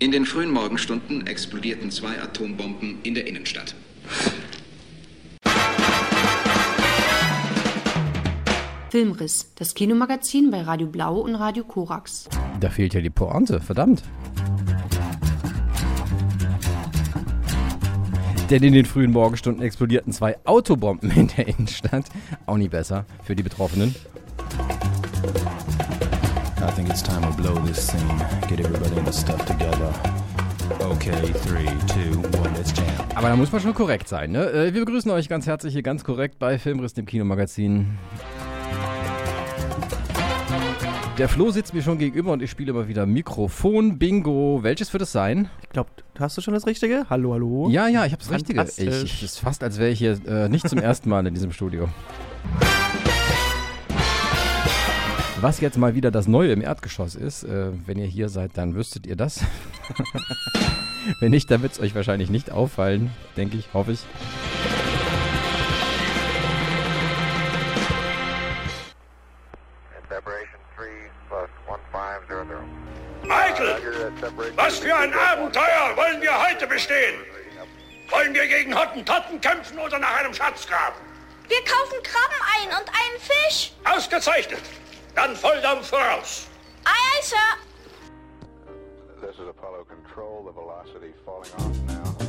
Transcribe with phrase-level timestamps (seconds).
[0.00, 3.74] In den frühen Morgenstunden explodierten zwei Atombomben in der Innenstadt.
[8.88, 12.30] Filmriss, das Kinomagazin bei Radio Blau und Radio Korax.
[12.60, 14.02] Da fehlt ja die Pointe, verdammt.
[18.48, 22.06] Denn in den frühen Morgenstunden explodierten zwei Autobomben in der Innenstadt.
[22.46, 23.94] Auch nie besser für die Betroffenen.
[26.62, 28.06] I think it's time to blow this scene.
[28.48, 29.92] Get everybody in the stuff together.
[30.80, 32.86] Okay, three, two, one, let's jam.
[33.14, 34.44] Aber da muss man schon korrekt sein, ne?
[34.50, 37.98] Äh, Wir begrüßen euch ganz herzlich hier ganz korrekt bei Filmriss, dem Kinomagazin.
[41.16, 44.60] Der Flo sitzt mir schon gegenüber und ich spiele mal wieder Mikrofon Bingo.
[44.62, 45.48] Welches wird es sein?
[45.62, 47.06] Ich glaube, hast du schon das Richtige?
[47.10, 47.68] Hallo, hallo.
[47.70, 48.62] Ja, ja, ich habe das Richtige.
[48.62, 49.02] Ich, Fantastisch.
[49.04, 51.52] ich, es ist fast, als wäre ich hier äh, nicht zum ersten Mal in diesem
[51.52, 51.88] Studio.
[55.42, 58.74] Was jetzt mal wieder das Neue im Erdgeschoss ist, äh, wenn ihr hier seid, dann
[58.74, 59.40] wüsstet ihr das.
[61.20, 64.00] wenn nicht, dann wird es euch wahrscheinlich nicht auffallen, denke ich, hoffe ich.
[70.10, 70.84] Separation 3
[71.30, 72.58] plus 1500.
[73.22, 74.12] Michael,
[74.56, 77.14] was für ein Abenteuer wollen wir heute bestehen?
[78.10, 81.00] Wollen wir gegen Hottentotten kämpfen oder nach einem Schatzgrab?
[81.48, 83.72] Wir kaufen Krabben ein und einen Fisch.
[83.84, 84.60] Ausgezeichnet.
[85.14, 86.46] Dann Volldampf voraus.
[86.84, 87.36] Aye, aye, Sir.
[89.20, 90.44] This is Apollo Control.
[90.44, 92.20] The velocity falling off now.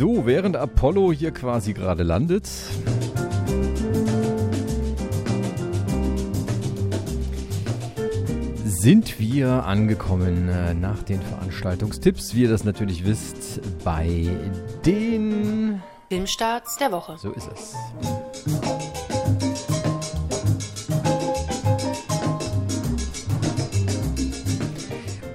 [0.00, 2.48] So, während Apollo hier quasi gerade landet.
[8.82, 14.26] Sind wir angekommen äh, nach den Veranstaltungstipps, wie ihr das natürlich wisst, bei
[14.86, 15.82] den.
[16.08, 17.18] Filmstarts der Woche.
[17.18, 17.74] So ist es.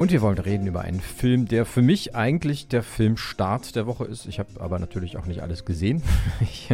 [0.06, 4.06] Und wir wollen reden über einen Film, der für mich eigentlich der Filmstart der Woche
[4.06, 4.28] ist.
[4.28, 6.04] Ich habe aber natürlich auch nicht alles gesehen.
[6.42, 6.70] Ich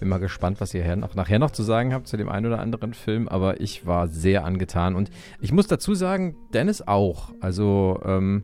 [0.00, 2.58] bin mal gespannt, was ihr noch, nachher noch zu sagen habt zu dem einen oder
[2.58, 3.28] anderen Film.
[3.28, 4.96] Aber ich war sehr angetan.
[4.96, 7.30] Und ich muss dazu sagen, Dennis auch.
[7.38, 8.42] Also ähm,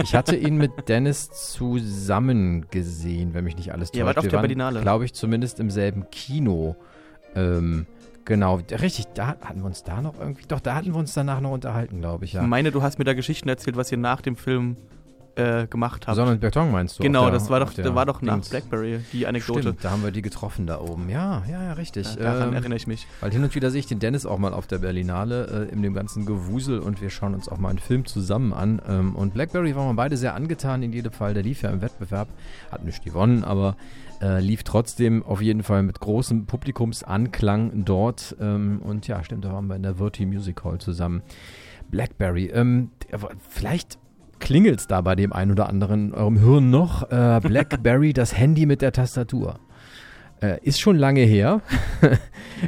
[0.00, 3.98] ich hatte ihn mit Dennis zusammen gesehen, wenn mich nicht alles täuscht.
[3.98, 4.80] Ihr wart auf der Berlinale.
[4.82, 6.76] glaube ich, zumindest im selben Kino.
[7.34, 7.86] Ähm,
[8.24, 11.40] genau, richtig, da hatten wir uns da noch irgendwie, doch, da hatten wir uns danach
[11.40, 12.42] noch unterhalten, glaube ich, ja.
[12.42, 14.76] Ich meine, du hast mir da Geschichten erzählt, was ihr nach dem Film
[15.36, 16.16] äh, gemacht habt.
[16.16, 17.02] Sondern Beton meinst du?
[17.02, 18.48] genau, der- das war doch, der war doch nach Dings.
[18.50, 19.60] Blackberry die Anekdote.
[19.62, 21.08] Stimmt, da haben wir die getroffen da oben.
[21.08, 22.14] Ja, ja, ja, richtig.
[22.16, 23.06] Ja, daran Ähm, erinnere ich mich.
[23.20, 25.82] Weil hin und wieder sehe ich den Dennis auch mal auf der Berlinale äh, in
[25.82, 28.80] dem ganzen Gewusel und wir schauen uns auch mal einen Film zusammen an.
[28.88, 31.34] Ähm, und Blackberry waren wir beide sehr angetan in jedem Fall.
[31.34, 32.28] Der lief ja im Wettbewerb,
[32.70, 33.76] hat nicht gewonnen, aber
[34.20, 38.36] äh, lief trotzdem auf jeden Fall mit großem Publikumsanklang dort.
[38.40, 41.22] Ähm, und ja, stimmt, da waren wir in der Virti Music Hall zusammen.
[41.90, 42.90] Blackberry, ähm,
[43.48, 43.98] vielleicht
[44.42, 47.10] klingelt es da bei dem einen oder anderen in eurem Hirn noch.
[47.10, 49.58] Äh, Blackberry, das Handy mit der Tastatur.
[50.42, 51.62] Äh, ist schon lange her.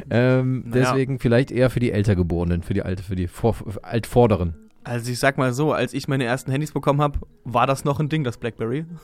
[0.09, 0.85] ähm, Naja.
[0.85, 4.55] Deswegen vielleicht eher für die Ältergeborenen, für die alte, für die Vor Altvorderen.
[4.85, 7.99] Also ich sag mal so, als ich meine ersten Handys bekommen habe, war das noch
[7.99, 8.85] ein Ding, das Blackberry.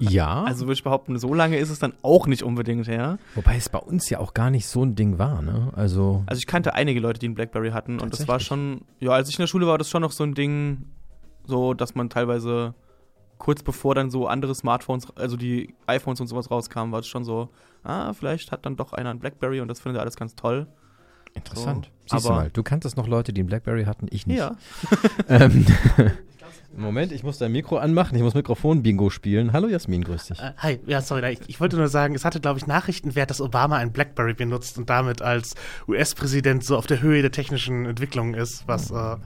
[0.00, 0.44] Ja.
[0.44, 3.18] Also würde ich behaupten, so lange ist es dann auch nicht unbedingt her.
[3.34, 5.72] Wobei es bei uns ja auch gar nicht so ein Ding war, ne?
[5.74, 6.22] Also.
[6.26, 9.28] Also ich kannte einige Leute, die einen Blackberry hatten und das war schon, ja, als
[9.28, 10.84] ich in der Schule war, war das schon noch so ein Ding,
[11.48, 12.74] so, dass man teilweise
[13.38, 17.24] kurz bevor dann so andere Smartphones, also die iPhones und sowas rauskamen, war es schon
[17.24, 17.48] so,
[17.84, 20.66] ah, vielleicht hat dann doch einer ein Blackberry und das findet er alles ganz toll.
[21.34, 21.90] Interessant.
[22.06, 24.38] So, Siehst du mal, du kanntest noch Leute, die einen Blackberry hatten, ich nicht.
[24.38, 24.56] Ja.
[25.28, 25.66] Ähm,
[26.76, 29.52] Moment, ich muss dein Mikro anmachen, ich muss Mikrofon-Bingo spielen.
[29.52, 30.38] Hallo Jasmin, grüß dich.
[30.38, 33.40] Äh, Hi, ja, sorry, ich, ich wollte nur sagen, es hatte, glaube ich, Nachrichtenwert, dass
[33.40, 35.54] Obama ein Blackberry benutzt und damit als
[35.88, 39.16] US-Präsident so auf der Höhe der technischen Entwicklung ist, was äh,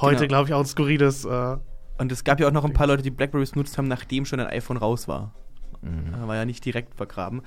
[0.00, 0.28] heute, Genau.
[0.28, 1.24] glaube ich, auch ein skurriles.
[1.24, 1.56] Äh,
[1.98, 4.40] Und es gab ja auch noch ein paar Leute, die Blackberries benutzt haben, nachdem schon
[4.40, 5.34] ein iPhone raus war.
[5.82, 6.26] Mhm.
[6.28, 7.42] War ja nicht direkt vergraben.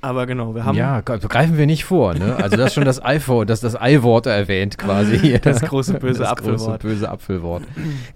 [0.00, 2.36] Aber genau, wir haben ja, ge- greifen wir nicht vor, ne?
[2.36, 5.18] Also das ist schon das iPhone, das das I-Wort erwähnt quasi.
[5.18, 5.38] hier.
[5.42, 6.58] Das große böse das Apfelwort.
[6.82, 7.64] große böse Apfelwort.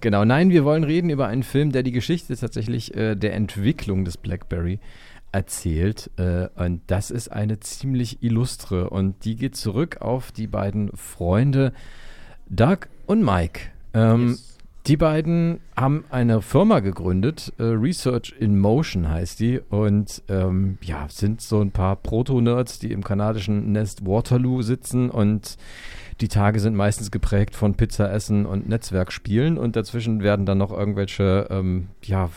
[0.01, 4.05] genau, nein, wir wollen reden über einen Film, der die Geschichte tatsächlich äh, der Entwicklung
[4.05, 4.79] des BlackBerry
[5.33, 6.11] erzählt.
[6.19, 11.73] Äh, und das ist eine ziemlich illustre und die geht zurück auf die beiden Freunde
[12.49, 13.61] Doug und Mike.
[13.95, 14.39] Ähm,
[14.87, 21.07] Die beiden haben eine Firma gegründet, äh, Research in Motion heißt die, und ähm, ja,
[21.09, 25.57] sind so ein paar Proto-Nerds, die im kanadischen Nest Waterloo sitzen und
[26.21, 30.71] die Tage sind meistens geprägt von Pizza essen und Netzwerkspielen und dazwischen werden dann noch
[30.71, 32.29] irgendwelche ähm, ja,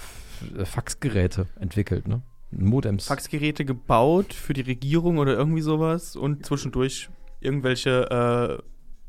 [0.64, 2.22] Faxgeräte entwickelt, ne?
[2.52, 3.08] Modems.
[3.08, 7.10] Faxgeräte gebaut für die Regierung oder irgendwie sowas und zwischendurch
[7.42, 8.10] irgendwelche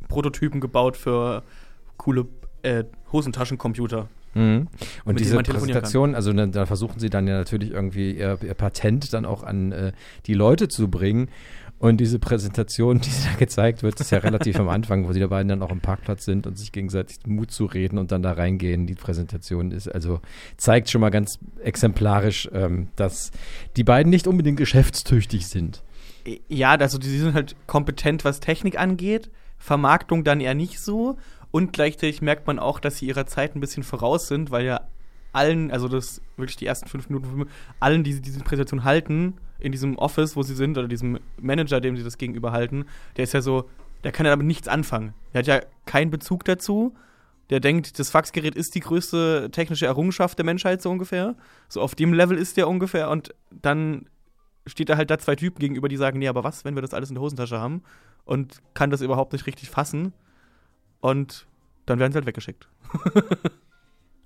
[0.03, 1.45] äh, Prototypen gebaut für
[1.99, 2.27] coole
[2.63, 4.09] äh, Hosentaschencomputer.
[4.35, 4.69] Mhm.
[5.05, 9.13] Und diese Präsentation, also da, da versuchen sie dann ja natürlich irgendwie ihr, ihr Patent
[9.13, 9.93] dann auch an äh,
[10.27, 11.29] die Leute zu bringen.
[11.79, 15.29] Und diese Präsentation, die da gezeigt wird, ist ja relativ am Anfang, wo die da
[15.29, 18.33] beiden dann auch am Parkplatz sind und sich gegenseitig Mut zu reden und dann da
[18.33, 18.87] reingehen.
[18.87, 20.21] Die Präsentation ist also
[20.57, 23.31] zeigt schon mal ganz exemplarisch, ähm, dass
[23.77, 25.83] die beiden nicht unbedingt geschäftstüchtig sind.
[26.49, 31.17] Ja, also die sind halt kompetent, was Technik angeht, Vermarktung dann eher nicht so.
[31.51, 34.83] Und gleichzeitig merkt man auch, dass sie ihrer Zeit ein bisschen voraus sind, weil ja
[35.33, 37.49] allen, also das wirklich die ersten fünf Minuten,
[37.81, 41.97] allen, die diese Präsentation halten, in diesem Office, wo sie sind, oder diesem Manager, dem
[41.97, 42.87] sie das gegenüber halten,
[43.17, 43.69] der ist ja so,
[44.05, 45.15] der kann ja damit nichts anfangen.
[45.33, 46.95] Der hat ja keinen Bezug dazu.
[47.51, 51.35] Der denkt, das Faxgerät ist die größte technische Errungenschaft der Menschheit, so ungefähr.
[51.69, 53.11] So auf dem Level ist der ungefähr.
[53.11, 54.07] Und dann
[54.67, 56.95] steht da halt da zwei Typen gegenüber, die sagen, nee, aber was, wenn wir das
[56.95, 57.83] alles in der Hosentasche haben?
[58.25, 60.13] Und kann das überhaupt nicht richtig fassen.
[61.01, 61.47] Und
[61.87, 62.69] dann werden sie halt weggeschickt.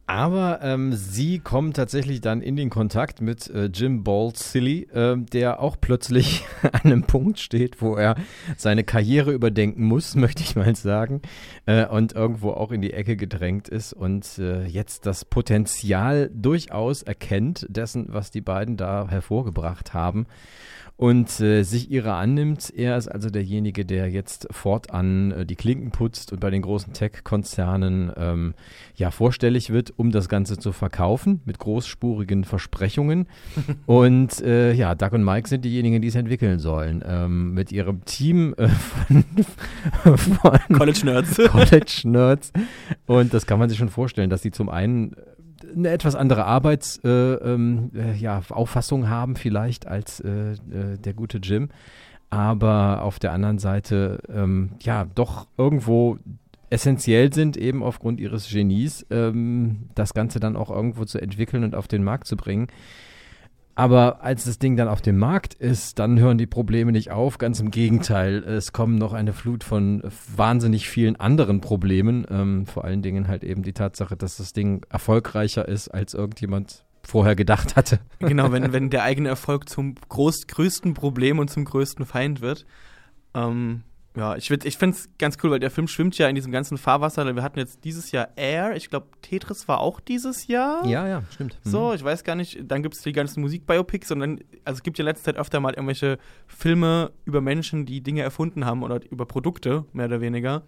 [0.07, 5.17] Aber ähm, sie kommen tatsächlich dann in den Kontakt mit äh, Jim Bald Silly, äh,
[5.17, 8.17] der auch plötzlich an einem Punkt steht, wo er
[8.57, 11.23] seine Karriere überdenken muss, möchte ich mal sagen,
[11.67, 17.03] äh, und irgendwo auch in die Ecke gedrängt ist und äh, jetzt das Potenzial durchaus
[17.03, 20.27] erkennt dessen, was die beiden da hervorgebracht haben
[21.03, 22.73] und äh, sich ihrer annimmt.
[22.77, 26.93] Er ist also derjenige, der jetzt fortan äh, die Klinken putzt und bei den großen
[26.93, 28.55] Tech-Konzernen ähm,
[28.95, 33.27] ja vorstellig wird, um das Ganze zu verkaufen mit großspurigen Versprechungen.
[33.87, 37.03] und äh, ja, Doug und Mike sind diejenigen, die es entwickeln sollen.
[37.05, 39.25] Ähm, mit ihrem Team äh, von,
[40.15, 41.37] von College Nerds.
[41.49, 42.53] College Nerds.
[43.07, 45.17] Und das kann man sich schon vorstellen, dass sie zum einen
[45.75, 48.43] eine etwas andere Arbeitsauffassung äh, ähm, äh, ja,
[49.09, 51.69] haben vielleicht als äh, äh, der gute Jim.
[52.31, 56.19] Aber auf der anderen Seite ähm, ja doch irgendwo
[56.71, 61.75] essentiell sind, eben aufgrund ihres Genies, ähm, das Ganze dann auch irgendwo zu entwickeln und
[61.75, 62.69] auf den Markt zu bringen.
[63.75, 67.39] Aber als das Ding dann auf dem Markt ist, dann hören die Probleme nicht auf.
[67.39, 70.03] Ganz im Gegenteil, es kommen noch eine Flut von
[70.37, 72.27] wahnsinnig vielen anderen Problemen.
[72.31, 76.85] Ähm, vor allen Dingen halt eben die Tatsache, dass das Ding erfolgreicher ist, als irgendjemand
[77.03, 78.01] vorher gedacht hatte.
[78.19, 82.67] Genau, wenn, wenn der eigene Erfolg zum groß, größten Problem und zum größten Feind wird.
[83.35, 83.83] Ähm,
[84.15, 86.77] ja, ich, ich finde es ganz cool, weil der Film schwimmt ja in diesem ganzen
[86.77, 87.35] Fahrwasser.
[87.35, 88.77] Wir hatten jetzt dieses Jahr Air.
[88.77, 90.87] Ich glaube, Tetris war auch dieses Jahr.
[90.87, 91.59] Ja, ja, stimmt.
[91.65, 92.59] So, ich weiß gar nicht.
[92.63, 95.37] Dann gibt es die ganzen Musikbiopics und dann, also es gibt ja in letzter Zeit
[95.37, 100.21] öfter mal irgendwelche Filme über Menschen, die Dinge erfunden haben oder über Produkte, mehr oder
[100.21, 100.63] weniger.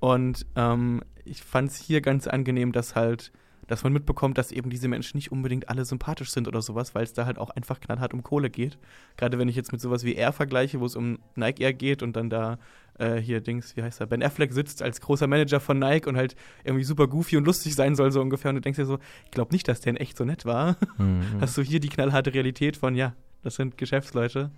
[0.00, 3.32] Und ähm, ich fand es hier ganz angenehm, dass halt,
[3.68, 7.04] dass man mitbekommt, dass eben diese Menschen nicht unbedingt alle sympathisch sind oder sowas, weil
[7.04, 8.78] es da halt auch einfach knallhart um Kohle geht.
[9.16, 12.02] Gerade wenn ich jetzt mit sowas wie Air vergleiche, wo es um Nike Air geht
[12.02, 12.58] und dann da
[12.98, 16.16] äh, hier Dings, wie heißt er, Ben Affleck sitzt als großer Manager von Nike und
[16.16, 16.34] halt
[16.64, 18.48] irgendwie super goofy und lustig sein soll, so ungefähr.
[18.48, 20.76] Und du denkst dir so, ich glaube nicht, dass der in echt so nett war.
[20.96, 21.22] Mhm.
[21.40, 24.50] Hast du hier die knallharte Realität von, ja, das sind Geschäftsleute,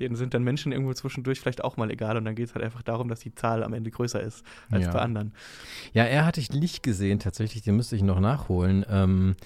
[0.00, 2.64] denen sind dann Menschen irgendwo zwischendurch vielleicht auch mal egal und dann geht es halt
[2.64, 4.92] einfach darum, dass die Zahl am Ende größer ist als Ja.
[4.92, 5.32] bei anderen.
[5.92, 8.84] Ja, er hatte ich nicht gesehen, tatsächlich, den müsste ich noch nachholen.
[8.88, 9.36] Ähm,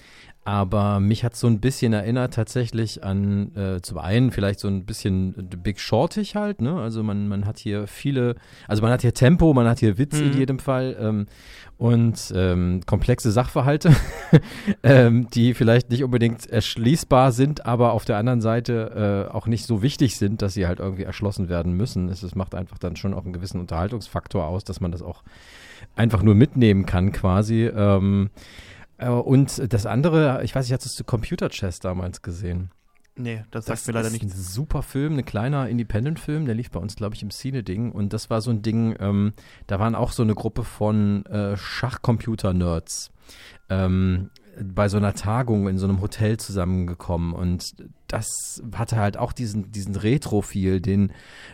[0.47, 4.85] aber mich hat so ein bisschen erinnert tatsächlich an, äh, zum einen vielleicht so ein
[4.85, 6.79] bisschen Big Shortig halt, ne?
[6.79, 8.35] Also man, man hat hier viele,
[8.65, 10.33] also man hat hier Tempo, man hat hier Witz in Mhm.
[10.37, 11.25] jedem Fall ähm,
[11.77, 13.93] und ähm, komplexe Sachverhalte,
[14.83, 19.65] ähm, die vielleicht nicht unbedingt erschließbar sind, aber auf der anderen Seite äh, auch nicht
[19.65, 22.07] so wichtig sind, dass sie halt irgendwie erschlossen werden müssen.
[22.07, 25.23] Es, es macht einfach dann schon auch einen gewissen Unterhaltungsfaktor aus, dass man das auch
[25.97, 27.65] einfach nur mitnehmen kann quasi.
[27.65, 32.71] Ähm, äh, und das andere, ich weiß nicht, hattest du Computer Chess damals gesehen?
[33.19, 36.79] Nee, das sagt mir leider ist ein super Film, ein kleiner Independent-Film, der lief bei
[36.79, 37.91] uns, glaube ich, im Cine-Ding.
[37.91, 39.33] Und das war so ein Ding, ähm,
[39.65, 43.11] da waren auch so eine Gruppe von äh, Schachcomputer-Nerds
[43.69, 44.29] ähm,
[44.61, 47.33] bei so einer Tagung in so einem Hotel zusammengekommen.
[47.33, 47.75] Und
[48.07, 51.11] das hatte halt auch diesen, diesen Retro-Feel, den,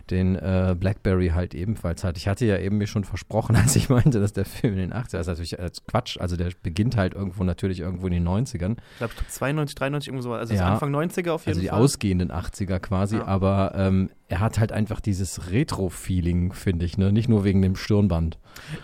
[0.09, 2.17] den äh, Blackberry halt ebenfalls hat.
[2.17, 4.93] Ich hatte ja eben mir schon versprochen, als ich meinte, dass der Film in den
[4.93, 8.27] 80er, das ist natürlich als Quatsch, also der beginnt halt irgendwo natürlich irgendwo in den
[8.27, 8.77] 90ern.
[8.93, 10.33] Ich glaube, 92, 93, irgendwo so.
[10.33, 10.73] Also Ja.
[10.73, 11.79] Anfang 90er auf jeden Also die Fall.
[11.81, 13.25] ausgehenden 80er quasi, Ja.
[13.25, 17.11] aber ähm, er hat halt einfach dieses Retro-Feeling, finde ich, ne?
[17.11, 18.37] Nicht nur wegen dem Stirnband.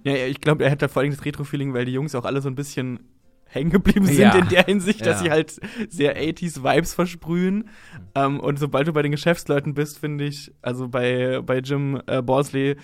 [0.04, 2.26] Ja, ja, ich glaube, er hat da vor allem das Retro-Feeling, weil die Jungs auch
[2.26, 3.00] alle so ein bisschen
[3.50, 4.36] hängen geblieben sind Ja.
[4.38, 5.24] in der Hinsicht, dass Ja.
[5.26, 7.70] sie halt sehr 80s-Vibes versprühen.
[8.16, 12.22] Ähm, und sobald du bei den Geschäftsleuten bist, finde ich, also bei, bei Jim äh,
[12.22, 12.76] Borsley,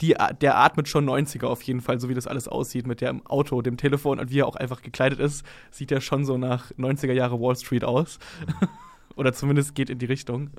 [0.00, 3.26] die, der atmet schon 90er auf jeden Fall, so wie das alles aussieht mit dem
[3.26, 6.70] Auto, dem Telefon und wie er auch einfach gekleidet ist, sieht er schon so nach
[6.78, 8.18] 90er Jahre Wall Street aus.
[9.16, 10.50] Oder zumindest geht in die Richtung.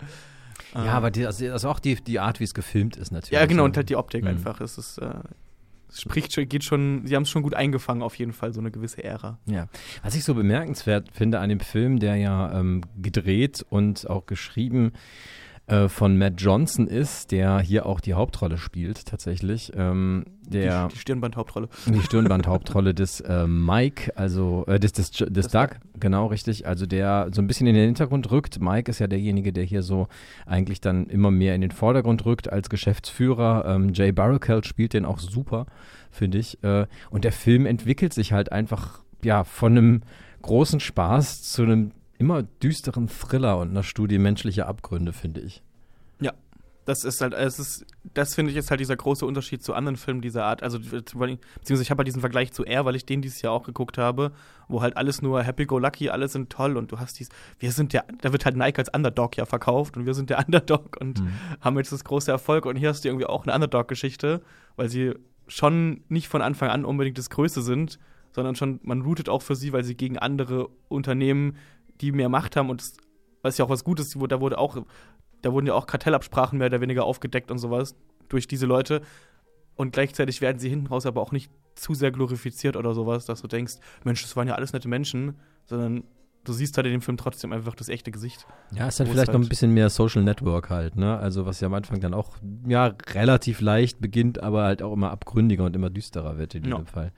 [0.76, 3.32] Ja, aber die, also, also auch die, die Art, wie es gefilmt ist natürlich.
[3.32, 4.30] Ja, genau, und halt die Optik Mhm.
[4.30, 4.62] einfach.
[4.62, 5.51] Es ist, äh, es
[5.94, 8.72] spricht schon, geht schon, sie haben es schon gut eingefangen, auf jeden Fall, so eine
[8.72, 9.40] gewisse Ära.
[9.46, 9.68] Ja,
[10.04, 14.94] was ich so bemerkenswert finde an dem Film, der ja ähm, gedreht und auch geschrieben
[15.68, 19.72] äh, von Matt Johnson ist, der hier auch die Hauptrolle spielt tatsächlich.
[19.76, 21.70] Ähm, der die, die Stirnband-Hauptrolle.
[21.86, 27.30] die Stirnband-Hauptrolle des äh, Mike, also äh, des, des, des Doug, genau richtig, also der
[27.32, 28.60] so ein bisschen in den Hintergrund rückt.
[28.60, 30.08] Mike ist ja derjenige, der hier so
[30.46, 33.64] eigentlich dann immer mehr in den Vordergrund rückt als Geschäftsführer.
[33.66, 35.68] Ähm, Jay Baruchel spielt den auch super,
[36.10, 36.62] finde ich.
[36.64, 40.02] Äh, und der Film entwickelt sich halt einfach ja von einem
[40.42, 41.92] großen Spaß zu einem
[42.22, 45.62] immer düsteren Thriller und einer Studie menschlicher Abgründe, finde ich.
[46.20, 46.34] Ja,
[46.86, 49.98] das ist halt, es ist, das finde ich ist halt dieser große Unterschied zu anderen
[49.98, 50.62] Filmen dieser Art.
[50.64, 53.64] Also, beziehungsweise ich habe halt diesen Vergleich zu R, weil ich den dieses Jahr auch
[53.64, 54.32] geguckt habe,
[54.68, 58.06] wo halt alles nur happy-go-lucky, alle sind toll und du hast dies, wir sind der,
[58.22, 61.30] da wird halt Nike als Underdog ja verkauft und wir sind der Underdog und Mhm.
[61.60, 64.42] haben jetzt das große Erfolg und hier hast du irgendwie auch eine Underdog-Geschichte,
[64.76, 65.14] weil sie
[65.48, 68.00] schon nicht von Anfang an unbedingt das Größte sind,
[68.34, 71.58] sondern schon, man routet auch für sie, weil sie gegen andere Unternehmen,
[72.02, 72.94] die mehr Macht haben und das,
[73.42, 74.78] was ja auch was Gutes, da wurde auch,
[75.42, 77.96] da wurden ja auch Kartellabsprachen mehr oder weniger aufgedeckt und sowas
[78.30, 79.02] durch diese Leute.
[79.76, 83.42] Und gleichzeitig werden sie hinten raus aber auch nicht zu sehr glorifiziert oder sowas, dass
[83.42, 86.04] du denkst, Mensch, das waren ja alles nette Menschen, sondern
[86.44, 88.46] du siehst halt in dem Film trotzdem einfach das echte Gesicht.
[88.74, 91.18] Ja, ist dann es vielleicht noch halt- ein bisschen mehr Social Network halt, ne?
[91.18, 92.36] Also was ja am Anfang dann auch
[92.68, 96.72] ja relativ leicht beginnt, aber halt auch immer abgründiger und immer düsterer wird in Ja.
[96.72, 97.12] diesem Fall.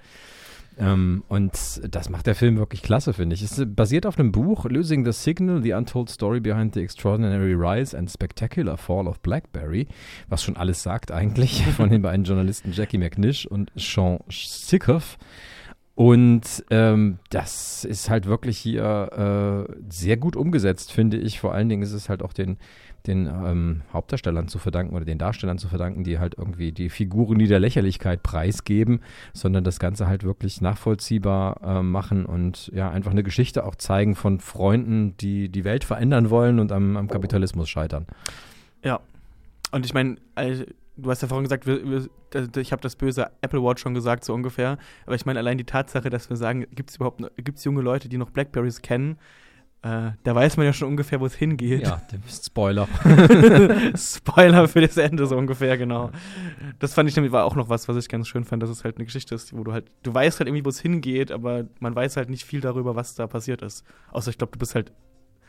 [0.77, 1.51] Ähm, und
[1.89, 3.41] das macht der Film wirklich klasse, finde ich.
[3.41, 7.53] Es ist basiert auf einem Buch, Losing the Signal, The Untold Story Behind the Extraordinary
[7.53, 9.87] Rise and Spectacular Fall of Blackberry,
[10.27, 15.17] was schon alles sagt eigentlich, von den beiden Journalisten Jackie McNish und Sean Sickoff.
[15.95, 21.39] Und ähm, das ist halt wirklich hier äh, sehr gut umgesetzt, finde ich.
[21.39, 22.57] Vor allen Dingen ist es halt auch den,
[23.07, 27.37] den ähm, Hauptdarstellern zu verdanken oder den Darstellern zu verdanken, die halt irgendwie die Figuren
[27.37, 29.01] nie der Lächerlichkeit preisgeben,
[29.33, 34.15] sondern das Ganze halt wirklich nachvollziehbar äh, machen und ja, einfach eine Geschichte auch zeigen
[34.15, 38.07] von Freunden, die die Welt verändern wollen und am, am Kapitalismus scheitern.
[38.83, 38.99] Ja.
[39.71, 40.65] Und ich meine, äh,
[40.97, 42.07] du hast ja vorhin gesagt, wir, wir,
[42.57, 44.77] ich habe das böse Apple Watch schon gesagt, so ungefähr.
[45.05, 48.09] Aber ich meine, allein die Tatsache, dass wir sagen, gibt es überhaupt gibt's junge Leute,
[48.09, 49.17] die noch Blackberries kennen,
[49.83, 51.83] äh, da weiß man ja schon ungefähr, wo es hingeht.
[51.83, 52.87] Ja, Spoiler.
[53.97, 56.09] Spoiler für das Ende, so ungefähr, genau.
[56.79, 58.85] Das fand ich nämlich war auch noch was, was ich ganz schön fand, dass es
[58.85, 61.65] halt eine Geschichte ist, wo du halt, du weißt halt irgendwie, wo es hingeht, aber
[61.81, 63.83] man weiß halt nicht viel darüber, was da passiert ist.
[64.11, 64.93] Außer ich glaube, du bist halt,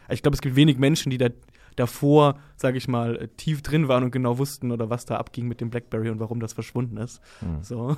[0.08, 1.28] ich glaube, es gibt wenig Menschen, die da
[1.76, 5.46] davor, sage ich mal, äh, tief drin waren und genau wussten oder was da abging
[5.46, 7.20] mit dem Blackberry und warum das verschwunden ist.
[7.38, 7.62] Hm.
[7.62, 7.96] So.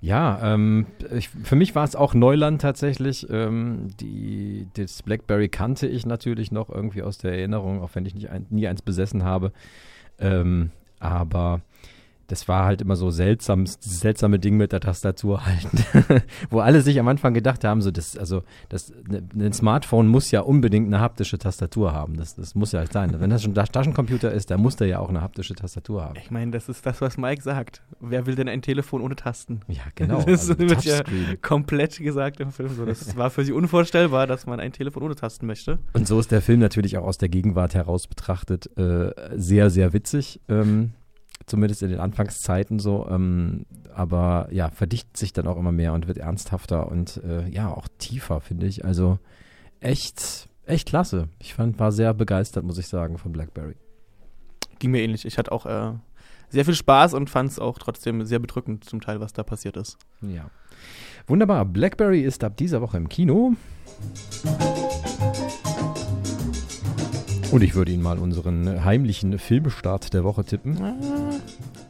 [0.00, 3.26] Ja, ähm, ich, für mich war es auch Neuland tatsächlich.
[3.30, 8.14] Ähm, die, das Blackberry kannte ich natürlich noch irgendwie aus der Erinnerung, auch wenn ich
[8.14, 9.52] nicht ein, nie eins besessen habe.
[10.18, 11.60] Ähm, aber
[12.30, 15.66] das war halt immer so seltsam, dieses seltsame Ding mit der Tastatur halt,
[16.50, 20.30] wo alle sich am Anfang gedacht haben, so das, also das, ne, ein Smartphone muss
[20.30, 22.16] ja unbedingt eine haptische Tastatur haben.
[22.16, 23.18] Das, das muss ja halt sein.
[23.18, 26.14] Wenn das schon ein Taschencomputer ist, dann muss der ja auch eine haptische Tastatur haben.
[26.22, 27.82] Ich meine, das ist das, was Mike sagt.
[27.98, 29.60] Wer will denn ein Telefon ohne Tasten?
[29.68, 30.24] Ja, genau.
[30.30, 31.00] Das also wird ja
[31.42, 32.68] komplett gesagt im Film.
[32.68, 35.80] So, das war für sie unvorstellbar, dass man ein Telefon ohne Tasten möchte.
[35.92, 39.92] Und so ist der Film natürlich auch aus der Gegenwart heraus betrachtet äh, sehr, sehr
[39.92, 40.40] witzig.
[40.48, 40.92] Ähm,
[41.46, 43.06] zumindest in den Anfangszeiten so.
[43.08, 47.72] Ähm, aber ja, verdichtet sich dann auch immer mehr und wird ernsthafter und äh, ja,
[47.72, 48.84] auch tiefer, finde ich.
[48.84, 49.18] Also
[49.80, 51.28] echt, echt klasse.
[51.38, 53.74] Ich fand, war sehr begeistert, muss ich sagen, von Blackberry.
[54.78, 55.24] Ging mir ähnlich.
[55.24, 55.92] Ich hatte auch äh,
[56.48, 59.76] sehr viel Spaß und fand es auch trotzdem sehr bedrückend zum Teil, was da passiert
[59.76, 59.98] ist.
[60.22, 60.50] Ja.
[61.26, 61.64] Wunderbar.
[61.64, 63.54] Blackberry ist ab dieser Woche im Kino.
[67.52, 70.76] Und ich würde Ihnen mal unseren heimlichen Filmstart der Woche tippen.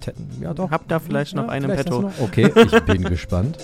[0.01, 0.71] Tetten, ja doch.
[0.71, 2.03] Hab da vielleicht noch einen im vielleicht Petto.
[2.03, 3.59] noch- Okay, ich bin gespannt.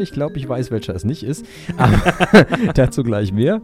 [0.00, 1.44] Ich glaube, ich weiß, welcher es nicht ist.
[1.76, 2.00] Aber
[2.74, 3.60] dazu gleich mehr.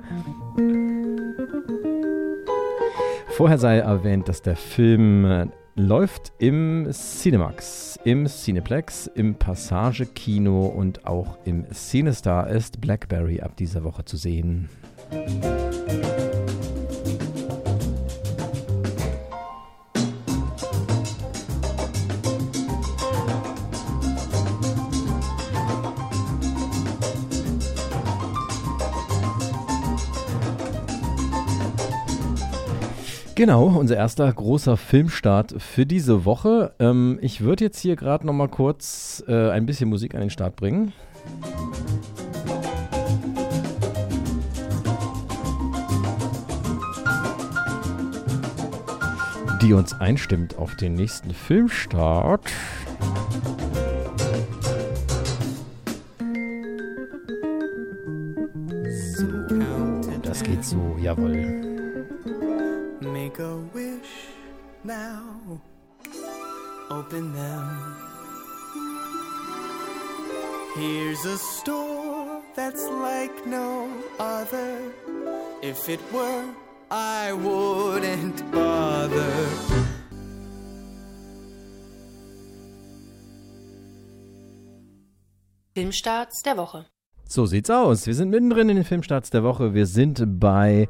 [3.29, 11.37] Vorher sei erwähnt, dass der Film läuft im Cinemax, im Cineplex, im Passage-Kino und auch
[11.45, 14.71] im Cinestar ist Blackberry ab dieser Woche zu sehen.
[33.37, 36.73] Genau, unser erster großer Filmstart für diese Woche.
[36.79, 40.31] Ähm, ich würde jetzt hier gerade noch mal kurz äh, ein bisschen Musik an den
[40.31, 40.95] Start bringen.
[49.61, 52.41] Die uns einstimmt auf den nächsten Filmstart.
[60.23, 61.66] Das geht so, jawohl.
[63.27, 64.13] Make a wish
[64.85, 65.61] now.
[66.91, 67.97] Open them.
[70.77, 73.91] Here's a store that's like no
[74.21, 74.79] other.
[75.61, 76.45] If it were,
[76.89, 79.49] I wouldn't bother.
[85.75, 86.87] Filmstarts der Woche.
[87.29, 88.07] So sieht's aus.
[88.07, 89.75] Wir sind mittendrin in den Filmstarts der Woche.
[89.75, 90.89] Wir sind bei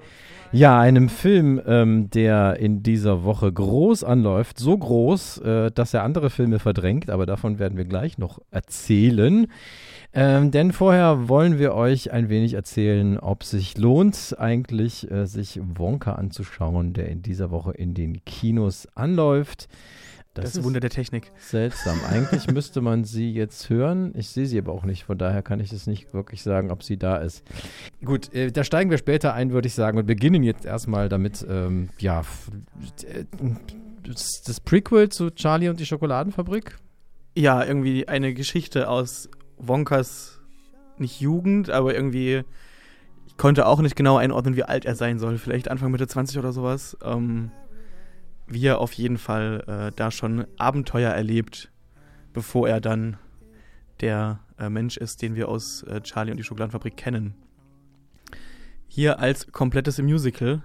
[0.53, 4.59] ja, einem Film, ähm, der in dieser Woche groß anläuft.
[4.59, 9.49] So groß, äh, dass er andere Filme verdrängt, aber davon werden wir gleich noch erzählen.
[10.13, 15.61] Ähm, denn vorher wollen wir euch ein wenig erzählen, ob sich lohnt, eigentlich äh, sich
[15.63, 19.69] Wonka anzuschauen, der in dieser Woche in den Kinos anläuft.
[20.43, 21.33] Das, das Wunder der Technik.
[21.39, 21.99] Seltsam.
[22.11, 24.13] Eigentlich müsste man sie jetzt hören.
[24.17, 25.05] Ich sehe sie aber auch nicht.
[25.05, 27.43] Von daher kann ich es nicht wirklich sagen, ob sie da ist.
[28.05, 31.45] Gut, äh, da steigen wir später ein, würde ich sagen, und beginnen jetzt erstmal damit,
[31.49, 32.23] ähm, ja,
[34.05, 36.79] das, das Prequel zu Charlie und die Schokoladenfabrik.
[37.35, 39.29] Ja, irgendwie eine Geschichte aus
[39.59, 40.41] Wonkas,
[40.99, 42.45] nicht Jugend, aber irgendwie,
[43.27, 45.39] ich konnte auch nicht genau einordnen, wie alt er sein soll.
[45.39, 46.97] Vielleicht Anfang, Mitte 20 oder sowas.
[47.03, 47.51] Ähm,
[48.47, 51.71] wie er auf jeden Fall äh, da schon Abenteuer erlebt,
[52.33, 53.17] bevor er dann
[54.01, 57.35] der äh, Mensch ist, den wir aus äh, Charlie und die Schokoladenfabrik kennen.
[58.89, 60.63] Hier als komplettes Musical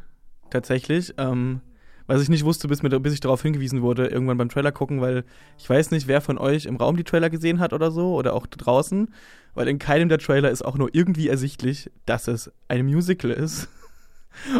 [0.50, 1.14] tatsächlich.
[1.18, 1.62] Ähm,
[2.08, 5.00] was ich nicht wusste, bis, mir, bis ich darauf hingewiesen wurde, irgendwann beim Trailer gucken,
[5.00, 5.24] weil
[5.58, 8.34] ich weiß nicht, wer von euch im Raum die Trailer gesehen hat oder so oder
[8.34, 9.14] auch draußen,
[9.54, 13.70] weil in keinem der Trailer ist auch nur irgendwie ersichtlich, dass es ein Musical ist.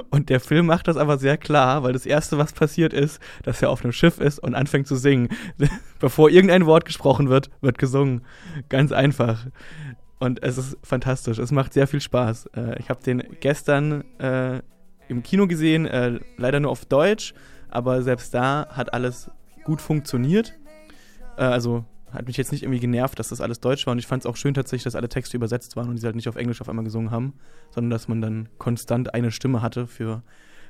[0.10, 3.62] Und der Film macht das aber sehr klar, weil das Erste, was passiert ist, dass
[3.62, 5.30] er auf einem Schiff ist und anfängt zu singen.
[6.00, 8.22] Bevor irgendein Wort gesprochen wird, wird gesungen.
[8.70, 9.48] Ganz einfach.
[10.20, 11.40] Und es ist fantastisch.
[11.40, 12.48] Es macht sehr viel Spaß.
[12.56, 14.62] Äh, ich habe den gestern äh,
[15.08, 17.34] im Kino gesehen, äh, leider nur auf Deutsch,
[17.70, 19.32] aber selbst da hat alles
[19.64, 20.54] gut funktioniert.
[21.38, 23.94] Äh, also hat mich jetzt nicht irgendwie genervt, dass das alles Deutsch war.
[23.94, 26.16] Und ich fand es auch schön tatsächlich, dass alle Texte übersetzt waren und die halt
[26.16, 27.34] nicht auf Englisch auf einmal gesungen haben,
[27.70, 30.24] sondern dass man dann konstant eine Stimme hatte für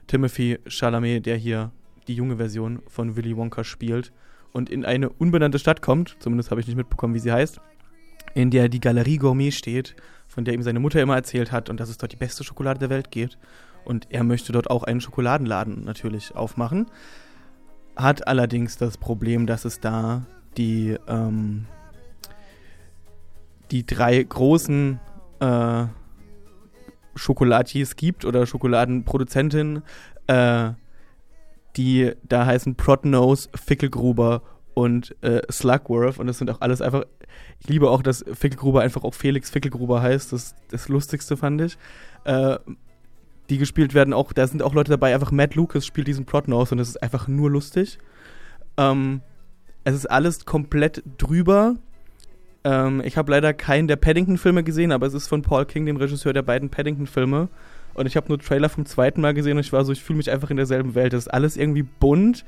[0.08, 1.71] Timothy Chalamet, der hier
[2.08, 4.12] die junge Version von Willy Wonka spielt
[4.51, 7.60] und in eine unbenannte Stadt kommt, zumindest habe ich nicht mitbekommen, wie sie heißt,
[8.34, 9.95] in der die Galerie Gourmet steht,
[10.27, 12.80] von der ihm seine Mutter immer erzählt hat und dass es dort die beste Schokolade
[12.80, 13.38] der Welt gibt.
[13.84, 16.86] Und er möchte dort auch einen Schokoladenladen natürlich aufmachen.
[17.95, 20.25] Hat allerdings das Problem, dass es da
[20.57, 21.65] die, ähm,
[23.71, 24.99] die drei großen
[25.39, 25.85] äh,
[27.15, 29.83] Schokolatiers gibt oder Schokoladenproduzentinnen,
[30.27, 30.71] äh,
[31.77, 34.41] die da heißen Protnose, Fickelgruber
[34.73, 37.03] und äh, Slugworth und das sind auch alles einfach,
[37.59, 41.77] ich liebe auch, dass Fickelgruber einfach auch Felix Fickelgruber heißt, das das Lustigste fand ich.
[42.23, 42.57] Äh,
[43.49, 46.73] die gespielt werden auch, da sind auch Leute dabei, einfach Matt Lucas spielt diesen Protnose
[46.73, 47.99] und das ist einfach nur lustig.
[48.77, 49.21] Ähm,
[49.84, 51.76] es ist alles komplett drüber.
[52.63, 55.98] Ähm, ich habe leider keinen der Paddington-Filme gesehen, aber es ist von Paul King, dem
[55.98, 57.50] Regisseur der beiden Paddington-Filme.
[57.94, 60.17] Und ich habe nur Trailer vom zweiten Mal gesehen und ich war so, ich fühle
[60.17, 61.13] mich einfach in derselben Welt.
[61.13, 62.46] Das ist alles irgendwie bunt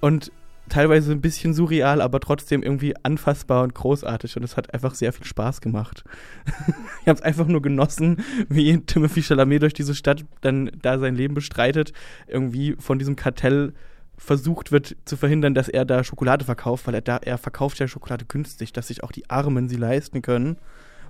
[0.00, 0.32] und
[0.68, 4.36] teilweise ein bisschen surreal, aber trotzdem irgendwie anfassbar und großartig.
[4.36, 6.04] Und es hat einfach sehr viel Spaß gemacht.
[7.02, 11.16] ich habe es einfach nur genossen, wie Timothy Chalamet durch diese Stadt dann da sein
[11.16, 11.92] Leben bestreitet,
[12.26, 13.72] irgendwie von diesem Kartell
[14.18, 17.88] versucht wird zu verhindern, dass er da Schokolade verkauft, weil er da, er verkauft ja
[17.88, 20.58] Schokolade günstig, dass sich auch die Armen sie leisten können.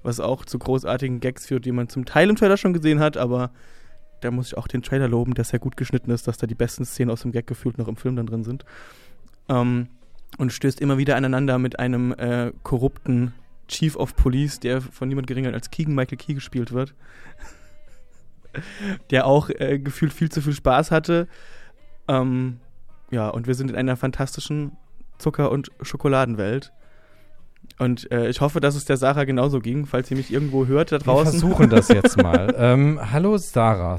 [0.03, 3.17] Was auch zu großartigen Gags führt, die man zum Teil im Trailer schon gesehen hat,
[3.17, 3.51] aber
[4.21, 6.55] da muss ich auch den Trailer loben, der sehr gut geschnitten ist, dass da die
[6.55, 8.65] besten Szenen aus dem Gag gefühlt noch im Film dann drin sind.
[9.49, 9.89] Ähm,
[10.37, 13.33] und stößt immer wieder aneinander mit einem äh, korrupten
[13.67, 16.95] Chief of Police, der von niemand geringer als Keegan Michael Key gespielt wird.
[19.11, 21.27] der auch äh, gefühlt viel zu viel Spaß hatte.
[22.07, 22.61] Ähm,
[23.11, 24.77] ja, und wir sind in einer fantastischen
[25.19, 26.73] Zucker- und Schokoladenwelt.
[27.79, 30.91] Und äh, ich hoffe, dass es der Sarah genauso ging, falls sie mich irgendwo hört
[30.93, 31.35] da draußen.
[31.35, 32.55] Wir versuchen das jetzt mal.
[32.57, 33.99] ähm, hallo Sarah.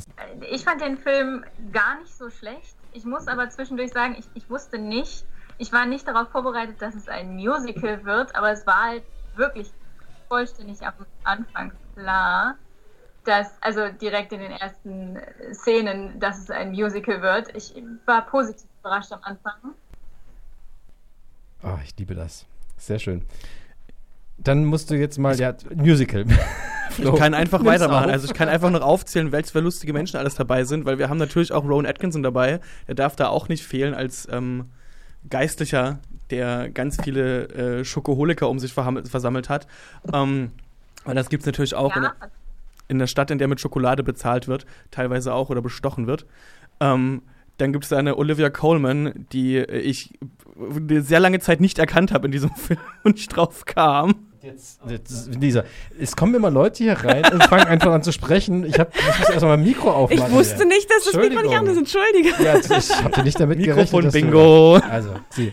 [0.52, 2.76] Ich fand den Film gar nicht so schlecht.
[2.94, 5.26] Ich muss aber zwischendurch sagen, ich, ich wusste nicht,
[5.58, 9.04] ich war nicht darauf vorbereitet, dass es ein Musical wird, aber es war halt
[9.36, 9.70] wirklich
[10.28, 10.94] vollständig am
[11.24, 12.56] Anfang klar.
[13.26, 15.18] dass, also direkt in den ersten
[15.54, 17.56] Szenen, dass es ein Musical wird.
[17.56, 17.74] Ich
[18.06, 19.54] war positiv überrascht am Anfang.
[21.64, 22.46] Oh, ich liebe das.
[22.78, 23.24] Sehr schön.
[24.38, 26.26] Dann musst du jetzt mal, ja, Musical.
[26.98, 28.06] Ich kann einfach Nimm's weitermachen.
[28.06, 28.12] auf.
[28.12, 31.08] Also ich kann einfach noch aufzählen, welche für lustige Menschen alles dabei sind, weil wir
[31.08, 32.60] haben natürlich auch Rowan Atkinson dabei.
[32.88, 34.66] Der darf da auch nicht fehlen als ähm,
[35.30, 39.68] Geistlicher, der ganz viele äh, Schokoholiker um sich versammelt hat.
[40.12, 40.52] Ähm,
[41.06, 42.30] weil das gibt es natürlich auch in, Ja, der,
[42.90, 46.26] in der Stadt, in der mit Schokolade bezahlt wird, teilweise auch oder bestochen wird.
[46.82, 47.22] Ähm,
[47.60, 50.18] dann gibt es eine Olivia Coleman, die äh, ich
[50.58, 54.16] eine sehr lange Zeit nicht erkannt habe in diesem Film und nicht drauf kam.
[54.42, 55.66] Jetzt, jetzt, Lisa,
[56.00, 58.64] es kommen immer Leute hier rein und fangen einfach an zu sprechen.
[58.66, 60.26] Ich, hab, ich muss erstmal mein Mikro aufmachen.
[60.28, 60.66] Ich wusste hier.
[60.68, 61.78] nicht, dass das Mikro nicht an ist.
[61.78, 62.30] Entschuldige.
[62.42, 64.14] Ja, ich habe nicht damit Mikrofon gerechnet.
[64.24, 64.76] du- Bingo.
[64.76, 65.52] Also, sie.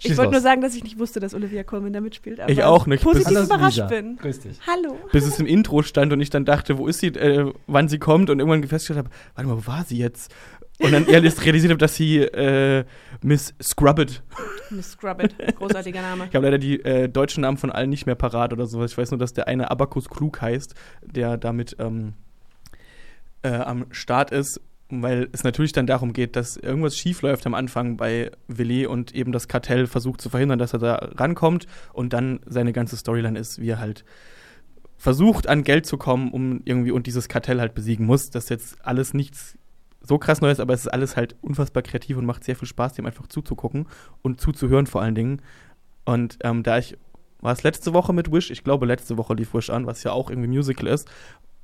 [0.00, 2.38] Ich wollte nur sagen, dass ich nicht wusste, dass Olivia Colman da mitspielt.
[2.40, 3.02] aber Ich auch nicht.
[3.02, 3.86] Positiv Bis- überrascht Lisa.
[3.88, 4.16] bin.
[4.16, 4.58] Grüß dich.
[4.66, 4.96] Hallo.
[5.12, 7.98] bis es im Intro stand und ich dann dachte, wo ist sie, äh, wann sie
[7.98, 10.32] kommt und irgendwann festgestellt habe, warte mal, wo war sie jetzt?
[10.80, 12.84] Und dann ehrlich realisiert habe, dass sie äh,
[13.22, 14.22] Miss Scrubbit.
[14.70, 16.26] Miss Scrubbit, großartiger Name.
[16.28, 18.92] Ich habe leider die äh, deutschen Namen von allen nicht mehr parat oder sowas.
[18.92, 22.14] Ich weiß nur, dass der eine Abacus Klug heißt, der damit ähm,
[23.42, 27.54] äh, am Start ist, weil es natürlich dann darum geht, dass irgendwas schief läuft am
[27.54, 32.12] Anfang bei Willi und eben das Kartell versucht zu verhindern, dass er da rankommt und
[32.12, 34.04] dann seine ganze Storyline ist, wie er halt
[34.96, 38.30] versucht an Geld zu kommen, um irgendwie und dieses Kartell halt besiegen muss.
[38.30, 39.56] Das ist jetzt alles nichts
[40.00, 42.94] so krass Neues, aber es ist alles halt unfassbar kreativ und macht sehr viel Spaß,
[42.94, 43.86] dem einfach zuzugucken
[44.22, 45.42] und zuzuhören vor allen Dingen.
[46.04, 46.96] Und ähm, da ich,
[47.40, 48.50] war es letzte Woche mit Wish?
[48.50, 51.08] Ich glaube, letzte Woche lief Wish an, was ja auch irgendwie Musical ist,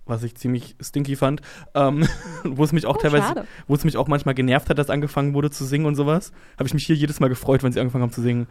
[0.06, 1.40] was ich ziemlich stinky fand,
[1.74, 2.06] ähm,
[2.44, 5.34] wo es mich auch Oh, teilweise, wo es mich auch manchmal genervt hat, dass angefangen
[5.34, 8.02] wurde zu singen und sowas, habe ich mich hier jedes Mal gefreut, wenn sie angefangen
[8.02, 8.46] haben zu singen.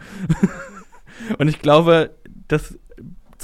[1.37, 2.15] und ich glaube,
[2.47, 2.77] das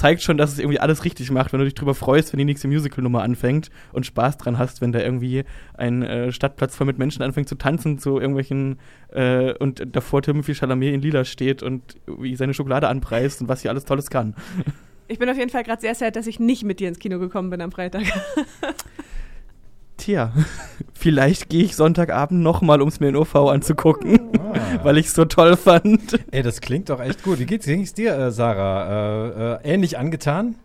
[0.00, 2.46] zeigt schon, dass es irgendwie alles richtig macht, wenn du dich drüber freust, wenn die
[2.46, 6.98] nächste Musical-Nummer anfängt und Spaß dran hast, wenn da irgendwie ein äh, Stadtplatz voll mit
[6.98, 8.78] Menschen anfängt zu tanzen zu irgendwelchen
[9.12, 13.60] äh, und davor Timothy Chalamet in Lila steht und wie seine Schokolade anpreist und was
[13.60, 14.34] hier alles Tolles kann.
[15.06, 17.18] Ich bin auf jeden Fall gerade sehr sad, dass ich nicht mit dir ins Kino
[17.18, 18.04] gekommen bin am Freitag.
[20.00, 20.32] Tja,
[20.94, 24.32] vielleicht gehe ich Sonntagabend nochmal, um es mir in OV anzugucken,
[24.82, 26.18] weil ich es so toll fand.
[26.32, 27.38] Ey, das klingt doch echt gut.
[27.38, 29.58] Wie geht's, wie ging's dir, äh, Sarah?
[29.58, 30.56] Äh, äh, ähnlich angetan?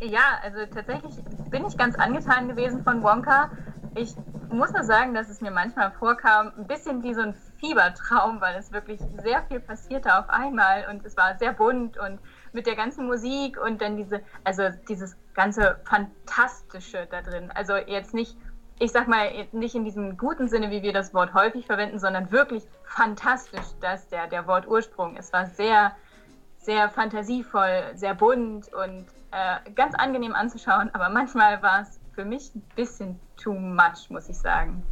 [0.00, 1.16] Ja, also tatsächlich
[1.50, 3.50] bin ich ganz angetan gewesen von Wonka.
[3.96, 4.14] Ich
[4.50, 8.54] muss nur sagen, dass es mir manchmal vorkam, ein bisschen wie so ein Fiebertraum, weil
[8.56, 12.20] es wirklich sehr viel passierte auf einmal und es war sehr bunt und
[12.52, 17.50] mit der ganzen Musik und dann diese, also dieses ganze Fantastische da drin.
[17.54, 18.36] Also jetzt nicht,
[18.78, 22.30] ich sag mal, nicht in diesem guten Sinne, wie wir das Wort häufig verwenden, sondern
[22.32, 25.16] wirklich fantastisch, dass der, der Wortursprung.
[25.16, 25.92] Es war sehr,
[26.58, 32.54] sehr fantasievoll, sehr bunt und äh, ganz angenehm anzuschauen, aber manchmal war es für mich
[32.54, 34.82] ein bisschen too much, muss ich sagen.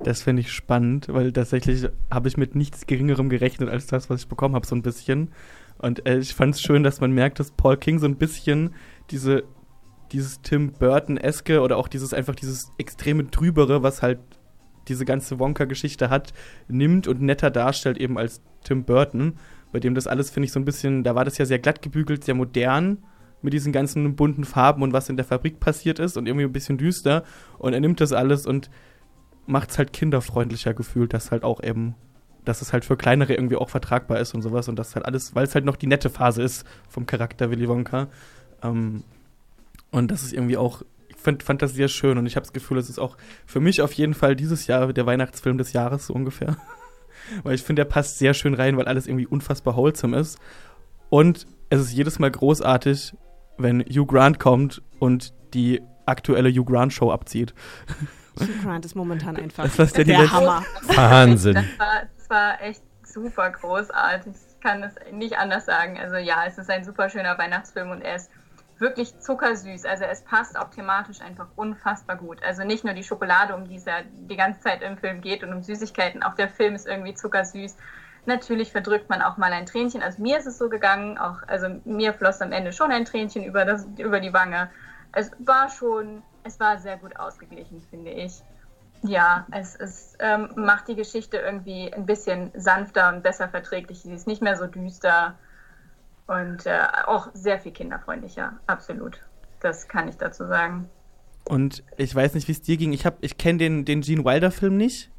[0.00, 4.22] Das finde ich spannend, weil tatsächlich habe ich mit nichts Geringerem gerechnet als das, was
[4.22, 5.32] ich bekommen habe, so ein bisschen.
[5.78, 8.74] Und äh, ich fand es schön, dass man merkt, dass Paul King so ein bisschen
[9.10, 9.44] diese,
[10.12, 14.18] dieses Tim Burton-eske oder auch dieses einfach dieses extreme Trübere, was halt
[14.88, 16.32] diese ganze Wonka-Geschichte hat,
[16.68, 19.34] nimmt und netter darstellt eben als Tim Burton,
[19.72, 21.82] bei dem das alles, finde ich, so ein bisschen, da war das ja sehr glatt
[21.82, 22.98] gebügelt, sehr modern
[23.42, 26.52] mit diesen ganzen bunten Farben und was in der Fabrik passiert ist und irgendwie ein
[26.52, 27.24] bisschen düster.
[27.58, 28.70] Und er nimmt das alles und
[29.46, 31.94] macht es halt kinderfreundlicher gefühlt, dass halt auch eben,
[32.46, 35.34] dass es halt für kleinere irgendwie auch vertragbar ist und sowas und das halt alles,
[35.34, 38.08] weil es halt noch die nette Phase ist vom Charakter Willy Wonka.
[38.62, 39.04] Ähm,
[39.90, 42.52] und das ist irgendwie auch, ich find, fand das sehr schön und ich habe das
[42.52, 46.06] Gefühl, es ist auch für mich auf jeden Fall dieses Jahr der Weihnachtsfilm des Jahres
[46.06, 46.56] so ungefähr.
[47.42, 50.38] weil ich finde, der passt sehr schön rein, weil alles irgendwie unfassbar wholesome ist.
[51.10, 53.14] Und es ist jedes Mal großartig,
[53.58, 57.54] wenn Hugh Grant kommt und die aktuelle Hugh Grant Show abzieht.
[58.38, 60.64] Hugh Grant ist momentan einfach Das, der der Hammer.
[60.94, 61.54] Wahnsinn.
[61.54, 64.34] Das war, war echt super großartig.
[64.34, 65.98] Ich kann es nicht anders sagen.
[65.98, 68.30] Also ja, es ist ein super schöner Weihnachtsfilm und er ist
[68.78, 69.84] wirklich zuckersüß.
[69.84, 72.42] Also es passt auch thematisch einfach unfassbar gut.
[72.42, 75.42] Also nicht nur die Schokolade, um die es ja die ganze Zeit im Film geht
[75.42, 76.22] und um Süßigkeiten.
[76.22, 77.76] Auch der Film ist irgendwie zuckersüß.
[78.26, 80.02] Natürlich verdrückt man auch mal ein Tränchen.
[80.02, 83.44] Also mir ist es so gegangen, auch, also mir floss am Ende schon ein Tränchen
[83.44, 84.68] über, das, über die Wange.
[85.12, 88.42] Es war schon, es war sehr gut ausgeglichen, finde ich.
[89.06, 94.00] Ja, es, es ähm, macht die Geschichte irgendwie ein bisschen sanfter und besser verträglich.
[94.00, 95.34] Sie ist nicht mehr so düster
[96.26, 99.22] und äh, auch sehr viel kinderfreundlicher, absolut.
[99.60, 100.88] Das kann ich dazu sagen.
[101.48, 102.92] Und ich weiß nicht, wie es dir ging.
[102.92, 105.10] Ich, ich kenne den, den Gene Wilder-Film nicht.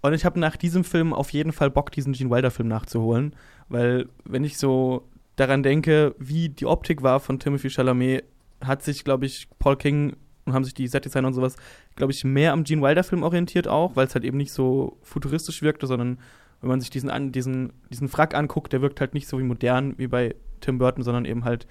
[0.00, 3.36] Und ich habe nach diesem Film auf jeden Fall Bock, diesen Gene Wilder-Film nachzuholen.
[3.68, 8.24] Weil, wenn ich so daran denke, wie die Optik war von Timothy Chalamet,
[8.60, 11.56] hat sich, glaube ich, Paul King und haben sich die Setdesigner und sowas,
[11.96, 15.62] glaube ich, mehr am Gene Wilder-Film orientiert auch, weil es halt eben nicht so futuristisch
[15.62, 16.18] wirkte, sondern
[16.60, 19.44] wenn man sich diesen, an, diesen, diesen Frack anguckt, der wirkt halt nicht so wie
[19.44, 21.66] modern wie bei Tim Burton, sondern eben halt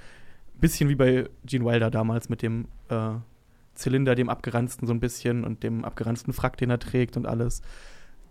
[0.55, 3.13] ein bisschen wie bei Gene Wilder damals mit dem äh,
[3.73, 7.61] Zylinder, dem abgeranzten so ein bisschen und dem abgeranzten Frack, den er trägt und alles.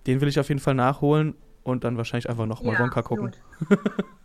[0.06, 3.32] Den will ich auf jeden Fall nachholen und dann wahrscheinlich einfach nochmal Ja, Wonka gucken.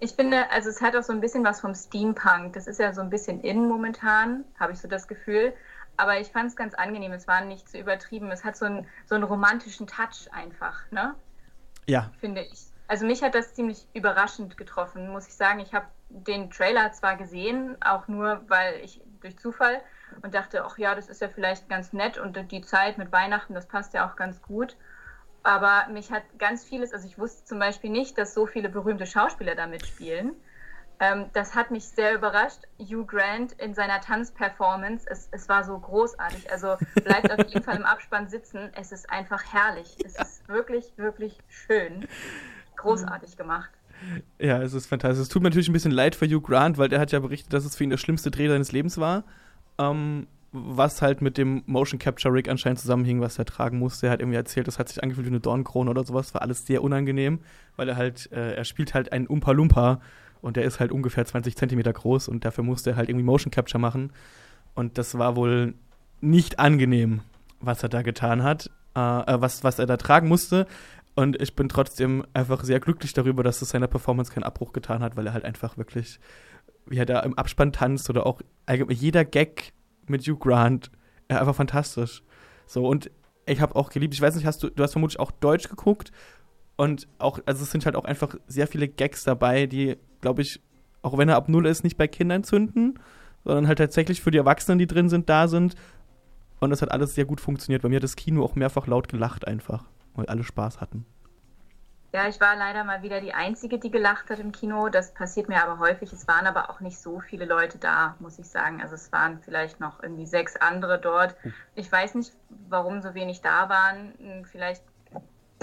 [0.00, 2.52] Ich finde, also es hat auch so ein bisschen was vom Steampunk.
[2.52, 5.52] Das ist ja so ein bisschen in momentan, habe ich so das Gefühl.
[5.96, 7.12] Aber ich fand es ganz angenehm.
[7.12, 8.30] Es war nicht zu übertrieben.
[8.30, 11.16] Es hat so einen, so einen romantischen Touch einfach, ne?
[11.86, 12.66] Ja, Finde ich.
[12.86, 15.58] Also mich hat das ziemlich überraschend getroffen, muss ich sagen.
[15.60, 19.80] Ich habe den Trailer zwar gesehen, auch nur weil ich durch Zufall
[20.22, 23.54] und dachte, ach ja, das ist ja vielleicht ganz nett und die Zeit mit Weihnachten,
[23.54, 24.76] das passt ja auch ganz gut.
[25.42, 29.06] Aber mich hat ganz vieles, also ich wusste zum Beispiel nicht, dass so viele berühmte
[29.06, 30.34] Schauspieler da mitspielen.
[31.00, 32.60] Ähm, das hat mich sehr überrascht.
[32.78, 36.50] Hugh Grant in seiner Tanzperformance, es, es war so großartig.
[36.50, 38.70] Also bleibt auf jeden Fall im Abspann sitzen.
[38.74, 39.96] Es ist einfach herrlich.
[40.04, 42.06] Es ist wirklich, wirklich schön.
[42.76, 43.70] Großartig gemacht.
[44.38, 45.22] Ja, es ist fantastisch.
[45.22, 47.52] Es tut mir natürlich ein bisschen leid für Hugh Grant, weil der hat ja berichtet,
[47.52, 49.24] dass es für ihn der schlimmste Dreh seines Lebens war.
[49.78, 54.06] Ähm, was halt mit dem Motion Capture Rig anscheinend zusammenhing, was er tragen musste.
[54.06, 56.32] Er hat irgendwie erzählt, das hat sich angefühlt wie eine Dornkrone oder sowas.
[56.32, 57.40] War alles sehr unangenehm,
[57.76, 60.00] weil er halt, äh, er spielt halt einen Umpa Lumpa
[60.40, 63.50] und der ist halt ungefähr 20 Zentimeter groß und dafür musste er halt irgendwie Motion
[63.50, 64.12] Capture machen.
[64.74, 65.74] Und das war wohl
[66.20, 67.20] nicht angenehm,
[67.60, 70.66] was er da getan hat, äh, äh, was, was er da tragen musste.
[71.14, 75.02] Und ich bin trotzdem einfach sehr glücklich darüber, dass es seiner Performance keinen Abbruch getan
[75.02, 76.20] hat, weil er halt einfach wirklich,
[76.86, 78.40] wie er da im Abspann tanzt oder auch
[78.88, 79.72] jeder Gag
[80.08, 80.90] mit Hugh Grant,
[81.28, 82.22] einfach fantastisch.
[82.66, 83.10] So, und
[83.46, 86.12] ich habe auch geliebt, ich weiß nicht, hast du, du hast vermutlich auch Deutsch geguckt
[86.76, 90.60] und auch, also es sind halt auch einfach sehr viele Gags dabei, die, glaube ich,
[91.02, 92.98] auch wenn er ab Null ist, nicht bei Kindern zünden,
[93.44, 95.74] sondern halt tatsächlich für die Erwachsenen, die drin sind, da sind.
[96.60, 97.82] Und das hat alles sehr gut funktioniert.
[97.82, 101.06] Bei mir hat das Kino auch mehrfach laut gelacht einfach, weil alle Spaß hatten.
[102.12, 104.88] Ja, ich war leider mal wieder die Einzige, die gelacht hat im Kino.
[104.88, 106.10] Das passiert mir aber häufig.
[106.12, 108.80] Es waren aber auch nicht so viele Leute da, muss ich sagen.
[108.80, 111.36] Also es waren vielleicht noch irgendwie sechs andere dort.
[111.74, 112.32] Ich weiß nicht,
[112.68, 114.14] warum so wenig da waren.
[114.18, 114.82] Hm, Vielleicht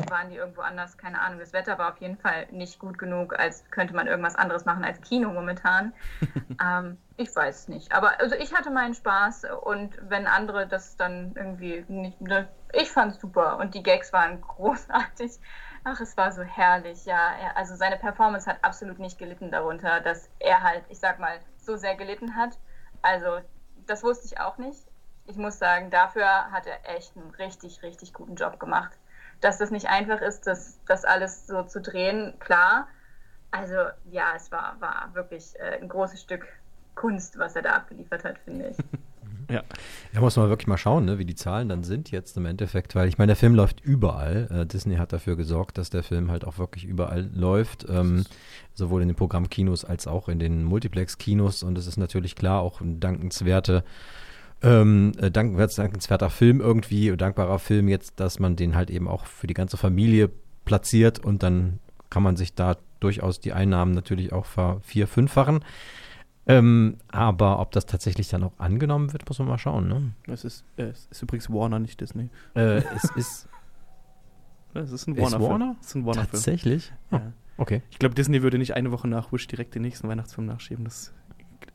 [0.10, 1.40] waren die irgendwo anders, keine Ahnung.
[1.40, 4.84] Das Wetter war auf jeden Fall nicht gut genug, als könnte man irgendwas anderes machen
[4.84, 5.94] als Kino momentan.
[6.64, 7.92] ähm, ich weiß es nicht.
[7.92, 12.22] Aber also ich hatte meinen Spaß und wenn andere das dann irgendwie nicht.
[12.22, 15.40] Ne, ich fand es super und die Gags waren großartig.
[15.88, 17.34] Ach, es war so herrlich, ja.
[17.36, 21.40] Er, also seine Performance hat absolut nicht gelitten darunter, dass er halt, ich sag mal,
[21.58, 22.58] so sehr gelitten hat.
[23.04, 23.40] Also,
[23.86, 24.82] das wusste ich auch nicht.
[25.28, 28.98] Ich muss sagen, dafür hat er echt einen richtig, richtig guten Job gemacht.
[29.42, 32.88] Dass das nicht einfach ist, das, das alles so zu drehen, klar.
[33.52, 36.48] Also, ja, es war, war wirklich äh, ein großes Stück
[36.96, 38.78] Kunst, was er da abgeliefert hat, finde ich.
[39.50, 39.64] Ja.
[40.14, 42.96] Da muss man wirklich mal schauen, ne, wie die Zahlen dann sind jetzt im Endeffekt,
[42.96, 44.48] weil ich meine, der Film läuft überall.
[44.52, 48.26] Äh, Disney hat dafür gesorgt, dass der Film halt auch wirklich überall läuft, ähm,
[48.74, 51.64] sowohl in den Programmkinos als auch in den Multiplex-Kinos.
[51.64, 53.84] Und es ist natürlich klar auch ein dankenswerte,
[54.62, 59.26] ähm, äh, dankenswert- dankenswerter Film irgendwie, dankbarer Film jetzt, dass man den halt eben auch
[59.26, 60.30] für die ganze Familie
[60.64, 61.80] platziert und dann
[62.10, 65.64] kann man sich da durchaus die Einnahmen natürlich auch ver vier, fünffachen.
[66.48, 69.88] Ähm, aber ob das tatsächlich dann auch angenommen wird, muss man mal schauen.
[69.88, 70.12] Ne?
[70.28, 72.30] Es ist, äh, es ist übrigens Warner, nicht Disney.
[72.56, 73.48] Äh, es ist.
[74.78, 75.50] Es ist ein Ist Warner-Film.
[75.52, 75.76] Warner?
[75.80, 76.32] Es ist ein Warner-Film.
[76.32, 76.92] Tatsächlich?
[77.10, 77.32] Oh, Ja.
[77.56, 77.82] okay.
[77.92, 80.84] Ich glaube, Disney würde nicht eine Woche nach Wish direkt den nächsten Weihnachtsfilm nachschieben.
[80.84, 81.14] Das,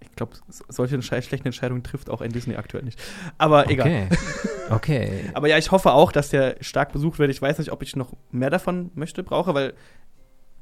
[0.00, 0.32] ich glaube,
[0.68, 3.00] solche schlechten Entscheidungen trifft auch ein Disney aktuell nicht.
[3.38, 3.86] Aber egal.
[3.86, 4.08] Okay.
[4.70, 5.30] Okay.
[5.34, 7.28] Aber ja, ich hoffe auch, dass der stark besucht wird.
[7.30, 9.72] Ich weiß nicht, ob ich noch mehr davon möchte, brauche, weil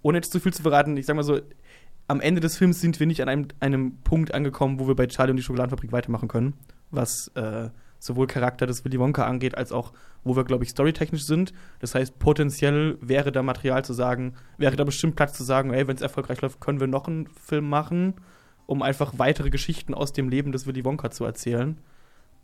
[0.01, 1.41] ohne jetzt zu viel zu verraten, ich sag mal so,
[2.09, 5.07] am Ende des Films sind wir nicht an einem, einem Punkt angekommen, wo wir bei
[5.07, 6.55] Charlie und die Schokoladenfabrik weitermachen können,
[6.91, 7.69] was äh,
[7.99, 9.93] sowohl Charakter des Willy Wonka angeht, als auch,
[10.25, 11.53] wo wir, glaube ich, storytechnisch sind.
[11.81, 15.87] Das heißt, potenziell wäre da Material zu sagen, wäre da bestimmt Platz zu sagen, ey,
[15.87, 18.15] wenn es erfolgreich läuft, können wir noch einen Film machen,
[18.67, 21.79] um einfach weitere Geschichten aus dem Leben des Willy Wonka zu erzählen.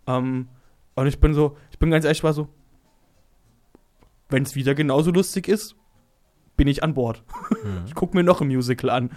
[0.07, 0.49] Ähm,
[0.95, 2.49] und ich bin so, ich bin ganz ehrlich, war so,
[4.29, 5.75] wenn es wieder genauso lustig ist,
[6.57, 7.23] bin ich an Bord.
[7.87, 9.11] Ich gucke mir noch ein Musical an.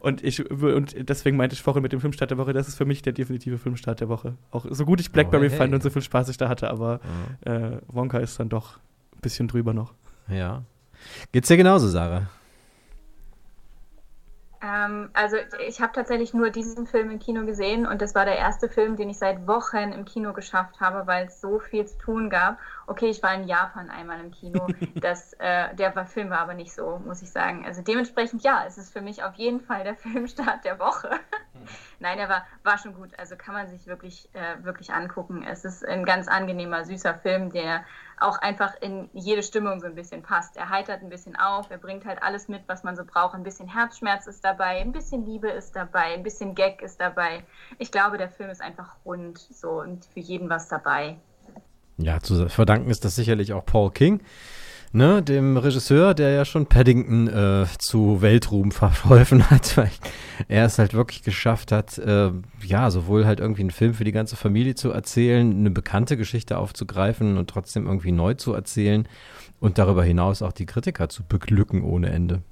[0.00, 2.86] Und, ich, und deswegen meinte ich vorhin mit dem Filmstart der Woche, das ist für
[2.86, 4.36] mich der definitive Filmstart der Woche.
[4.50, 5.58] Auch so gut ich Blackberry Oh, hey.
[5.58, 7.00] fand und so viel Spaß ich da hatte, aber
[7.42, 8.78] äh, Wonka ist dann doch
[9.14, 9.92] ein bisschen drüber noch.
[10.28, 10.62] Ja.
[11.32, 12.28] Geht's dir genauso, Sarah?
[14.62, 15.36] Ähm, also
[15.68, 18.96] ich habe tatsächlich nur diesen Film im Kino gesehen und das war der erste Film,
[18.96, 22.58] den ich seit Wochen im Kino geschafft habe, weil es so viel zu tun gab.
[22.92, 24.66] Okay, ich war in Japan einmal im Kino.
[25.00, 27.64] Das, äh, der war, Film war aber nicht so, muss ich sagen.
[27.64, 31.08] Also dementsprechend ja, es ist für mich auf jeden Fall der Filmstart der Woche.
[32.00, 33.18] Nein, er war, war schon gut.
[33.18, 35.42] Also kann man sich wirklich, äh, wirklich angucken.
[35.42, 37.86] Es ist ein ganz angenehmer, süßer Film, der
[38.20, 40.58] auch einfach in jede Stimmung so ein bisschen passt.
[40.58, 43.34] Er heitert ein bisschen auf, er bringt halt alles mit, was man so braucht.
[43.34, 47.42] Ein bisschen Herzschmerz ist dabei, ein bisschen Liebe ist dabei, ein bisschen Gag ist dabei.
[47.78, 51.18] Ich glaube, der Film ist einfach rund so und für jeden was dabei.
[51.98, 54.20] Ja, zu verdanken ist das sicherlich auch Paul King,
[54.92, 59.90] ne, dem Regisseur, der ja schon Paddington äh, zu Weltruhm verholfen hat, weil
[60.48, 62.30] er es halt wirklich geschafft hat, äh,
[62.62, 66.58] ja, sowohl halt irgendwie einen Film für die ganze Familie zu erzählen, eine bekannte Geschichte
[66.58, 69.06] aufzugreifen und trotzdem irgendwie neu zu erzählen
[69.60, 72.42] und darüber hinaus auch die Kritiker zu beglücken ohne Ende.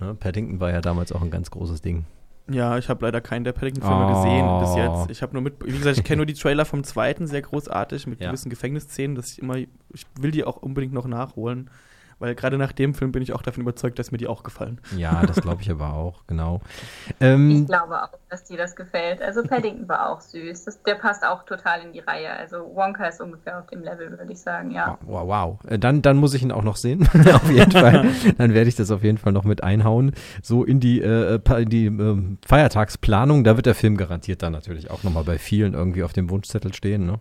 [0.00, 2.04] Ne, Paddington war ja damals auch ein ganz großes Ding.
[2.50, 4.14] Ja, ich habe leider keinen der Paddington-Filme Oh.
[4.14, 5.10] gesehen bis jetzt.
[5.10, 8.06] Ich habe nur mit, wie gesagt, ich kenne nur die Trailer vom zweiten, sehr großartig,
[8.06, 8.28] mit Ja.
[8.28, 11.70] gewissen Gefängnisszenen, dass ich immer, ich will die auch unbedingt noch nachholen,
[12.18, 14.80] weil gerade nach dem Film bin ich auch davon überzeugt, dass mir die auch gefallen.
[14.96, 16.60] Ja, das glaube ich aber auch, genau.
[17.20, 19.22] Ähm, Ich glaube auch, dass dir das gefällt.
[19.22, 20.64] Also Paddington war auch süß.
[20.64, 22.30] Das, der passt auch total in die Reihe.
[22.30, 24.98] Also Wonka ist ungefähr auf dem Level, würde ich sagen, ja.
[25.06, 25.70] Wow, wow.
[25.70, 27.08] Äh, Dann, dann muss ich ihn auch noch sehen.
[27.32, 28.08] auf jeden Fall.
[28.38, 30.12] Dann werde ich das auf jeden Fall noch mit einhauen.
[30.42, 33.44] So in die, äh, pa- in die ähm, Feiertagsplanung.
[33.44, 36.72] Da wird der Film garantiert dann natürlich auch nochmal bei vielen irgendwie auf dem Wunschzettel
[36.74, 37.06] stehen.
[37.06, 37.20] Ne?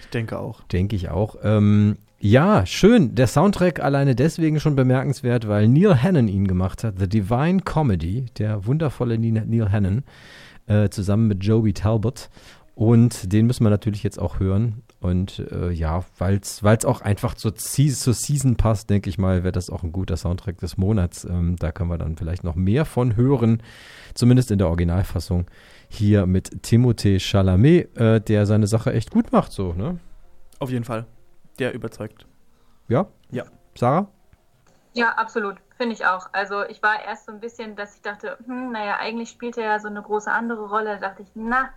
[0.00, 0.62] Ich denke auch.
[0.64, 1.36] Denke ich auch.
[1.42, 3.16] Ähm, ja, schön.
[3.16, 6.96] Der Soundtrack alleine deswegen schon bemerkenswert, weil Neil Hannon ihn gemacht hat.
[6.96, 10.04] The Divine Comedy, der wundervolle Neil Hannon,
[10.68, 12.30] äh, zusammen mit Joby Talbot.
[12.76, 14.82] Und den müssen wir natürlich jetzt auch hören.
[15.00, 19.50] Und äh, ja, weil es auch einfach zur, zur Season passt, denke ich mal, wäre
[19.50, 21.24] das auch ein guter Soundtrack des Monats.
[21.24, 23.64] Ähm, da können wir dann vielleicht noch mehr von hören,
[24.14, 25.46] zumindest in der Originalfassung.
[25.88, 29.98] Hier mit Timothée Chalamet, äh, der seine Sache echt gut macht, so, ne?
[30.60, 31.06] Auf jeden Fall.
[31.62, 32.26] Der überzeugt.
[32.88, 33.06] Ja?
[33.30, 33.44] Ja.
[33.76, 34.08] Sarah?
[34.94, 35.58] Ja, absolut.
[35.76, 36.28] Finde ich auch.
[36.32, 39.64] Also ich war erst so ein bisschen, dass ich dachte, hm, naja, eigentlich spielt er
[39.64, 40.98] ja so eine große andere Rolle.
[40.98, 41.70] Da dachte ich, na,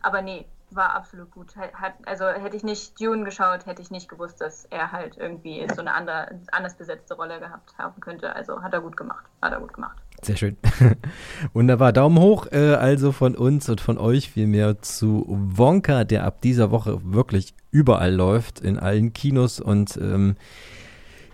[0.00, 1.54] aber nee, war absolut gut.
[1.54, 5.68] Hat, also hätte ich nicht Dune geschaut, hätte ich nicht gewusst, dass er halt irgendwie
[5.74, 8.34] so eine andere, anders besetzte Rolle gehabt haben könnte.
[8.34, 9.26] Also hat er gut gemacht.
[9.42, 9.98] Hat er gut gemacht.
[10.22, 10.56] Sehr schön.
[11.52, 11.92] Wunderbar.
[11.92, 16.70] Daumen hoch äh, also von uns und von euch vielmehr zu Wonka, der ab dieser
[16.70, 20.36] Woche wirklich überall läuft, in allen Kinos und ähm,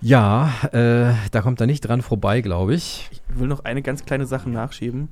[0.00, 3.08] ja, äh, da kommt er nicht dran vorbei, glaube ich.
[3.12, 5.08] Ich will noch eine ganz kleine Sache nachschieben.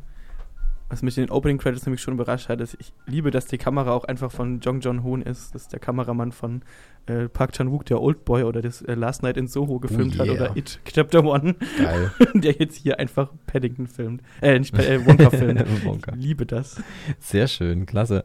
[0.89, 3.59] Was mich in den Opening Credits nämlich schon überrascht hat, ist, ich liebe, dass die
[3.59, 5.55] Kamera auch einfach von Jong John Hoon ist.
[5.55, 6.63] Das ist der Kameramann von
[7.11, 10.37] äh, Park Chan-wook, der Oldboy oder das äh, Last Night in Soho gefilmt hat yeah.
[10.37, 11.55] oder It Chapter One.
[11.79, 12.13] Geil.
[12.35, 14.23] der jetzt hier einfach Paddington filmt.
[14.41, 15.85] Äh, nicht Pa- äh, Wonka filmt.
[15.85, 16.13] Wonka.
[16.17, 16.83] Ich liebe das.
[17.19, 18.25] Sehr schön, klasse.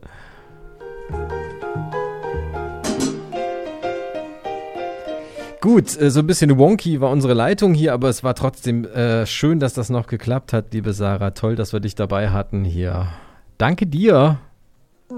[5.62, 9.26] Gut, äh, so ein bisschen wonky war unsere Leitung hier, aber es war trotzdem äh,
[9.26, 11.32] schön, dass das noch geklappt hat, liebe Sarah.
[11.32, 13.08] Toll, dass wir dich dabei hatten hier.
[13.58, 14.38] Danke dir.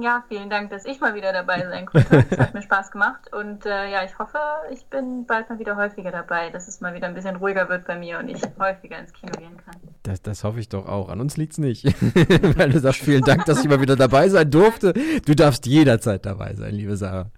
[0.02, 2.26] Ja, vielen Dank, dass ich mal wieder dabei sein konnte.
[2.30, 4.38] Es hat mir Spaß gemacht und äh, ja, ich hoffe,
[4.72, 7.86] ich bin bald mal wieder häufiger dabei, dass es mal wieder ein bisschen ruhiger wird
[7.86, 9.76] bei mir und ich häufiger ins Kino gehen kann.
[10.04, 11.10] Das, das hoffe ich doch auch.
[11.10, 11.86] An uns liegt's nicht.
[12.58, 14.94] Weil du sagst, vielen Dank, dass ich mal wieder dabei sein durfte.
[14.94, 17.32] Du darfst jederzeit dabei sein, liebe Sarah.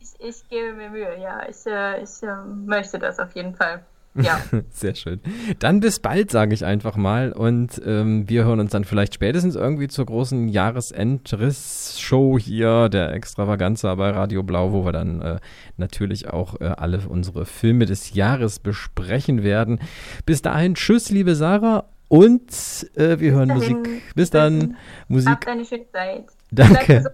[0.00, 3.84] Ich, ich gebe mir Mühe, ja, ich, äh, ich äh, möchte das auf jeden Fall.
[4.14, 4.40] Ja.
[4.70, 5.20] Sehr schön.
[5.58, 7.32] Dann bis bald, sage ich einfach mal.
[7.32, 13.94] Und ähm, wir hören uns dann vielleicht spätestens irgendwie zur großen Jahresendriss-Show hier, der Extravaganza
[13.94, 15.38] bei Radio Blau, wo wir dann äh,
[15.76, 19.80] natürlich auch äh, alle unsere Filme des Jahres besprechen werden.
[20.26, 21.84] Bis dahin, tschüss, liebe Sarah.
[22.08, 22.50] Und
[22.96, 23.56] äh, wir hören Bis.
[23.56, 24.14] Musik.
[24.16, 24.76] Bis dann.
[25.06, 25.30] Musik.
[25.30, 26.24] Habt eine schöne Zeit.
[26.50, 27.04] Danke.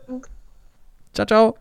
[1.13, 1.59] Ciao, ciao.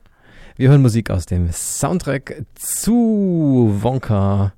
[0.56, 4.54] Wir hören Musik aus dem Soundtrack zu Wonka.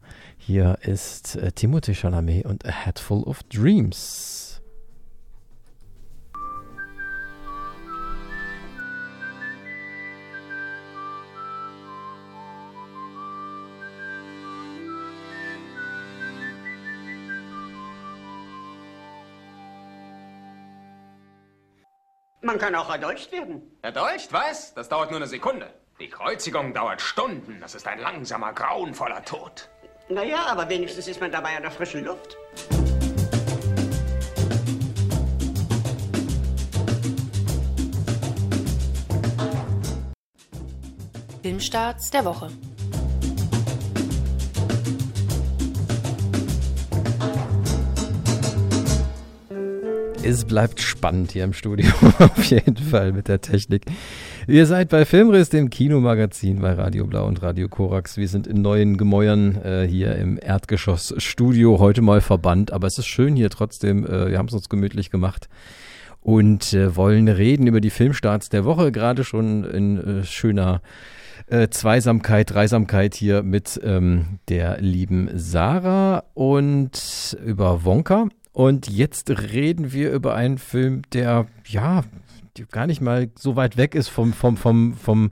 [0.48, 4.62] Hier ist äh, Timothée Chalamet und A Head Full of Dreams.
[22.42, 23.64] Man kann auch erdolcht werden.
[23.82, 24.74] Erdolcht, was?
[24.74, 25.74] Das dauert nur eine Sekunde.
[26.00, 27.60] Die Kreuzigung dauert Stunden.
[27.60, 29.70] Das ist ein langsamer, grauenvoller Tod.
[30.10, 32.38] Naja, aber wenigstens ist man dabei an der frischen Luft.
[41.42, 42.50] Filmstarts der Woche.
[50.24, 53.84] Es bleibt spannend hier im Studio, auf jeden Fall mit der Technik.
[54.50, 58.16] Ihr seid bei Filmriss, dem Kinomagazin bei Radio Blau und Radio Korax.
[58.16, 63.08] Wir sind in neuen Gemäuern äh, hier im Erdgeschossstudio, heute mal verbannt, aber es ist
[63.08, 64.06] schön hier trotzdem.
[64.06, 65.50] Äh, wir haben es uns gemütlich gemacht
[66.22, 70.82] und äh, wollen reden über die Filmstarts der Woche, gerade schon in äh, schöner
[71.48, 78.30] äh, Zweisamkeit, Dreisamkeit hier mit ähm, der lieben Sarah und über Wonka.
[78.54, 82.06] Und jetzt reden wir über einen Film, der ja
[82.72, 85.32] gar nicht mal so weit weg ist vom, vom, vom, vom,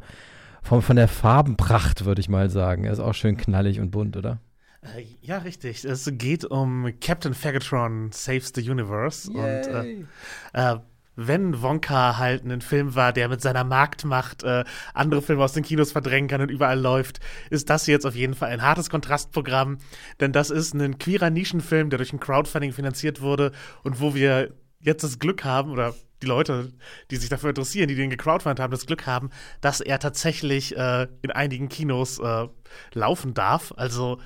[0.61, 2.85] vom, von der Farbenpracht, würde ich mal sagen.
[2.85, 4.39] Er ist auch schön knallig und bunt, oder?
[4.81, 5.85] Äh, ja, richtig.
[5.85, 9.31] Es geht um Captain Fagatron Saves the Universe.
[9.31, 9.39] Yay.
[9.39, 10.07] Und
[10.53, 10.79] äh, äh,
[11.15, 15.63] wenn Wonka halt ein Film war, der mit seiner Marktmacht äh, andere Filme aus den
[15.63, 17.19] Kinos verdrängen kann und überall läuft,
[17.49, 19.77] ist das jetzt auf jeden Fall ein hartes Kontrastprogramm.
[20.19, 23.51] Denn das ist ein queerer Nischenfilm, der durch ein Crowdfunding finanziert wurde
[23.83, 24.53] und wo wir
[24.85, 26.71] jetzt das Glück haben, oder die Leute,
[27.11, 29.29] die sich dafür interessieren, die den gecrowdfundet haben, das Glück haben,
[29.61, 32.47] dass er tatsächlich äh, in einigen Kinos äh,
[32.93, 33.73] laufen darf.
[33.75, 34.19] Also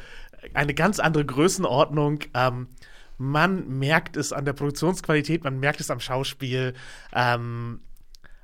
[0.54, 2.20] eine ganz andere Größenordnung.
[2.34, 2.68] Ähm,
[3.18, 6.74] man merkt es an der Produktionsqualität, man merkt es am Schauspiel.
[7.14, 7.82] Ähm,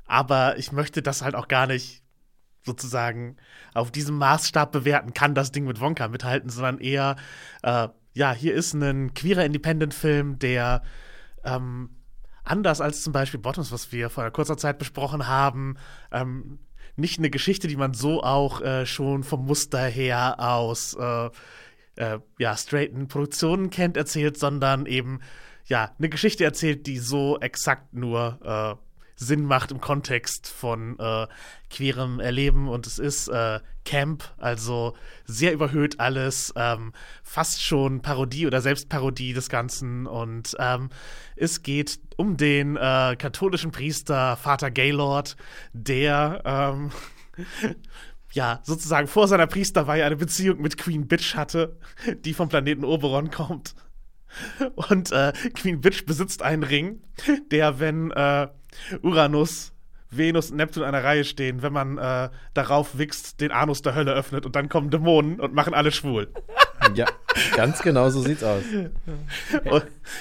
[0.06, 2.04] aber ich möchte das halt auch gar nicht
[2.64, 3.38] sozusagen
[3.74, 7.16] auf diesem Maßstab bewerten, kann das Ding mit Wonka mithalten, sondern eher,
[7.62, 10.82] äh, ja, hier ist ein queerer Independent-Film, der
[11.44, 11.95] ähm,
[12.46, 15.76] anders als zum Beispiel Bottoms, was wir vor kurzer Zeit besprochen haben,
[16.12, 16.60] ähm,
[16.96, 21.30] nicht eine Geschichte, die man so auch äh, schon vom Muster her aus äh,
[21.98, 25.20] äh, ja, straighten Produktionen kennt, erzählt, sondern eben
[25.66, 28.86] ja, eine Geschichte erzählt, die so exakt nur äh,
[29.18, 31.28] Sinn macht im Kontext von äh,
[31.70, 32.68] queerem Erleben.
[32.68, 36.92] Und es ist äh, Camp, also sehr überhöht alles, ähm,
[37.24, 40.06] fast schon Parodie oder Selbstparodie des Ganzen.
[40.06, 40.90] Und ähm,
[41.36, 45.36] es geht um den äh, katholischen Priester Vater Gaylord,
[45.74, 46.92] der ähm,
[48.34, 51.78] ja, sozusagen vor seiner Priesterweihe eine Beziehung mit Queen Bitch hatte,
[52.26, 53.76] die vom Planeten Oberon kommt.
[54.76, 57.02] Und äh, Queen Bitch besitzt einen Ring,
[57.52, 58.48] der, wenn äh,
[59.02, 59.72] Uranus,
[60.12, 63.96] Venus und Neptun in einer Reihe stehen, wenn man äh, darauf wächst, den Anus der
[63.96, 66.32] Hölle öffnet und dann kommen Dämonen und machen alle schwul.
[66.94, 67.06] Ja,
[67.56, 68.64] ganz genau so sieht's aus.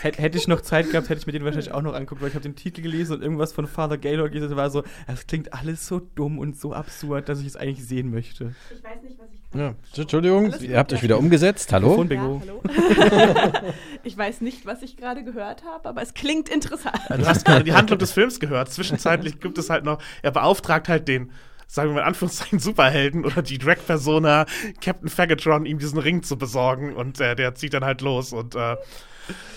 [0.01, 2.29] Hätte, hätte ich noch Zeit gehabt, hätte ich mir den wahrscheinlich auch noch anguckt, weil
[2.29, 5.27] ich habe den Titel gelesen und irgendwas von Father Gaylord gelesen und war so, es
[5.27, 8.55] klingt alles so dumm und so absurd, dass ich es eigentlich sehen möchte.
[8.71, 9.75] Ich weiß nicht, was ich ja.
[9.97, 11.73] Entschuldigung, ihr habt euch wieder umgesetzt.
[11.73, 12.05] Hallo?
[12.11, 12.43] Ja, hallo.
[14.03, 16.99] ich weiß nicht, was ich gerade gehört habe, aber es klingt interessant.
[17.09, 18.73] Du hast gerade die Handlung des Films gehört.
[18.73, 21.31] Zwischenzeitlich gibt es halt noch, er beauftragt halt den
[21.75, 24.47] sagen wir mal in Anführungszeichen, Superhelden oder die Drag-Persona
[24.81, 28.55] Captain Fagatron, ihm diesen Ring zu besorgen und äh, der zieht dann halt los und
[28.55, 28.77] äh,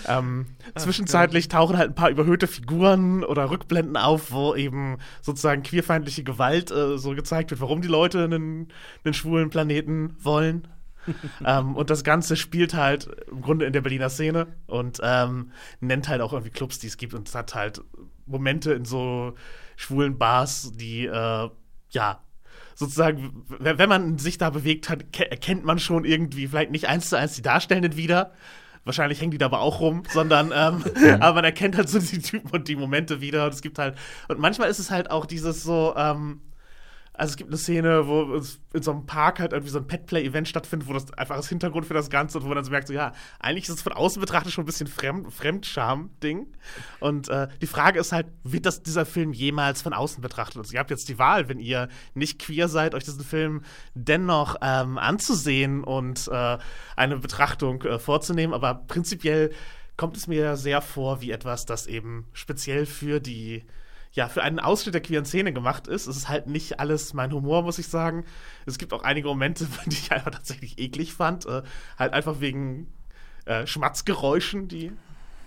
[0.08, 5.62] ähm, Ach, zwischenzeitlich tauchen halt ein paar überhöhte Figuren oder Rückblenden auf, wo eben sozusagen
[5.62, 8.68] queerfeindliche Gewalt äh, so gezeigt wird, warum die Leute einen,
[9.04, 10.66] einen schwulen Planeten wollen.
[11.46, 16.08] ähm, und das Ganze spielt halt im Grunde in der Berliner Szene und ähm, nennt
[16.08, 17.80] halt auch irgendwie Clubs, die es gibt und es hat halt
[18.26, 19.34] Momente in so
[19.76, 21.48] schwulen Bars, die äh,
[21.90, 22.20] ja,
[22.74, 27.16] sozusagen, wenn man sich da bewegt hat, erkennt man schon irgendwie vielleicht nicht eins zu
[27.16, 28.32] eins die Darstellenden wieder.
[28.84, 31.20] Wahrscheinlich hängen die da aber auch rum, sondern ähm, ja.
[31.20, 33.44] aber man erkennt halt so die Typen und die Momente wieder.
[33.44, 33.96] Und es gibt halt,
[34.28, 36.40] und manchmal ist es halt auch dieses so, ähm,
[37.18, 38.40] also es gibt eine Szene, wo
[38.72, 41.84] in so einem Park halt irgendwie so ein Petplay-Event stattfindet, wo das einfach als Hintergrund
[41.84, 43.92] für das Ganze und wo man dann so merkt, so ja, eigentlich ist es von
[43.92, 46.46] außen betrachtet schon ein bisschen Fremd Fremdscham-Ding.
[47.00, 50.58] Und äh, die Frage ist halt, wird das dieser Film jemals von außen betrachtet?
[50.58, 53.62] Also ihr habt jetzt die Wahl, wenn ihr nicht queer seid, euch diesen Film
[53.94, 56.58] dennoch ähm, anzusehen und äh,
[56.94, 58.54] eine Betrachtung äh, vorzunehmen.
[58.54, 59.50] Aber prinzipiell
[59.96, 63.64] kommt es mir sehr vor wie etwas, das eben speziell für die
[64.18, 66.08] ja, für einen Ausschnitt der queeren Szene gemacht ist.
[66.08, 68.24] Es ist halt nicht alles mein Humor, muss ich sagen.
[68.66, 71.46] Es gibt auch einige Momente, die ich einfach tatsächlich eklig fand.
[71.46, 71.62] Äh,
[71.96, 72.92] halt einfach wegen
[73.44, 74.90] äh, Schmatzgeräuschen, die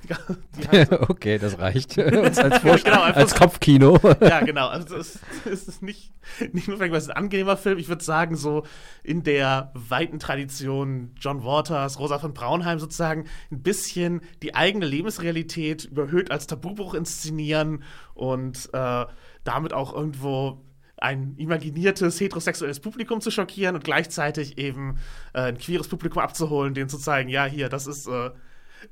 [1.09, 1.97] okay, das reicht.
[1.97, 3.99] Uns als, genau, als Kopfkino.
[4.21, 4.67] ja, genau.
[4.67, 6.13] Also es, es ist nicht,
[6.51, 7.77] nicht nur ein angenehmer Film.
[7.77, 8.65] Ich würde sagen, so
[9.03, 15.85] in der weiten Tradition John Waters, Rosa von Braunheim sozusagen, ein bisschen die eigene Lebensrealität
[15.85, 17.83] überhöht als Tabubuch inszenieren
[18.13, 19.05] und äh,
[19.43, 20.63] damit auch irgendwo
[20.97, 24.97] ein imaginiertes heterosexuelles Publikum zu schockieren und gleichzeitig eben
[25.33, 28.29] äh, ein queeres Publikum abzuholen, denen zu zeigen, ja, hier, das ist äh,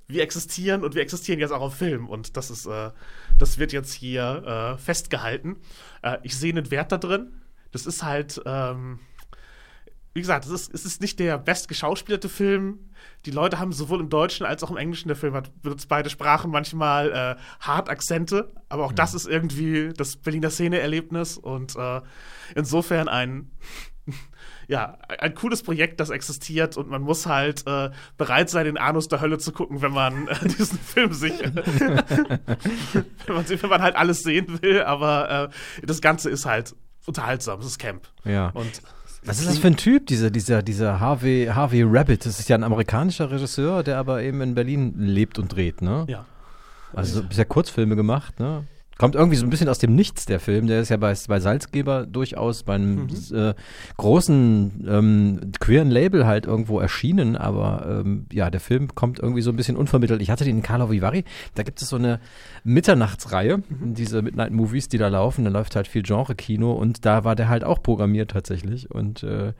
[0.08, 2.92] wir existieren und wir existieren jetzt auch auf Film und das ist, äh,
[3.38, 5.58] das wird jetzt hier äh, festgehalten.
[6.02, 7.34] Äh, ich sehe einen Wert da drin.
[7.72, 9.00] Das ist halt, ähm,
[10.14, 12.90] wie gesagt, es ist, es ist nicht der bestgeschauspielerte Film.
[13.26, 16.10] Die Leute haben sowohl im Deutschen als auch im Englischen, der Film hat benutzt beide
[16.10, 22.02] Sprachen manchmal äh, hart Akzente, aber auch das ist irgendwie das Berliner Szene-Erlebnis und äh,
[22.56, 23.52] insofern ein
[24.68, 29.08] ja, ein cooles Projekt, das existiert und man muss halt äh, bereit sein, den Anus
[29.08, 31.56] der Hölle zu gucken, wenn man äh, diesen Film sich, wenn,
[33.28, 37.66] man, wenn man halt alles sehen will, aber äh, das Ganze ist halt unterhaltsam, es
[37.66, 38.08] ist Camp.
[38.24, 38.50] Ja.
[38.50, 38.82] Und
[39.24, 42.26] Was ist das für ein Typ, dieser, dieser, dieser Harvey, Harvey Rabbit?
[42.26, 46.06] Das ist ja ein amerikanischer Regisseur, der aber eben in Berlin lebt und dreht, ne?
[46.08, 46.26] Ja.
[46.94, 48.66] Also bisher Kurzfilme gemacht, ne?
[49.00, 50.68] Kommt irgendwie so ein bisschen aus dem Nichts, der Film.
[50.68, 53.10] Der ist ja bei, bei Salzgeber durchaus bei einem Mhm.
[53.36, 53.54] äh,
[53.98, 59.50] großen ähm, queeren Label halt irgendwo erschienen, aber ähm, ja, der Film kommt irgendwie so
[59.52, 60.22] ein bisschen unvermittelt.
[60.22, 61.24] Ich hatte den in Carlo Vivari,
[61.56, 62.20] da gibt es so eine
[62.66, 63.94] Mitternachtsreihe, Mhm.
[63.94, 67.50] diese Midnight Movies, die da laufen, da läuft halt viel Genre-Kino und da war der
[67.50, 69.54] halt auch programmiert tatsächlich und äh,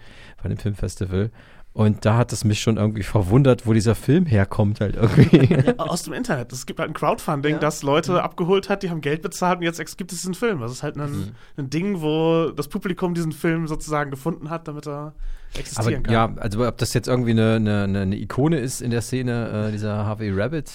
[0.44, 1.32] bei dem Filmfestival.
[1.72, 5.54] Und da hat es mich schon irgendwie verwundert, wo dieser Film herkommt halt irgendwie.
[5.68, 6.52] Ja, aus dem Internet.
[6.52, 9.78] Es gibt halt ein Crowdfunding, das Leute abgeholt hat, die haben Geld bezahlt und jetzt
[9.98, 10.60] gibt es diesen Film.
[10.62, 11.32] Das ist halt ein, Mhm.
[11.58, 15.14] ein Ding, wo das Publikum diesen Film sozusagen gefunden hat, damit er Aber
[15.60, 16.14] existieren kann.
[16.14, 19.68] ja, also ob das jetzt irgendwie eine, eine, eine- eine Ikone ist in der Szene,
[19.68, 20.72] äh, dieser Harvey Rabbit.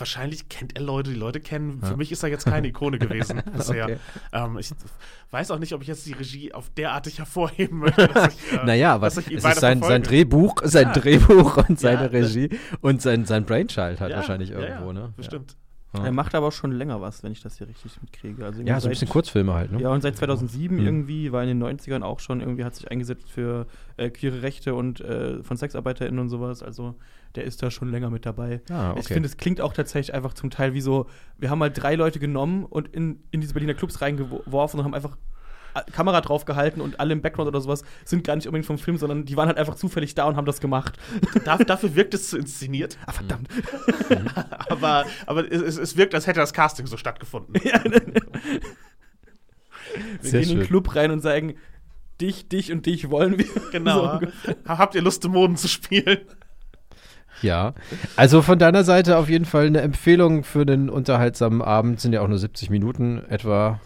[0.00, 1.80] Wahrscheinlich kennt er Leute, die Leute kennen.
[1.82, 1.96] Für Ja.
[1.96, 3.84] mich ist er jetzt keine Ikone gewesen bisher.
[3.84, 3.96] Okay.
[4.32, 4.70] Ähm, ich
[5.30, 8.08] weiß auch nicht, ob ich jetzt die Regie auf derartig hervorheben möchte.
[8.08, 10.02] Dass ich, äh, Naja, aber dass es ich ihn ist sein, sein.
[10.02, 10.92] Drehbuch, sein Ja.
[10.94, 12.48] Drehbuch und seine Regie
[12.80, 15.12] und sein, sein Brainchild halt wahrscheinlich irgendwo, ne?
[15.16, 15.56] bestimmt.
[15.92, 16.04] Ja.
[16.04, 18.44] Er macht aber auch schon länger was, wenn ich das hier richtig mitkriege.
[18.44, 19.80] Also Ja, so ein bisschen Kurzfilme halt, ne?
[19.80, 20.84] Ja, und seit 2007 Mhm.
[20.86, 23.66] irgendwie, war in den 90ern auch schon, irgendwie hat sich eingesetzt für
[23.96, 26.62] äh, queere Rechte und äh, von SexarbeiterInnen und sowas.
[26.62, 26.94] Also
[27.34, 28.60] der ist da schon länger mit dabei.
[28.70, 29.14] Ah, Ich okay.
[29.14, 31.06] finde, es klingt auch tatsächlich einfach zum Teil wie so,
[31.38, 34.94] wir haben mal drei Leute genommen und in, in diese Berliner Clubs reingeworfen und haben
[34.94, 35.16] einfach
[35.92, 38.96] Kamera drauf gehalten und alle im Background oder sowas sind gar nicht unbedingt vom Film,
[38.96, 40.98] sondern die waren halt einfach zufällig da und haben das gemacht.
[41.44, 42.98] Darf, dafür wirkt es zu inszeniert.
[43.06, 43.48] Ah, verdammt.
[44.68, 47.54] aber aber es, es wirkt, als hätte das Casting so stattgefunden.
[49.94, 50.66] Wir Sehr gehen in den schön.
[50.68, 51.54] Club rein und sagen,
[52.20, 53.46] dich, dich und dich wollen wir.
[53.72, 54.20] Genau.
[54.20, 54.54] So.
[54.66, 56.18] Habt ihr Lust, Dämonen zu spielen?
[57.42, 57.74] Ja,
[58.16, 62.00] also von deiner Seite auf jeden Fall eine Empfehlung für einen unterhaltsamen Abend.
[62.00, 63.80] Sind ja auch nur 70 Minuten etwa.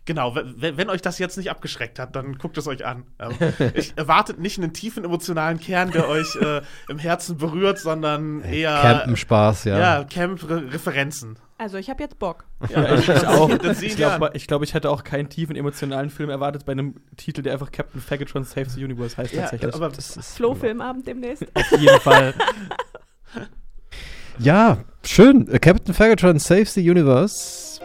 [0.00, 3.04] Äh, Genau, wenn, wenn euch das jetzt nicht abgeschreckt hat, dann guckt es euch an.
[3.18, 3.32] Ähm,
[3.74, 8.80] ich erwartet nicht einen tiefen emotionalen Kern, der euch äh, im Herzen berührt, sondern eher
[8.80, 9.78] Campenspaß, ja.
[9.78, 11.38] Ja, Camp-Referenzen.
[11.58, 12.46] Also ich habe jetzt Bock.
[12.70, 13.50] Ja, ich, ich auch.
[13.50, 17.42] Ich glaube, ich, glaub, ich hätte auch keinen tiefen emotionalen Film erwartet bei einem Titel,
[17.42, 19.74] der einfach Captain Faggotron Saves the Universe heißt Ja, tatsächlich.
[19.74, 21.44] aber Das ist Flo-Filmabend demnächst.
[21.54, 22.34] Auf jeden Fall.
[24.38, 25.48] Ja, schön.
[25.48, 27.79] Äh, Captain Faggotron Saves the Universe.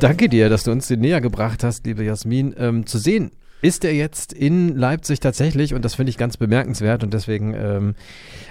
[0.00, 2.54] Danke dir, dass du uns den näher gebracht hast, liebe Jasmin.
[2.58, 7.04] Ähm, zu sehen ist er jetzt in Leipzig tatsächlich und das finde ich ganz bemerkenswert
[7.04, 7.94] und deswegen ähm,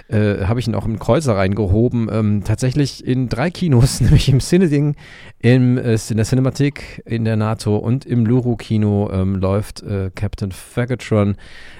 [0.06, 2.08] äh, habe ich ihn auch im Kreuzer reingehoben.
[2.08, 4.94] Ähm, tatsächlich in drei Kinos, nämlich im Cineding,
[5.40, 10.52] im, äh, in der Cinemathek, in der NATO und im Luru-Kino ähm, läuft äh, Captain
[10.52, 11.34] Faggotron.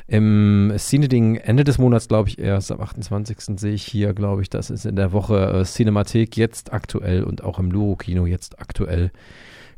[0.08, 3.60] Im Cineding Ende des Monats, glaube ich, erst am 28.
[3.60, 7.44] sehe ich hier, glaube ich, das ist in der Woche äh, Cinemathek jetzt aktuell und
[7.44, 9.12] auch im Luru-Kino jetzt aktuell.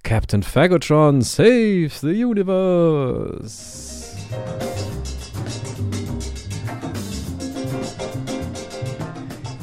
[0.02, 4.16] Captain Faggotron Save the Universe.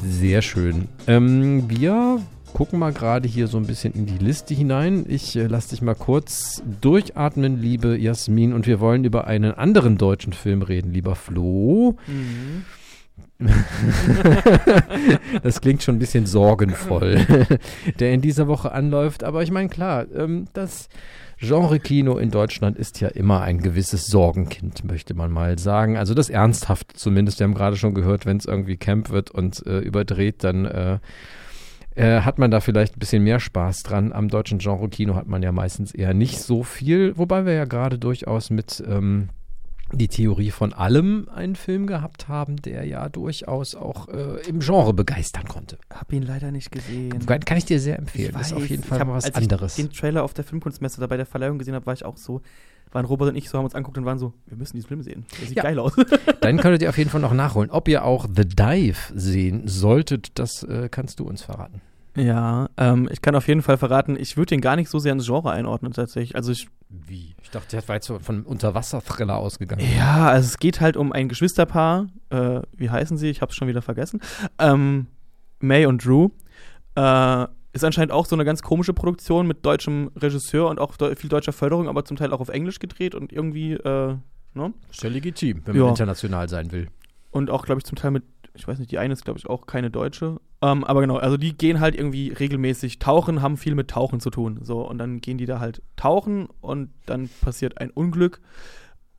[0.02, 0.88] Sehr schön.
[1.06, 2.20] Ähm, wir
[2.52, 5.04] gucken mal gerade hier so ein bisschen in die Liste hinein.
[5.08, 8.52] Ich äh, lasse dich mal kurz durchatmen, liebe Jasmin.
[8.52, 11.96] Und wir wollen über einen anderen deutschen Film reden, lieber Flo.
[12.06, 12.64] Mhm.
[15.42, 17.48] das klingt schon ein bisschen sorgenvoll,
[17.98, 19.24] der in dieser Woche anläuft.
[19.24, 20.88] Aber ich meine, klar, ähm, das
[21.38, 25.96] Genre-Kino in Deutschland ist ja immer ein gewisses Sorgenkind, möchte man mal sagen.
[25.96, 27.38] Also das ernsthaft zumindest.
[27.38, 30.98] Wir haben gerade schon gehört, wenn es irgendwie Camp wird und äh, überdreht, dann äh,
[31.94, 34.12] äh, hat man da vielleicht ein bisschen mehr Spaß dran.
[34.12, 37.98] Am deutschen Genre-Kino hat man ja meistens eher nicht so viel, wobei wir ja gerade
[37.98, 39.30] durchaus mit ähm,
[39.92, 44.94] die Theorie von allem einen Film gehabt haben, der ja durchaus auch äh, im Genre
[44.94, 45.78] begeistern konnte.
[45.92, 47.26] Hab ihn leider nicht gesehen.
[47.26, 48.34] Kann, kann ich dir sehr empfehlen.
[48.36, 49.78] Ich ist auf weiß, jeden ich Fall hab- mal was als anderes.
[49.78, 52.16] Ich den Trailer auf der Filmkunstmesse da bei der Verleihung gesehen habe, war ich auch
[52.16, 52.40] so,
[52.92, 55.02] waren Robert und ich so, haben uns angeguckt und waren so, wir müssen diesen Film
[55.02, 55.24] sehen.
[55.40, 55.62] Der sieht Ja.
[55.62, 55.92] geil aus.
[56.40, 57.70] Dann könntet ihr auf jeden Fall noch nachholen.
[57.70, 61.80] Ob ihr auch The Dive sehen solltet, das äh, kannst du uns verraten.
[62.20, 65.12] Ja, ähm, ich kann auf jeden Fall verraten, ich würde den gar nicht so sehr
[65.12, 66.34] ins Genre einordnen tatsächlich.
[66.36, 67.34] Also ich, Wie?
[67.42, 69.84] Ich dachte, der war jetzt so von einem Unterwasser-Thriller ausgegangen.
[69.96, 72.08] ja, also es geht halt um ein Geschwisterpaar.
[72.30, 73.28] Äh, wie heißen sie?
[73.30, 74.20] Ich habe es schon wieder vergessen.
[74.58, 75.06] Ähm,
[75.60, 76.28] May und Drew.
[76.96, 81.14] Äh, ist anscheinend auch so eine ganz komische Produktion mit deutschem Regisseur und auch deu-
[81.16, 84.16] viel deutscher Förderung, aber zum Teil auch auf Englisch gedreht und irgendwie, äh,
[84.54, 84.74] ne?
[84.90, 85.90] Ist ja legitim, wenn man Ja.
[85.90, 86.88] international sein will.
[87.30, 88.24] Und auch, glaube ich, zum Teil mit,
[88.60, 90.40] ich weiß nicht, die eine ist, glaube ich, auch keine Deutsche.
[90.62, 94.30] Ähm, aber genau, also die gehen halt irgendwie regelmäßig tauchen, haben viel mit Tauchen zu
[94.30, 94.60] tun.
[94.62, 98.40] So, und dann gehen die da halt tauchen und dann passiert ein Unglück.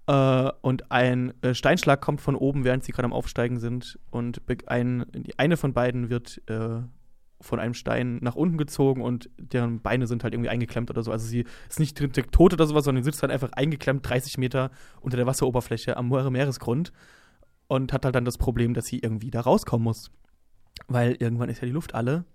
[0.07, 3.99] Äh, und ein äh, Steinschlag kommt von oben, während sie gerade am Aufsteigen sind.
[4.11, 5.05] Und ein,
[5.37, 6.81] eine von beiden wird äh,
[7.41, 11.11] von einem Stein nach unten gezogen und deren Beine sind halt irgendwie eingeklemmt oder so.
[11.11, 14.37] Also sie ist nicht direkt tot oder sowas, sondern sie sitzt halt einfach eingeklemmt 30
[14.37, 14.69] Meter
[15.01, 16.93] unter der Wasseroberfläche am Meer- Meeresgrund
[17.71, 20.11] und hat halt dann das Problem, dass sie irgendwie da rauskommen muss.
[20.87, 22.25] Weil irgendwann ist ja die Luft alle.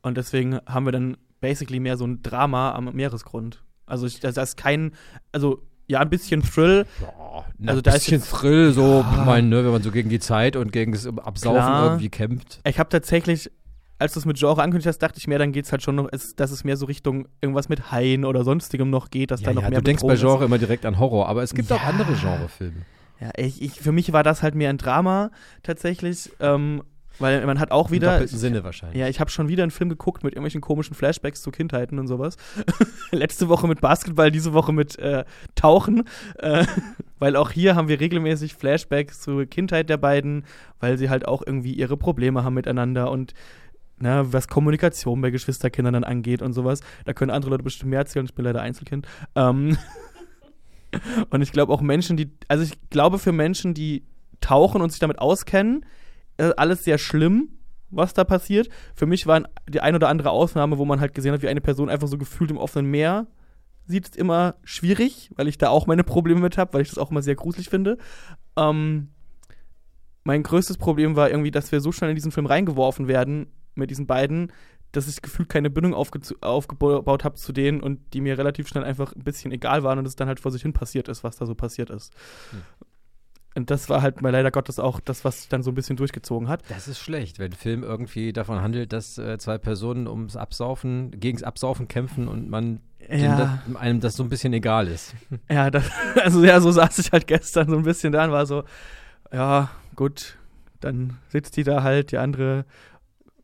[0.00, 3.64] Und deswegen haben wir dann basically mehr so ein Drama am Meeresgrund.
[3.86, 4.92] Also das ist kein,
[5.32, 6.86] also ja, ein bisschen Thrill.
[7.58, 9.10] Na, also ein da bisschen ist Thrill, so, Ja.
[9.18, 11.84] ich meine, ne, wenn man so gegen die Zeit und gegen das Absaufen Klar.
[11.86, 12.60] irgendwie kämpft.
[12.64, 13.50] Ich habe tatsächlich,
[13.98, 15.96] als du es mit Genre angekündigt hast, dachte ich mir, dann geht es halt schon
[15.96, 19.48] noch, dass es mehr so Richtung irgendwas mit Haien oder sonstigem noch geht, dass Ja,
[19.48, 20.44] da noch ja, mehr du denkst bei Genre ist.
[20.46, 21.88] immer direkt an Horror, aber es gibt auch Ja.
[21.88, 22.82] andere Genrefilme.
[23.20, 25.30] Ja, ich, ich, für mich war das halt mehr ein Drama
[25.62, 26.82] tatsächlich, ähm,
[27.18, 28.12] weil man hat auch Im wieder.
[28.12, 28.98] doppelten Sinne wahrscheinlich.
[28.98, 32.08] Ja, ich habe schon wieder einen Film geguckt mit irgendwelchen komischen Flashbacks zu Kindheiten und
[32.08, 32.36] sowas.
[33.10, 36.04] Letzte Woche mit Basketball, diese Woche mit äh, Tauchen,
[36.38, 36.66] äh,
[37.18, 40.44] weil auch hier haben wir regelmäßig Flashbacks zur Kindheit der beiden,
[40.78, 43.32] weil sie halt auch irgendwie ihre Probleme haben miteinander und
[43.98, 46.80] na, was Kommunikation bei Geschwisterkindern dann angeht und sowas.
[47.06, 49.06] Da können andere Leute bestimmt mehr erzählen, ich bin leider Einzelkind.
[49.34, 49.78] Ähm,
[51.30, 54.04] und ich glaube auch Menschen, die, also ich glaube für Menschen, die
[54.40, 55.84] tauchen und sich damit auskennen,
[56.56, 57.48] alles sehr schlimm,
[57.90, 58.68] was da passiert.
[58.94, 61.60] Für mich war die ein oder andere Ausnahme, wo man halt gesehen hat, wie eine
[61.60, 63.26] Person einfach so gefühlt im offenen Meer
[63.86, 67.10] sieht, immer schwierig, weil ich da auch meine Probleme mit habe, weil ich das auch
[67.10, 67.98] immer sehr gruselig finde.
[68.56, 69.08] Ähm,
[70.24, 73.90] mein größtes Problem war irgendwie, dass wir so schnell in diesen Film reingeworfen werden mit
[73.90, 74.52] diesen beiden,
[74.96, 78.84] dass ich gefühlt keine Bindung aufge aufgebaut habe zu denen und die mir relativ schnell
[78.84, 81.36] einfach ein bisschen egal waren und es dann halt vor sich hin passiert ist, was
[81.36, 82.12] da so passiert ist.
[83.54, 86.48] Und das war halt mal leider Gottes auch das, was dann so ein bisschen durchgezogen
[86.48, 86.62] hat.
[86.68, 91.10] Das ist schlecht, wenn ein Film irgendwie davon handelt, dass äh, zwei Personen ums Absaufen,
[91.18, 93.62] gegens Absaufen kämpfen und man Ja.
[93.66, 95.14] den, einem das so ein bisschen egal ist.
[95.50, 95.84] Ja, das,
[96.22, 98.64] also ja, so saß ich halt gestern so ein bisschen da und war so,
[99.32, 100.36] ja, gut,
[100.80, 102.66] dann sitzt die da halt, die andere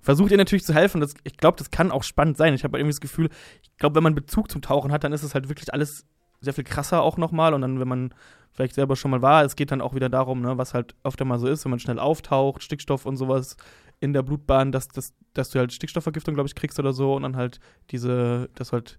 [0.02, 1.00] versucht ihr natürlich zu helfen.
[1.00, 2.54] Das, ich glaube, das kann auch spannend sein.
[2.54, 3.30] Ich habe halt irgendwie das Gefühl,
[3.62, 6.04] ich glaube, wenn man Bezug zum Tauchen hat, dann ist es halt wirklich alles
[6.40, 7.54] sehr viel krasser auch nochmal.
[7.54, 8.14] Und dann, wenn man
[8.50, 11.24] vielleicht selber schon mal war, es geht dann auch wieder darum, ne, was halt öfter
[11.24, 13.56] mal so ist, wenn man schnell auftaucht, Stickstoff und sowas
[14.00, 17.14] in der Blutbahn, dass, dass, dass du halt Stickstoffvergiftung, glaube ich, kriegst oder so.
[17.14, 18.98] Und dann halt diese, dass halt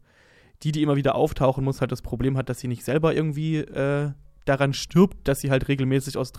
[0.63, 3.57] die, die immer wieder auftauchen muss, halt das Problem hat, dass sie nicht selber irgendwie
[3.57, 4.11] äh,
[4.45, 6.31] daran stirbt, dass sie halt regelmäßig aus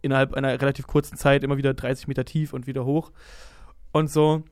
[0.00, 3.10] innerhalb einer relativ kurzen Zeit immer wieder 30 Meter tief und wieder hoch
[3.92, 4.44] und so.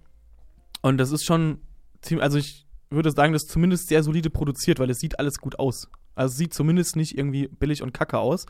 [0.82, 1.60] Und das ist schon
[2.02, 5.38] ziemlich, also ich würde sagen, das ist zumindest sehr solide produziert, weil es sieht alles
[5.38, 5.88] gut aus.
[6.14, 8.46] Also es sieht zumindest nicht irgendwie billig und kacke aus,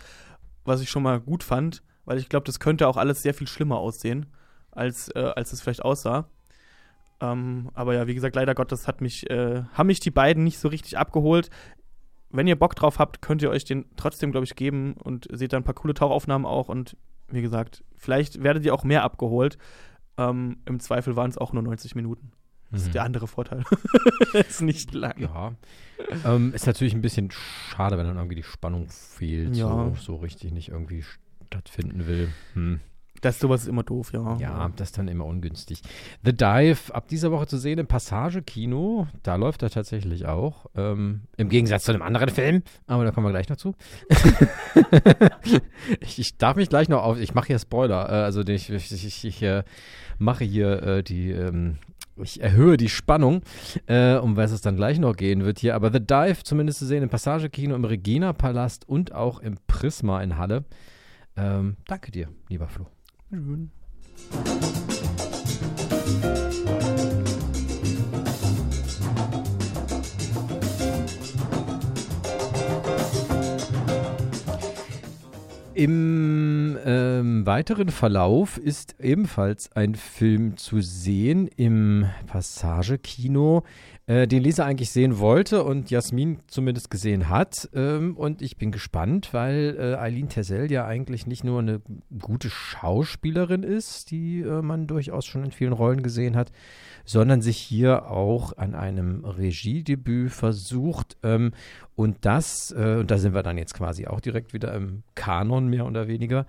[0.64, 3.46] was ich schon mal gut fand, weil ich glaube, das könnte auch alles sehr viel
[3.46, 4.26] schlimmer aussehen,
[4.70, 6.28] als, äh, als es vielleicht aussah.
[7.20, 10.58] Ähm, aber ja, wie gesagt, leider Gottes hat mich, äh, haben mich die beiden nicht
[10.58, 11.50] so richtig abgeholt.
[12.30, 15.52] Wenn ihr Bock drauf habt, könnt ihr euch den trotzdem, glaube ich, geben und seht
[15.52, 16.68] da ein paar coole Tauchaufnahmen auch.
[16.68, 16.96] Und
[17.28, 19.58] wie gesagt, vielleicht werdet ihr auch mehr abgeholt.
[20.20, 22.32] Ähm, Im Zweifel waren es auch nur 90 Minuten.
[22.70, 22.86] Das Mhm.
[22.86, 23.64] ist der andere Vorteil.
[24.34, 25.18] ist nicht lang.
[25.18, 25.54] Ja.
[26.24, 29.68] ähm, ist natürlich ein bisschen schade, wenn dann irgendwie die Spannung fehlt, Ja.
[29.68, 31.04] so, so richtig nicht irgendwie
[31.46, 32.28] stattfinden will.
[32.54, 32.80] Hm.
[33.20, 34.36] Das sowas ist immer doof, ja.
[34.38, 35.82] Ja, das ist dann immer ungünstig.
[36.24, 39.08] The Dive, ab dieser Woche zu sehen im Passage-Kino.
[39.22, 40.66] Da läuft er tatsächlich auch.
[40.74, 42.62] Ähm, Im Gegensatz zu einem anderen Film.
[42.86, 43.74] Aber da kommen wir gleich noch zu.
[46.00, 47.18] ich, ich darf mich gleich noch auf.
[47.18, 48.08] Ich mache hier Spoiler.
[48.08, 49.64] Äh, also ich, ich, ich, äh,
[50.18, 51.30] mache hier äh, die.
[51.30, 51.76] Ähm,
[52.22, 53.40] ich erhöhe die Spannung,
[53.86, 55.74] äh, um was es dann gleich noch gehen wird hier.
[55.74, 60.36] Aber The Dive zumindest zu sehen im Passage-Kino, im Regina-Palast und auch im Prisma in
[60.36, 60.64] Halle.
[61.36, 62.86] Ähm, danke dir, lieber Flo.
[63.30, 63.70] Mhm.
[75.74, 83.62] Im ähm, weiteren Verlauf ist ebenfalls ein Film zu sehen im Passage-Kino,
[84.10, 87.70] äh, den Lisa eigentlich sehen wollte und Jasmin zumindest gesehen hat.
[87.74, 91.80] Ähm, und ich bin gespannt, weil äh, Eileen Tersell ja eigentlich nicht nur eine
[92.20, 96.50] gute Schauspielerin ist, die äh, man durchaus schon in vielen Rollen gesehen hat,
[97.10, 101.16] sondern sich hier auch an einem Regiedebüt versucht.
[101.24, 101.50] Ähm,
[101.96, 105.68] Und das, äh, und da sind wir dann jetzt quasi auch direkt wieder im Kanon
[105.68, 106.46] mehr oder weniger,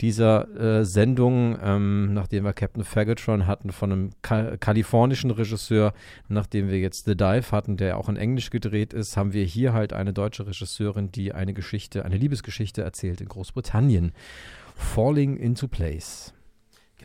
[0.00, 5.92] dieser äh, Sendung, ähm, nachdem wir Captain Faggotron hatten von einem ka kalifornischen Regisseur,
[6.28, 9.72] nachdem wir jetzt The Dive hatten, der auch in Englisch gedreht ist, haben wir hier
[9.74, 14.12] halt eine deutsche Regisseurin, die eine Geschichte, eine Liebesgeschichte erzählt in Großbritannien.
[14.74, 16.32] Falling into Place.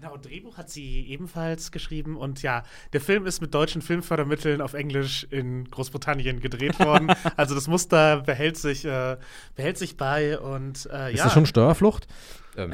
[0.03, 4.73] Genau, Drehbuch hat sie ebenfalls geschrieben und ja, der Film ist mit deutschen Filmfördermitteln auf
[4.73, 7.09] Englisch in Großbritannien gedreht worden.
[7.37, 9.15] also das Muster behält sich, äh,
[9.55, 11.23] behält sich bei und äh, Ist ja.
[11.23, 12.09] das schon Steuerflucht?
[12.57, 12.67] Äh,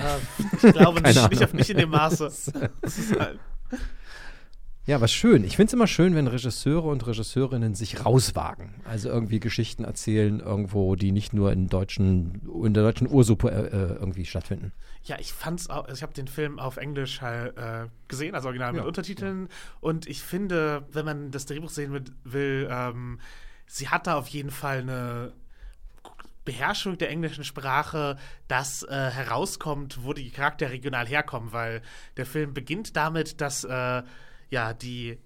[0.53, 2.32] ich glaube nicht, nicht, auf, nicht in dem Maße.
[3.19, 3.39] Halt,
[4.88, 5.43] Ja, was schön.
[5.43, 8.82] Ich finde es immer schön, wenn Regisseure und Regisseurinnen sich rauswagen.
[8.86, 13.67] Also irgendwie Geschichten erzählen, irgendwo, die nicht nur in, deutschen, in der deutschen Ursuppe äh,
[13.67, 14.71] äh, irgendwie stattfinden.
[15.03, 18.47] Ja, ich fand's auch, also ich habe den Film auf Englisch halt, äh, gesehen, also
[18.47, 19.47] original mit Ja, Untertiteln.
[19.79, 23.19] Und ich finde, wenn man das Drehbuch sehen will, ähm,
[23.65, 25.33] sie hat da auf jeden Fall eine
[26.45, 31.81] Beherrschung der englischen Sprache, das äh, herauskommt, wo die Charaktere regional herkommen, weil
[32.17, 34.03] der Film beginnt damit, dass äh,
[34.49, 35.19] ja die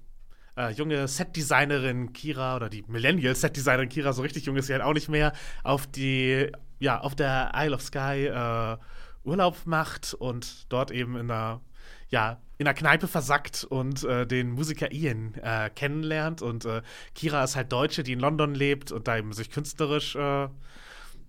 [0.58, 4.84] äh, junge Setdesignerin Kira oder die Millennial Setdesignerin Kira, so richtig jung ist sie halt
[4.84, 8.78] auch nicht mehr, auf die, ja, auf der Isle of Skye äh,
[9.24, 11.62] Urlaub macht und dort eben in einer,
[12.10, 16.42] ja, in einer Kneipe versackt und äh, den Musiker Ian äh, kennenlernt.
[16.42, 16.82] Und äh,
[17.16, 20.48] Kira ist halt Deutsche, die in London lebt und da eben sich künstlerisch äh,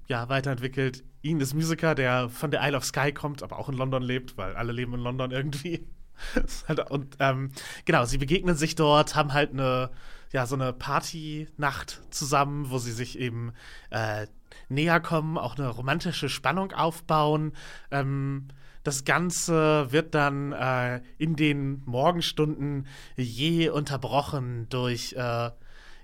[0.06, 1.04] ja, weiterentwickelt.
[1.22, 4.36] Ian ist Musiker, der von der Isle of Skye kommt, aber auch in London lebt,
[4.36, 5.86] weil alle leben in London irgendwie.
[6.68, 7.50] Halt- und ähm,
[7.84, 9.90] genau, sie begegnen sich dort, haben halt eine,
[10.32, 13.52] ja, so eine Partynacht zusammen, wo sie sich eben
[13.90, 14.26] äh,
[14.68, 17.52] näher kommen, auch eine romantische Spannung aufbauen.
[17.90, 18.48] Ähm,
[18.84, 22.86] das Ganze wird dann äh, in den Morgenstunden
[23.16, 25.50] je unterbrochen durch äh,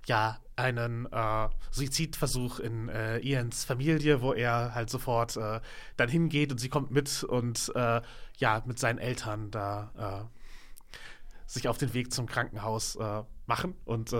[0.06, 5.60] ja, einen äh, Suizidversuch in äh, Ians Familie, wo er halt sofort äh,
[5.98, 8.00] dann hingeht und sie kommt mit und äh,
[8.38, 10.90] ja, mit seinen Eltern da äh,
[11.46, 12.96] sich auf den Weg zum Krankenhaus
[13.46, 14.14] machen und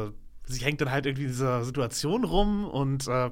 [0.51, 3.31] sie hängt dann halt irgendwie in dieser Situation rum und äh,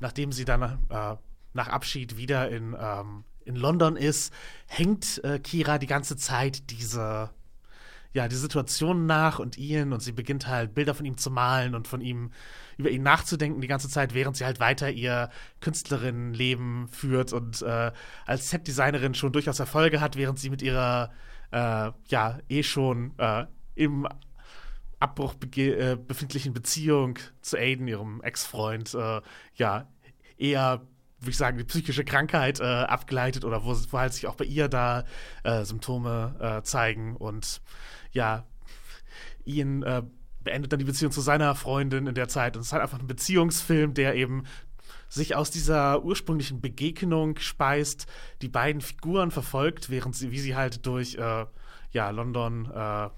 [0.00, 1.16] nachdem sie dann äh,
[1.52, 4.32] nach Abschied wieder in, ähm, in London ist,
[4.66, 7.30] hängt äh, Kira die ganze Zeit diese
[8.14, 11.74] ja, die Situation nach und Ian und sie beginnt halt Bilder von ihm zu malen
[11.74, 12.30] und von ihm
[12.76, 15.30] über ihn nachzudenken die ganze Zeit, während sie halt weiter ihr
[15.60, 17.90] Künstlerinnenleben führt und äh,
[18.24, 21.10] als Setdesignerin schon durchaus Erfolge hat, während sie mit ihrer
[21.50, 24.06] äh, ja eh schon äh, im
[25.04, 29.20] Abbruch äh, befindlichen Beziehung zu Aiden, ihrem Ex-Freund, äh,
[29.54, 29.88] ja
[30.36, 30.82] eher
[31.20, 34.44] würde ich sagen, die psychische Krankheit äh, abgeleitet oder wo, wo halt sich auch bei
[34.44, 35.04] ihr da
[35.42, 37.16] äh, Symptome äh, zeigen.
[37.16, 37.62] Und
[38.12, 38.44] ja,
[39.44, 40.02] Ian äh,
[40.42, 42.56] beendet dann die Beziehung zu seiner Freundin in der Zeit.
[42.56, 44.44] Und es ist halt einfach ein Beziehungsfilm, der eben
[45.08, 48.06] sich aus dieser ursprünglichen Begegnung speist,
[48.42, 51.46] die beiden Figuren verfolgt, während sie, wie sie halt durch äh,
[51.92, 53.08] ja, London äh,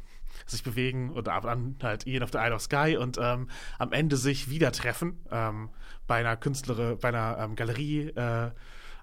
[0.47, 3.93] sich bewegen und ab dann halt Ian auf der Isle of Skye und ähm, am
[3.93, 5.71] Ende sich wieder treffen ähm,
[6.07, 8.51] bei einer Künstlerin, bei einer ähm, Galerie äh,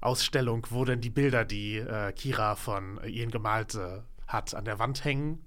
[0.02, 4.80] Ausstellung, wo dann die Bilder, die äh, Kira von Ian gemalt äh, hat, an der
[4.80, 5.44] Wand hängen.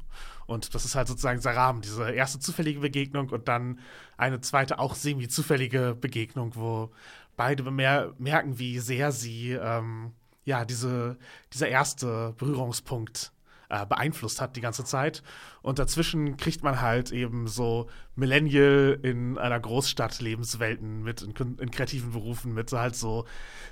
[0.46, 3.80] Und das ist halt sozusagen dieser Rahmen, diese erste zufällige Begegnung und dann
[4.16, 6.92] eine zweite, auch semi-zufällige Begegnung, wo
[7.36, 10.12] beide bemer merken, wie sehr sie ähm,
[10.44, 11.18] ja diese,
[11.52, 13.32] dieser erste Berührungspunkt
[13.68, 15.22] äh, beeinflusst hat die ganze Zeit.
[15.62, 21.70] Und dazwischen kriegt man halt eben so Millennial in einer Großstadt Lebenswelten mit, in, in
[21.70, 23.26] kreativen Berufen, mit so halt so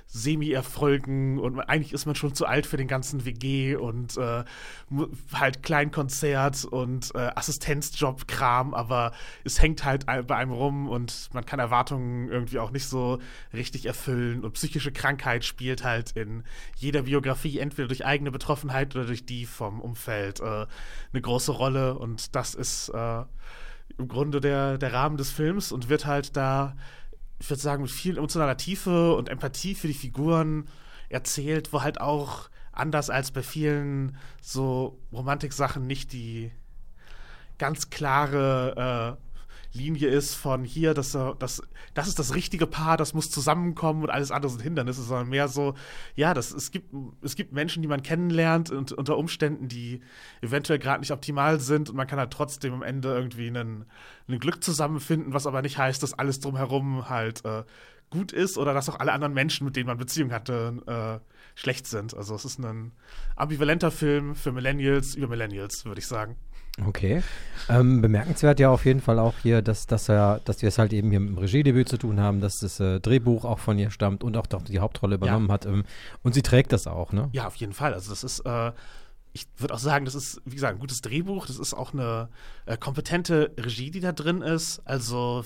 [0.07, 4.43] Semi-Erfolgen und eigentlich ist man schon zu alt für den ganzen WG und äh,
[5.33, 11.59] halt Kleinkonzert und äh, Assistenzjob-Kram, aber es hängt halt bei einem rum und man kann
[11.59, 13.19] Erwartungen irgendwie auch nicht so
[13.51, 16.43] richtig erfüllen und psychische Krankheit spielt halt in
[16.77, 20.65] jeder Biografie entweder durch eigene Betroffenheit oder durch die vom Umfeld äh,
[21.13, 21.97] eine große Rolle.
[21.97, 23.23] Und das ist äh,
[23.97, 26.75] im Grunde der, der Rahmen des Films und wird halt da,
[27.39, 30.67] ich würde sagen, mit viel emotionaler Tiefe und Empathie für die Figuren
[31.09, 36.51] erzählt, wo halt auch anders als bei vielen so Romantik-Sachen nicht die
[37.57, 39.24] ganz klare äh,
[39.75, 41.61] Linie ist von hier, das, äh, das,
[41.93, 45.47] das ist das richtige Paar, das muss zusammenkommen und alles andere sind Hindernisse, sondern mehr
[45.47, 45.75] so,
[46.15, 50.01] ja, das, es, gibt, es gibt Menschen, die man kennenlernt und unter Umständen, die
[50.41, 53.85] eventuell gerade nicht optimal sind und man kann halt trotzdem am Ende irgendwie einen,
[54.27, 57.63] ein Glück zusammenfinden, was aber nicht heißt, dass alles drumherum halt äh,
[58.09, 61.87] gut ist oder dass auch alle anderen Menschen, mit denen man Beziehung hatte, äh, schlecht
[61.87, 62.15] sind.
[62.15, 62.91] Also es ist ein
[63.35, 66.35] ambivalenter Film für Millennials über Millennials, würde ich sagen.
[66.83, 67.23] Okay.
[67.69, 70.91] Ähm, bemerkenswert ja auf jeden Fall auch hier, dass, dass, er, dass wir es halt
[70.91, 73.91] eben hier mit dem Regiedebüt zu tun haben, dass das äh, Drehbuch auch von ihr
[73.91, 75.53] stammt und auch, die Hauptrolle übernommen Ja.
[75.53, 75.65] hat.
[75.65, 75.85] Ähm,
[76.21, 77.29] und sie trägt das auch, ne?
[77.31, 77.93] Ja, auf jeden Fall.
[77.93, 78.71] Also das ist, äh,
[79.31, 81.47] ich würde auch sagen, das ist, wie gesagt, ein gutes Drehbuch.
[81.47, 82.29] Das ist auch eine
[82.65, 84.81] äh, kompetente Regie, die da drin ist.
[84.85, 85.45] Also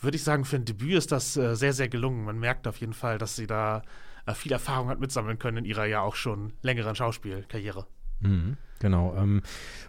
[0.00, 2.24] würde ich sagen, für ein Debüt ist das äh, sehr, sehr gelungen.
[2.24, 3.82] Man merkt auf jeden Fall, dass sie da
[4.26, 7.86] äh, viel Erfahrung hat mitsammeln können in ihrer ja auch schon längeren Schauspielkarriere.
[8.20, 9.14] Mhm, genau.
[9.16, 9.42] Ähm,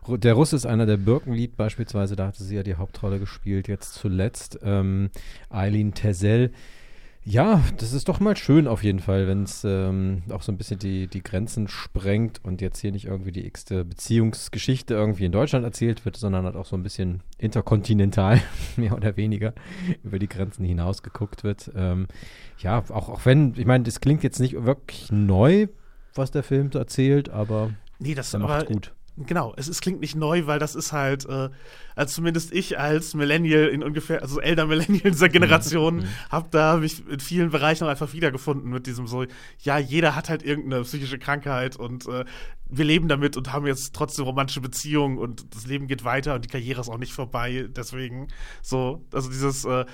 [0.08, 3.94] der Russ ist einer der Birkenlied beispielsweise, da hatte sie ja die Hauptrolle gespielt, jetzt
[3.94, 4.60] zuletzt.
[4.64, 5.10] Ähm,
[5.50, 6.52] Eileen Tersell.
[7.26, 10.58] Ja, das ist doch mal schön auf jeden Fall, wenn es ähm, auch so ein
[10.58, 15.32] bisschen die, die Grenzen sprengt und jetzt hier nicht irgendwie die x-te Beziehungsgeschichte irgendwie in
[15.32, 18.42] Deutschland erzählt wird, sondern halt auch so ein bisschen interkontinental,
[18.78, 19.54] mehr oder weniger,
[20.04, 21.72] über die Grenzen hinaus geguckt wird.
[21.76, 22.08] Ähm,
[22.60, 25.68] ja, auch, auch wenn, ich meine, das klingt jetzt nicht wirklich neu,
[26.16, 28.94] was der Film erzählt, aber Nee, das der aber, gut.
[29.28, 31.50] Genau, es, es klingt nicht neu, weil das ist halt, äh,
[31.96, 36.08] also zumindest ich als Millennial in ungefähr, also älter Millennial dieser Generation, Mhm.
[36.30, 39.26] hab da mich in vielen Bereichen auch einfach wiedergefunden mit diesem so,
[39.60, 42.24] ja, jeder hat halt irgendeine psychische Krankheit und äh,
[42.70, 46.46] wir leben damit und haben jetzt trotzdem romantische Beziehungen und das Leben geht weiter und
[46.46, 47.68] die Karriere ist auch nicht vorbei.
[47.76, 48.30] Deswegen
[48.62, 49.86] so, also dieses, äh,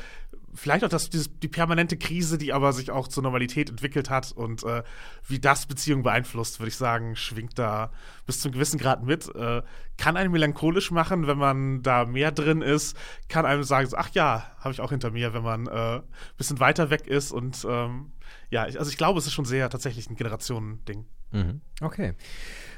[0.55, 4.31] vielleicht auch das, dieses, die permanente Krise, die aber sich auch zur Normalität entwickelt hat
[4.31, 4.83] und äh,
[5.27, 7.91] wie das Beziehungen beeinflusst, würde ich sagen, schwingt da
[8.25, 9.33] bis zu einem gewissen Grad mit.
[9.35, 9.61] Äh,
[9.97, 12.97] kann einen melancholisch machen, wenn man da mehr drin ist,
[13.29, 16.03] kann einem sagen, so, ach ja, habe ich auch hinter mir, wenn man äh, ein
[16.37, 18.11] bisschen weiter weg ist und ähm,
[18.49, 21.05] ja, ich, also ich glaube, es ist schon sehr tatsächlich ein Generationending.
[21.31, 21.61] Mhm.
[21.81, 22.13] Okay.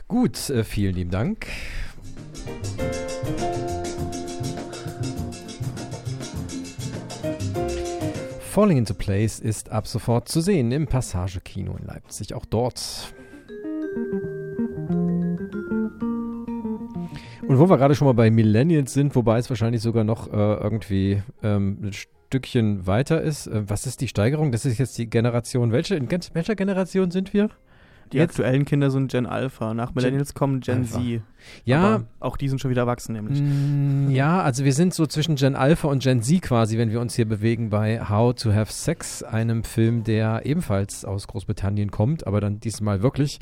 [0.07, 1.47] Gut, äh, vielen lieben Dank.
[8.57, 12.33] Falling into Place ist ab sofort zu sehen im Passage-Kino in Leipzig.
[12.33, 13.13] Auch dort.
[17.47, 20.53] Und wo wir gerade schon mal bei Millennials sind, wobei es wahrscheinlich sogar noch äh,
[20.55, 23.45] irgendwie ähm, ein Stückchen weiter ist.
[23.45, 24.51] Äh, was ist die Steigerung?
[24.51, 25.71] Das ist jetzt die Generation.
[25.71, 27.51] Welche, in welcher Generation sind wir?
[28.13, 29.73] Die aktuellen Kinder sind Gen Alpha.
[29.73, 30.99] Nach Millennials kommen Gen Alpha.
[30.99, 31.21] Z.
[31.65, 31.79] Ja.
[31.95, 33.39] Aber auch die sind schon wieder erwachsen, nämlich.
[33.41, 36.99] Mm, Ja, also wir sind so zwischen Gen Alpha und Gen Z quasi, wenn wir
[36.99, 42.25] uns hier bewegen bei How to Have Sex, einem Film, der ebenfalls aus Großbritannien kommt,
[42.27, 43.39] aber dann diesmal wirklich,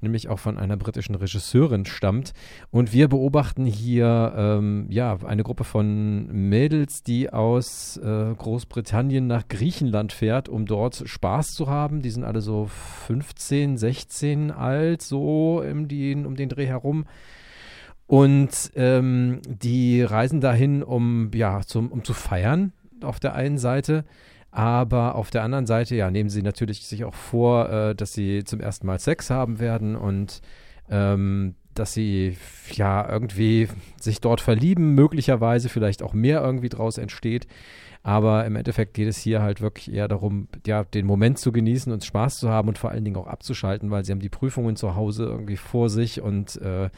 [0.00, 2.32] nämlich auch von einer britischen Regisseurin stammt.
[2.70, 9.48] Und wir beobachten hier ähm, ja eine Gruppe von Mädels, die aus äh, Großbritannien nach
[9.48, 12.02] Griechenland fährt, um dort Spaß zu haben.
[12.02, 12.66] Die sind alle so
[13.06, 17.06] 15, 16 alt, so im, die, um den Dreh herum.
[18.06, 22.72] Und ähm, die reisen dahin, um, ja, zum, um zu feiern
[23.02, 24.04] auf der einen Seite.
[24.50, 28.44] Aber auf der anderen Seite, ja, nehmen sie natürlich sich auch vor, äh, dass sie
[28.44, 30.40] zum ersten Mal Sex haben werden und
[30.90, 32.36] ähm, dass sie
[32.72, 33.68] ja irgendwie
[34.00, 37.46] sich dort verlieben, möglicherweise vielleicht auch mehr irgendwie draus entsteht.
[38.02, 41.92] Aber im Endeffekt geht es hier halt wirklich eher darum, ja, den Moment zu genießen
[41.92, 44.76] und Spaß zu haben und vor allen Dingen auch abzuschalten, weil sie haben die Prüfungen
[44.76, 46.90] zu Hause irgendwie vor sich und äh,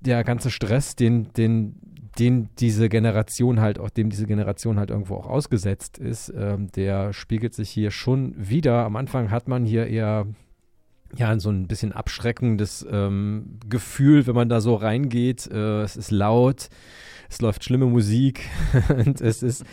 [0.00, 1.76] der ganze Stress, den, den,
[2.18, 7.12] den diese Generation halt auch, dem diese Generation halt irgendwo auch ausgesetzt ist, ähm, der
[7.12, 8.84] spiegelt sich hier schon wieder.
[8.84, 10.26] Am Anfang hat man hier eher
[11.14, 15.46] ja, so ein bisschen abschreckendes ähm, Gefühl, wenn man da so reingeht.
[15.50, 16.68] Äh, es ist laut,
[17.28, 18.48] es läuft schlimme Musik
[18.88, 19.64] und es ist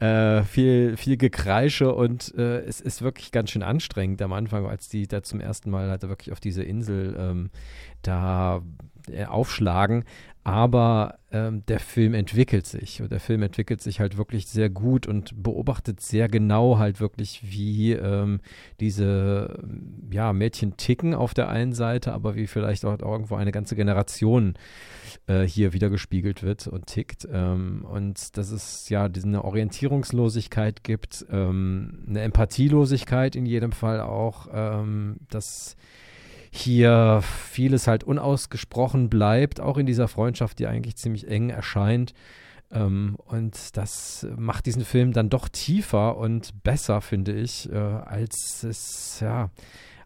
[0.00, 4.88] äh, viel, viel Gekreische und äh, es ist wirklich ganz schön anstrengend am Anfang, als
[4.88, 7.50] die da zum ersten Mal halt wirklich auf diese Insel ähm,
[8.02, 8.62] da
[9.10, 10.04] äh, aufschlagen.
[10.48, 15.06] Aber ähm, der Film entwickelt sich und der Film entwickelt sich halt wirklich sehr gut
[15.06, 18.40] und beobachtet sehr genau halt wirklich, wie ähm,
[18.80, 19.62] diese
[20.10, 24.54] ja, Mädchen ticken auf der einen Seite, aber wie vielleicht auch irgendwo eine ganze Generation
[25.26, 27.28] äh, hier wieder gespiegelt wird und tickt.
[27.30, 34.48] Ähm, und dass es ja diese Orientierungslosigkeit gibt, ähm, eine Empathielosigkeit in jedem Fall auch,
[34.50, 35.76] ähm, dass
[36.50, 42.14] hier vieles halt unausgesprochen bleibt, auch in dieser Freundschaft, die eigentlich ziemlich eng erscheint.
[42.70, 48.62] Ähm, und das macht diesen Film dann doch tiefer und besser, finde ich, äh, als
[48.62, 49.50] es, ja,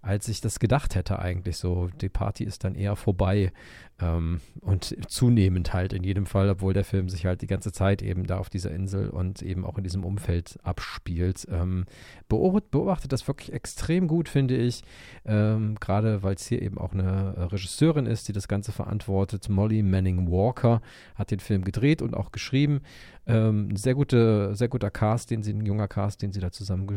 [0.03, 1.89] als ich das gedacht hätte eigentlich so.
[2.01, 3.53] Die Party ist dann eher vorbei
[4.01, 8.03] ähm, und zunehmend halt in jedem Fall, obwohl der Film sich halt die ganze Zeit
[8.03, 11.47] eben da auf dieser Insel und eben auch in diesem Umfeld abspielt.
[11.51, 11.85] Ähm,
[12.29, 14.83] beobachtet, beobachtet das wirklich extrem gut, finde ich.
[15.25, 19.49] Ähm, Gerade weil es hier eben auch eine Regisseurin ist, die das Ganze verantwortet.
[19.49, 20.83] Molly Manning Walker
[21.15, 22.81] hat den Film gedreht und auch geschrieben.
[23.27, 26.89] Ähm, sehr, gute, sehr guter Cast, den sie, ein junger Cast, den sie da zusammen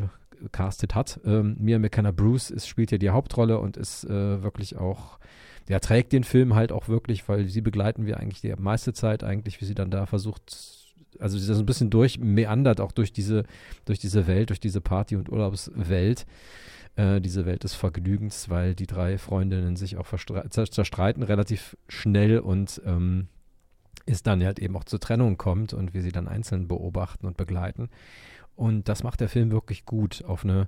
[0.42, 1.20] gecastet hat.
[1.26, 5.20] Ähm, Mia McKenna Bruce ist, spielt hier die Hauptrolle und ist äh, wirklich auch
[5.68, 9.24] der trägt den Film halt auch wirklich, weil sie begleiten wir eigentlich die meiste Zeit
[9.24, 10.86] eigentlich, wie sie dann da versucht,
[11.20, 13.44] also sie so ein bisschen durchmeandert, auch durch diese,
[13.86, 16.26] durch diese Welt, durch diese Party- und Urlaubswelt
[16.96, 22.82] äh, diese Welt des Vergnügens, weil die drei Freundinnen sich auch zerstreiten relativ schnell und
[22.86, 23.28] ähm,
[24.06, 27.38] es dann halt eben auch zur Trennung kommt und wir sie dann einzeln beobachten und
[27.38, 27.90] begleiten.
[28.56, 30.68] Und das macht der Film wirklich gut auf eine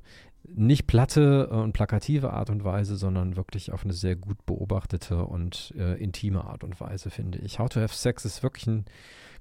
[0.56, 5.74] nicht platte und plakative Art und Weise, sondern wirklich auf eine sehr gut beobachtete und
[5.78, 7.60] äh, intime Art und Weise, finde ich.
[7.60, 8.86] How to Have Sex ist wirklich ein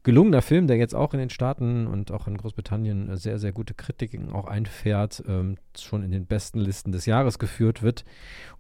[0.03, 3.75] gelungener Film, der jetzt auch in den Staaten und auch in Großbritannien sehr, sehr gute
[3.75, 8.05] Kritiken auch einfährt, ähm, schon in den besten Listen des Jahres geführt wird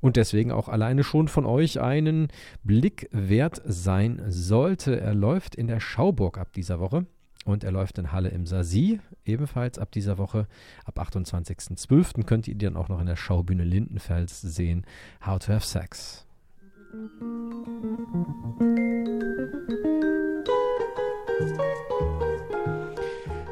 [0.00, 2.28] und deswegen auch alleine schon von euch einen
[2.64, 5.00] Blick wert sein sollte.
[5.00, 7.06] Er läuft in der Schauburg ab dieser Woche.
[7.46, 10.48] Und er läuft in Halle im Sasi, ebenfalls ab dieser Woche.
[10.84, 12.24] Ab 28.12.
[12.24, 14.84] könnt ihr ihn dann auch noch in der Schaubühne Lindenfels sehen.
[15.24, 16.26] How to Have Sex.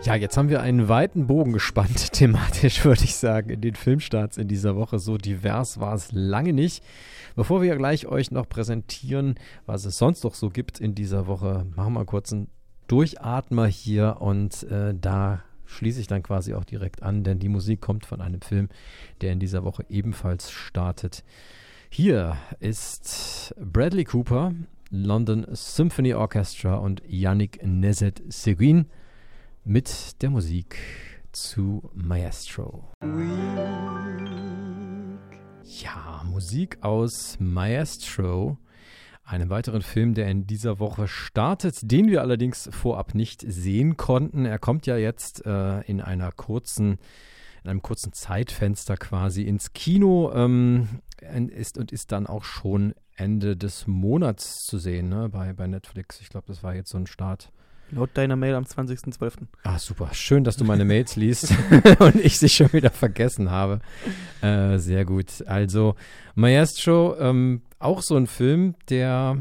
[0.02, 4.38] Ja, jetzt haben wir einen weiten Bogen gespannt, thematisch würde ich sagen, in den Filmstarts
[4.38, 4.98] in dieser Woche.
[4.98, 6.82] So divers war es lange nicht.
[7.36, 9.36] Bevor wir gleich euch noch präsentieren,
[9.66, 12.48] was es sonst noch so gibt in dieser Woche, machen wir kurz einen
[12.86, 17.80] Durchatmer hier und äh, da schließe ich dann quasi auch direkt an, denn die Musik
[17.80, 18.68] kommt von einem Film,
[19.20, 21.24] der in dieser Woche ebenfalls startet.
[21.88, 24.52] Hier ist Bradley Cooper,
[24.90, 28.86] London Symphony Orchestra und Yannick Nezet-Seguin
[29.64, 30.76] mit der Musik
[31.32, 32.92] zu Maestro.
[35.64, 38.58] Ja, Musik aus Maestro,
[39.24, 44.44] einem weiteren Film, der in dieser Woche startet, den wir allerdings vorab nicht sehen konnten.
[44.44, 46.98] Er kommt ja jetzt äh, in einer kurzen
[47.62, 51.00] in einem kurzen Zeitfenster quasi ins Kino ähm,
[51.48, 56.20] ist und ist dann auch schon Ende des Monats zu sehen ne, bei, bei Netflix.
[56.20, 57.52] Ich glaube, das war jetzt so ein Start
[57.90, 59.46] Laut deiner Mail am 20.12.
[59.62, 60.10] Ah, super.
[60.12, 61.54] Schön, dass du meine Mails liest
[61.98, 63.80] und ich sie schon wieder vergessen habe.
[64.40, 65.46] Äh, sehr gut.
[65.46, 65.94] Also,
[66.34, 69.38] Maestro, ähm, auch so ein Film, der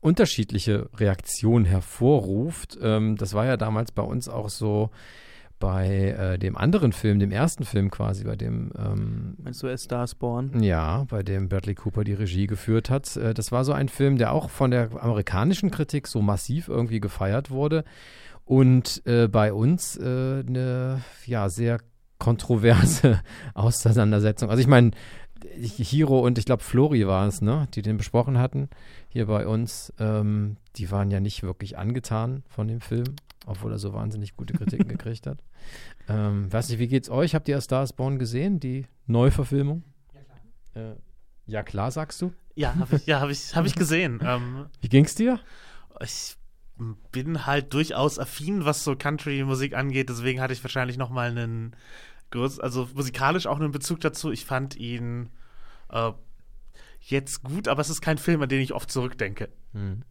[0.00, 2.78] unterschiedliche Reaktionen hervorruft.
[2.80, 4.90] Ähm, das war ja damals bei uns auch so
[5.64, 8.70] bei äh, dem anderen Film, dem ersten Film quasi, bei dem.
[8.78, 10.62] Ähm, Meinst du, es Stars Born?
[10.62, 13.16] Ja, bei dem Bradley Cooper die Regie geführt hat.
[13.16, 17.00] Äh, das war so ein Film, der auch von der amerikanischen Kritik so massiv irgendwie
[17.00, 17.84] gefeiert wurde
[18.44, 21.78] und äh, bei uns äh, eine ja sehr
[22.18, 23.22] kontroverse
[23.54, 24.50] Auseinandersetzung.
[24.50, 24.90] Also ich meine,
[25.56, 28.68] Hiro und ich glaube Flori war es, ne, die den besprochen hatten
[29.08, 29.94] hier bei uns.
[29.98, 34.54] Ähm, die waren ja nicht wirklich angetan von dem Film, obwohl er so wahnsinnig gute
[34.54, 35.42] Kritiken gekriegt hat.
[36.08, 37.34] Ähm, weiß nicht, wie geht's euch?
[37.34, 39.84] Habt ihr Stars Born gesehen, die Neuverfilmung?
[40.12, 40.92] Ja klar.
[40.92, 40.96] Äh,
[41.46, 42.32] ja klar, sagst du?
[42.54, 44.20] Ja, habe ich, ja, hab ich, hab ich gesehen.
[44.24, 45.40] Ähm, wie ging's dir?
[46.02, 46.36] Ich
[47.12, 51.76] bin halt durchaus affin, was so Country-Musik angeht, deswegen hatte ich wahrscheinlich noch mal einen
[52.60, 54.32] also musikalisch auch einen Bezug dazu.
[54.32, 55.30] Ich fand ihn
[55.90, 56.10] äh,
[57.00, 59.50] jetzt gut, aber es ist kein Film, an den ich oft zurückdenke.
[59.72, 60.02] Hm.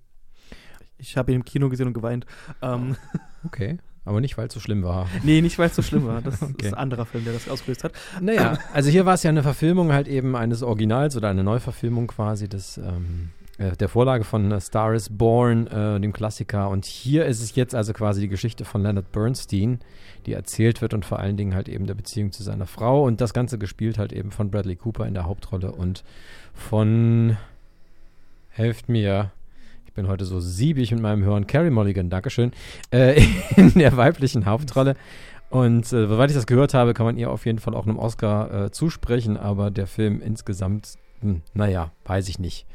[0.98, 2.26] Ich habe ihn im Kino gesehen und geweint.
[2.62, 2.96] Ähm.
[3.46, 3.78] Okay.
[4.06, 5.08] Aber nicht, weil es so schlimm war.
[5.24, 6.22] Nee, nicht, weil es so schlimm war.
[6.22, 6.68] Das okay.
[6.68, 7.94] ist ein anderer Film, der das ausgelöst hat.
[8.22, 12.08] Naja, also hier war es ja eine Verfilmung halt eben eines Originals oder eine Neuverfilmung
[12.08, 16.70] quasi des, ähm, äh, der Vorlage von A Star is Born, äh, dem Klassiker.
[16.70, 19.80] Und hier ist es jetzt also quasi die Geschichte von Leonard Bernstein,
[20.26, 23.06] die erzählt wird und vor allen Dingen halt eben der Beziehung zu seiner Frau.
[23.06, 26.04] Und das Ganze gespielt halt eben von Bradley Cooper in der Hauptrolle und
[26.54, 27.38] von,
[28.50, 29.32] helft mir,
[29.94, 31.46] ich bin heute so siebig mit meinem Hören.
[31.46, 32.52] Carrie Mulligan, Dankeschön.
[32.89, 33.24] Äh,
[33.56, 34.96] in der weiblichen Hauptrolle.
[35.52, 38.00] Und äh, soweit ich das gehört habe, kann man ihr auf jeden Fall auch einem
[38.00, 42.66] Oscar äh, zusprechen, aber der Film insgesamt, hm, naja, weiß ich nicht.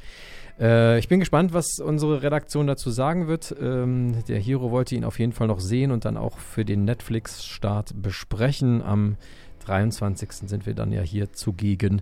[0.61, 3.53] Äh, ich bin gespannt, was unsere Redaktion dazu sagen wird.
[3.61, 6.85] Ähm, der Hero wollte ihn auf jeden Fall noch sehen und dann auch für den
[6.85, 8.81] Netflix-Start besprechen.
[8.81, 9.16] Am
[9.66, 10.31] 23.
[10.31, 12.01] sind wir dann ja hier zugegen.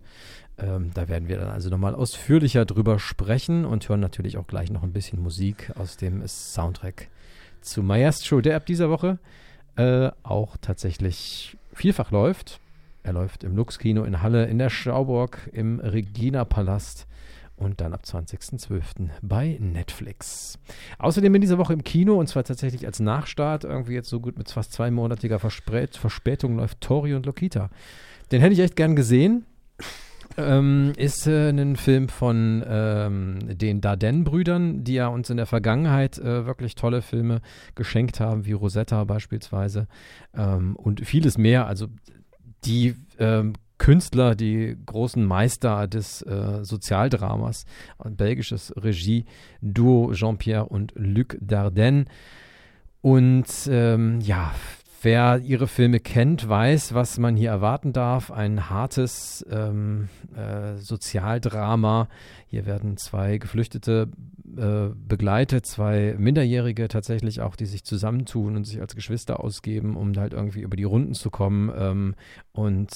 [0.59, 4.70] Ähm, da werden wir dann also nochmal ausführlicher drüber sprechen und hören natürlich auch gleich
[4.70, 7.09] noch ein bisschen Musik aus dem Soundtrack
[7.61, 9.18] zu Maestro, der ab dieser Woche
[9.76, 12.61] äh, auch tatsächlich vielfach läuft.
[13.02, 17.07] Er läuft im Lux-Kino in Halle, in der Schauburg, im Regina-Palast
[17.57, 19.11] und dann ab 20.12.
[19.22, 20.59] bei Netflix.
[20.98, 24.38] Außerdem in dieser Woche im Kino und zwar tatsächlich als Nachstart, irgendwie jetzt so gut
[24.38, 27.70] mit fast zweimonatiger Verspätung läuft Tori und Lokita.
[28.32, 29.44] Den hätte ich echt gern gesehen
[30.37, 36.18] ähm, ist äh, ein Film von ähm, den Dardenne-Brüdern, die ja uns in der Vergangenheit
[36.18, 37.41] äh, wirklich tolle Filme
[37.74, 39.89] geschenkt haben, wie Rosetta beispielsweise
[40.34, 41.66] ähm, und vieles mehr.
[41.66, 41.89] Also
[42.64, 47.66] die ähm, Künstler, die großen Meister des äh, Sozialdramas,
[47.99, 52.07] ein belgisches Regie-Duo Jean-Pierre und Luc Dardenne.
[53.03, 54.55] Und ähm, ja,
[55.03, 58.30] wer ihre Filme kennt, weiß, was man hier erwarten darf.
[58.30, 62.09] Ein hartes ähm, äh, Sozialdrama.
[62.49, 64.09] Hier werden zwei Geflüchtete
[64.57, 70.16] äh, begleitet, zwei Minderjährige tatsächlich auch, die sich zusammentun und sich als Geschwister ausgeben, um
[70.16, 71.70] halt irgendwie über die Runden zu kommen.
[71.76, 72.14] Ähm,
[72.53, 72.90] und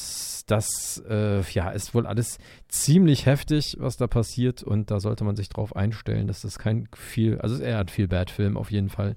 [0.47, 2.39] das, äh, ja, ist wohl alles
[2.69, 4.63] ziemlich heftig, was da passiert.
[4.63, 8.09] Und da sollte man sich drauf einstellen, dass das kein viel, also er hat viel
[8.09, 9.15] Bad-Film auf jeden Fall.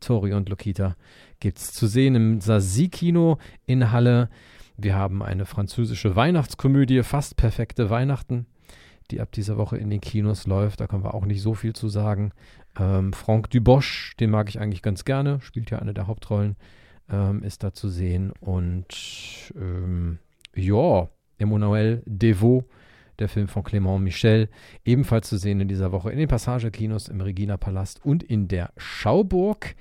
[0.00, 0.96] Tori und Lokita
[1.40, 4.28] gibt es zu sehen im Sasi-Kino in Halle.
[4.76, 8.46] Wir haben eine französische Weihnachtskomödie, fast perfekte Weihnachten
[9.10, 10.80] die ab dieser Woche in den Kinos läuft.
[10.80, 12.32] Da können wir auch nicht so viel zu sagen.
[12.78, 16.56] Ähm, Franck Dubosch, den mag ich eigentlich ganz gerne, spielt ja eine der Hauptrollen,
[17.10, 18.32] ähm, ist da zu sehen.
[18.40, 20.18] Und ähm,
[20.54, 21.08] ja,
[21.38, 22.64] Emmanuel Devaux,
[23.18, 24.48] der Film von Clément Michel,
[24.84, 28.72] ebenfalls zu sehen in dieser Woche in den Passagekinos im Regina Palast und in der
[28.76, 29.74] Schauburg.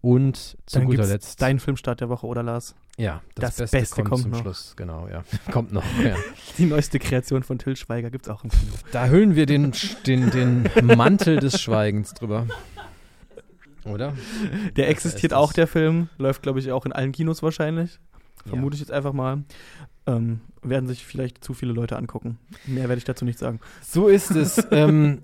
[0.00, 1.42] Und zu Dann guter Letzt.
[1.42, 2.74] Dein Filmstart der Woche, oder Lars?
[2.96, 4.40] Ja, das, das, Beste, Beste kommt, kommt zum noch.
[4.40, 4.74] Schluss.
[4.76, 5.24] Genau, ja.
[5.50, 5.84] kommt noch.
[6.02, 6.16] Ja.
[6.58, 8.72] Die neueste Kreation von Till Schweiger gibt es auch im Kino.
[8.92, 9.72] Da hüllen wir den,
[10.06, 12.46] den, den Mantel des Schweigens drüber.
[13.84, 14.14] Oder?
[14.76, 16.08] Der existiert ist auch, der Film.
[16.18, 17.98] Läuft, glaube ich, auch in allen Kinos wahrscheinlich.
[18.46, 19.44] Vermute ich jetzt einfach mal.
[20.06, 22.38] Ähm, werden sich vielleicht zu viele Leute angucken.
[22.66, 23.60] Mehr werde ich dazu nicht sagen.
[23.82, 24.66] So ist es.
[24.70, 25.22] ähm,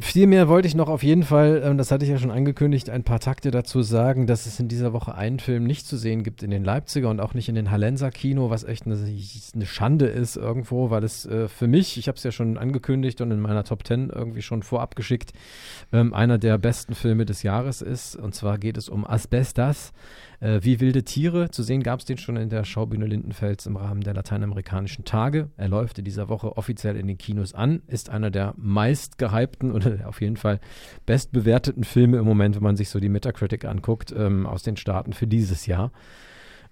[0.00, 2.90] viel mehr wollte ich noch auf jeden Fall, ähm, das hatte ich ja schon angekündigt,
[2.90, 6.22] ein paar Takte dazu sagen, dass es in dieser Woche einen Film nicht zu sehen
[6.22, 9.66] gibt in den Leipziger und auch nicht in den Hallenser Kino, was echt eine, eine
[9.66, 13.30] Schande ist irgendwo, weil es äh, für mich, ich habe es ja schon angekündigt und
[13.30, 15.32] in meiner Top 10 irgendwie schon vorab geschickt,
[15.92, 18.16] ähm, einer der besten Filme des Jahres ist.
[18.16, 19.92] Und zwar geht es um Asbestas.
[20.42, 21.50] Äh, wie wilde Tiere.
[21.50, 25.50] Zu sehen gab es den schon in der Schaubühne Lindenfels im Rahmen der lateinamerikanischen Tage.
[25.56, 29.70] Er läuft in dieser Woche offiziell in den Kinos an, ist einer der meist gehypten
[29.70, 30.58] oder auf jeden Fall
[31.06, 35.12] bestbewerteten Filme im Moment, wenn man sich so die Metacritic anguckt, ähm, aus den Staaten
[35.12, 35.92] für dieses Jahr.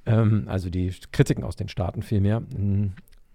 [0.05, 2.43] Ähm, also die Kritiken aus den Staaten vielmehr.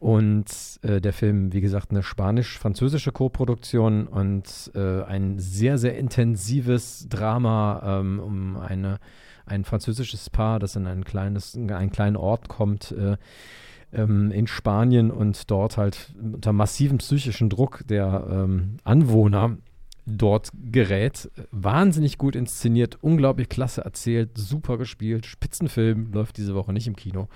[0.06, 0.45] Und
[0.84, 7.82] äh, der Film, wie gesagt, eine spanisch-französische Koproduktion und äh, ein sehr, sehr intensives Drama
[7.84, 8.99] ähm, um eine,
[9.47, 13.18] ein französisches Paar, das in ein kleines, in einen kleinen Ort kommt äh,
[13.93, 19.58] ähm, in Spanien und dort halt unter massivem psychischen Druck der ähm, Anwohner
[20.06, 21.32] dort gerät.
[21.49, 27.28] Wahnsinnig gut inszeniert, unglaublich klasse erzählt, super gespielt, Spitzenfilm, läuft diese Woche nicht im Kino.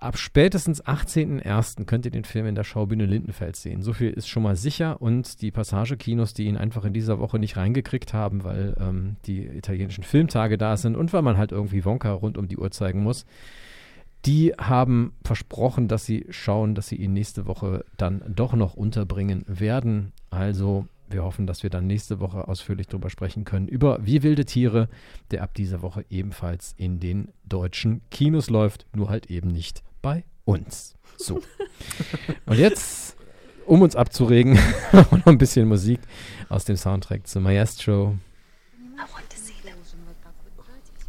[0.00, 1.84] Ab spätestens 18.01.
[1.84, 3.82] könnt ihr den Film in der Schaubühne Lindenfels sehen.
[3.82, 7.38] So viel ist schon mal sicher und die Passagekinos, die ihn einfach in dieser Woche
[7.38, 11.84] nicht reingekriegt haben, weil ähm, die italienischen Filmtage da sind und weil man halt irgendwie
[11.84, 13.26] Wonka rund um die Uhr zeigen muss,
[14.24, 19.44] die haben versprochen, dass sie schauen, dass sie ihn nächste Woche dann doch noch unterbringen
[19.46, 20.12] werden.
[20.30, 24.46] Also wir hoffen, dass wir dann nächste Woche ausführlich darüber sprechen können, über Wie wilde
[24.46, 24.88] Tiere,
[25.30, 30.24] der ab dieser Woche ebenfalls in den deutschen Kinos läuft, nur halt eben nicht bei
[30.44, 30.94] uns.
[31.16, 31.42] So.
[32.46, 33.16] Und jetzt,
[33.66, 34.58] um uns abzuregen,
[34.92, 36.00] noch ein bisschen Musik
[36.48, 38.16] aus dem Soundtrack zu Maestro.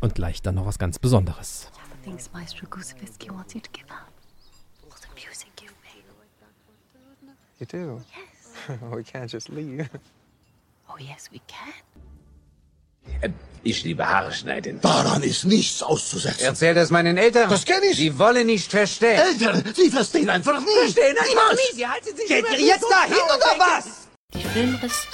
[0.01, 1.71] Und gleich dann noch was ganz Besonderes.
[2.03, 4.11] Things Maestro Guzevitsky wants you to give up.
[4.89, 6.03] All the music you made.
[7.59, 8.01] You do?
[8.09, 8.81] Yes.
[8.95, 9.87] we can't just leave.
[10.89, 11.73] Oh, yes, we can.
[13.63, 14.81] Ich liebe Haare schneiden.
[14.81, 16.45] Daran ist nichts auszusetzen.
[16.45, 17.47] Erzähl das meinen Eltern.
[17.47, 17.95] Das kenn ich.
[17.95, 19.19] Sie wollen nicht verstehen.
[19.19, 20.71] Eltern, Sie verstehen einfach nicht.
[20.73, 21.59] Verstehen einfach Niemals.
[21.71, 21.75] nie.
[21.75, 23.85] Sie halten sich Geht ihr jetzt dahin oder was?
[24.33, 25.05] Die Filmriss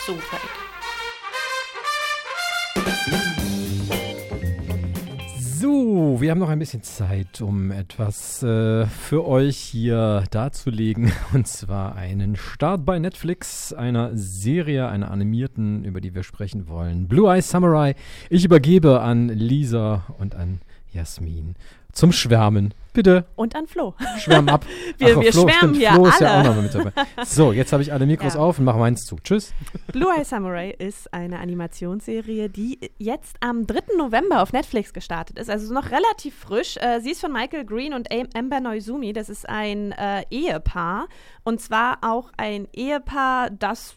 [5.68, 11.12] So, wir haben noch ein bisschen Zeit, um etwas äh, für euch hier darzulegen.
[11.34, 17.10] Und zwar einen Start bei Netflix einer Serie, einer animierten, über die wir sprechen wollen.
[17.10, 17.96] Blue Eye Samurai.
[18.30, 20.62] Ich übergebe an Lisa und an
[20.94, 21.56] Jasmin
[21.92, 22.74] zum Schwärmen.
[22.98, 23.26] Bitte.
[23.36, 23.94] Und an Flo.
[24.18, 24.66] Schwärm ab.
[24.98, 26.10] wir Ach, wir Flo, schwärmen stimmt, hier Flo alle.
[26.14, 26.92] ist ja auch noch mit dabei.
[27.26, 28.40] So, jetzt habe ich alle Mikros Ja.
[28.40, 29.18] auf und mache meins zu.
[29.24, 29.54] Tschüss.
[29.94, 33.96] Blue Eye Samurai ist eine Animationsserie, die jetzt am 3.
[34.00, 35.48] November auf Netflix gestartet ist.
[35.48, 36.78] Also noch relativ frisch.
[36.78, 39.14] Äh, sie ist von Michael Green und Am- Amber Noizumi.
[39.14, 41.08] Das ist ein äh, Ehepaar.
[41.44, 43.96] Und zwar auch ein Ehepaar, das.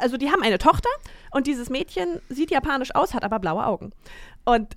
[0.00, 0.88] Also, die haben eine Tochter
[1.32, 3.90] und dieses Mädchen sieht japanisch aus, hat aber blaue Augen.
[4.44, 4.76] Und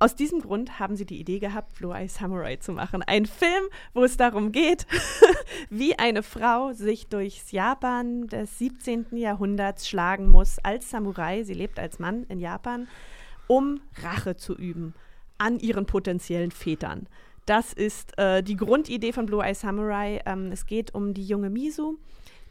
[0.00, 3.02] aus diesem Grund haben sie die Idee gehabt, Blue Eye Samurai zu machen.
[3.02, 4.86] Ein Film, wo es darum geht,
[5.70, 9.08] wie eine Frau sich durchs Japan des 17.
[9.12, 11.42] Jahrhunderts schlagen muss als Samurai.
[11.42, 12.88] Sie lebt als Mann in Japan,
[13.46, 14.94] um Rache zu üben
[15.36, 17.06] an ihren potenziellen Vätern.
[17.44, 20.22] das ist äh, die Grundidee von Blue Eye Samurai.
[20.24, 21.98] Ähm, es geht um die junge Misu,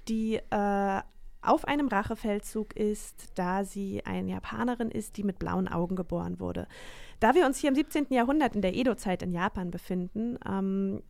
[0.08, 1.02] die äh,
[1.42, 6.68] auf einem Rachefeldzug ist, da sie eine Japanerin ist, die mit blauen Augen geboren wurde.
[7.20, 8.08] Da wir uns hier im 17.
[8.10, 11.04] Jahrhundert in der Edo-Zeit in Japan befinden, ähm,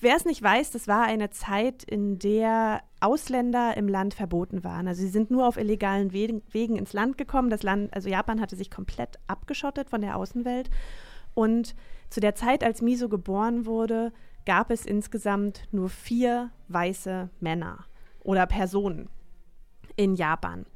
[0.00, 4.86] wer es nicht weiß, das war eine Zeit, in der Ausländer im Land verboten waren.
[4.86, 7.50] Also sie sind nur auf illegalen Wegen, Wegen ins Land gekommen.
[7.50, 10.70] Das Land, also Japan hatte sich komplett abgeschottet von der Außenwelt.
[11.34, 11.74] Und
[12.10, 14.12] zu der Zeit, als Miso geboren wurde,
[14.44, 17.86] gab es insgesamt nur vier weiße Männer
[18.22, 19.08] oder Personen
[19.96, 20.66] in Japan.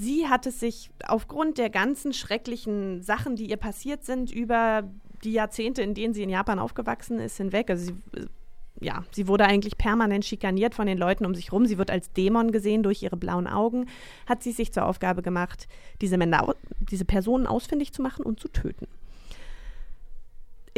[0.00, 4.84] Sie hat es sich aufgrund der ganzen schrecklichen Sachen, die ihr passiert sind, über
[5.24, 8.26] die Jahrzehnte, in denen sie in Japan aufgewachsen ist, hinweg, also sie,
[8.80, 11.66] ja, sie wurde eigentlich permanent schikaniert von den Leuten um sich rum.
[11.66, 13.86] Sie wird als Dämon gesehen durch ihre blauen Augen.
[14.26, 15.66] Hat sie sich zur Aufgabe gemacht,
[16.00, 18.86] diese, Männer, diese Personen ausfindig zu machen und zu töten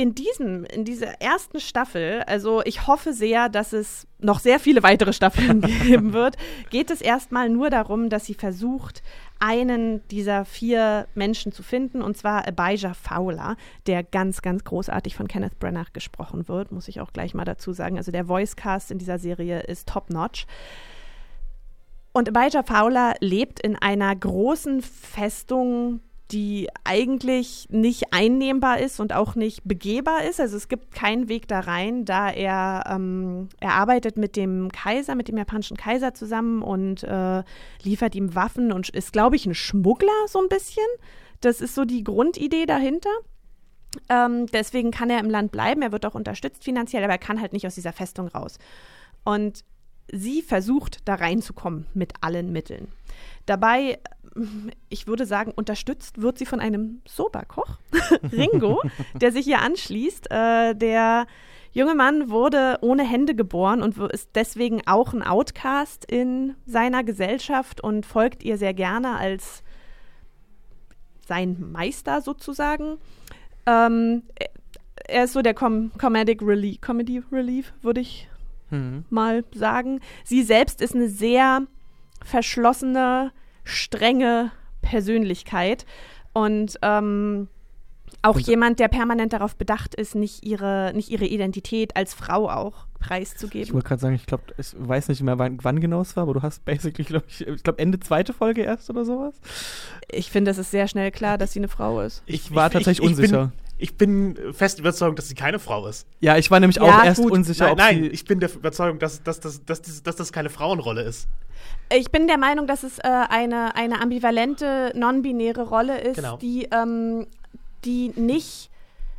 [0.01, 4.83] in diesem, in dieser ersten Staffel, also ich hoffe sehr, dass es noch sehr viele
[4.83, 6.39] weitere Staffeln geben wird,
[6.71, 9.03] geht es erstmal nur darum, dass sie versucht,
[9.41, 15.29] einen dieser vier Menschen zu finden, und zwar Abijah Fowler, der ganz, ganz großartig von
[15.29, 17.99] Kenneth Branagh gesprochen wird, muss ich auch gleich mal dazu sagen.
[17.99, 20.47] Also der Voicecast in dieser Serie ist top-notch.
[22.13, 26.01] Und Abijah Fowler lebt in einer großen Festung
[26.33, 30.41] die eigentlich nicht einnehmbar ist und auch nicht begehbar ist.
[30.41, 35.15] Also es gibt keinen Weg da rein, da er, ähm, er arbeitet mit dem Kaiser,
[35.15, 37.43] mit dem japanischen Kaiser zusammen und äh,
[37.83, 40.87] liefert ihm Waffen und ist, glaube ich, ein Schmuggler so ein bisschen.
[41.41, 43.11] Das ist so die Grundidee dahinter.
[44.09, 45.83] Ähm, deswegen kann er im Land bleiben.
[45.83, 48.59] Er wird auch unterstützt finanziell, aber er kann halt nicht aus dieser Festung raus.
[49.25, 49.65] Und
[50.13, 52.89] sie versucht da reinzukommen mit allen Mitteln.
[53.47, 53.99] Dabei
[54.89, 57.79] ich würde sagen, unterstützt wird sie von einem Soba-Koch,
[58.33, 58.81] Ringo,
[59.21, 60.31] der sich ihr anschließt.
[60.31, 61.27] Äh, der
[61.73, 67.81] junge Mann wurde ohne Hände geboren und ist deswegen auch ein Outcast in seiner Gesellschaft
[67.81, 69.63] und folgt ihr sehr gerne als
[71.27, 72.99] sein Meister sozusagen.
[73.67, 74.25] Ähm,
[75.07, 78.29] er ist so der Com Comedic Relief, Comedy Relief, würde ich
[78.71, 79.05] mhm.
[79.11, 80.01] mal sagen.
[80.25, 81.63] Sie selbst ist eine sehr
[82.25, 83.33] verschlossene,
[83.71, 84.53] strenge
[84.83, 85.87] Persönlichkeit
[86.33, 87.49] und ähm,
[88.23, 92.51] auch und, jemand, der permanent darauf bedacht ist, nicht ihre, nicht ihre Identität als Frau
[92.51, 93.67] auch preiszugeben.
[93.67, 96.25] Ich wollte gerade sagen, ich glaube, ich weiß nicht mehr, wann, wann, genau es war,
[96.25, 99.35] aber du hast basically, glaube ich, ich glaube Ende zweite Folge erst oder sowas.
[100.11, 102.23] Ich finde, es ist sehr schnell klar, dass sie eine Frau ist.
[102.27, 103.47] Ich, ich war ich, tatsächlich ich, unsicher.
[103.47, 106.07] Bin, ich bin fest überzeugt, dass sie keine Frau ist.
[106.21, 107.33] Ja, ich war nämlich ja, auch erst gut.
[107.33, 107.75] unsicher.
[107.75, 111.03] Nein, nein ich bin der Überzeugung, dass, dass, dass, dass, dass, dass das keine Frauenrolle
[111.03, 111.27] ist.
[111.93, 116.37] Ich bin der Meinung, dass es äh, eine, eine ambivalente, non-binäre Rolle ist, genau.
[116.37, 117.27] die, ähm,
[117.85, 118.71] die nicht,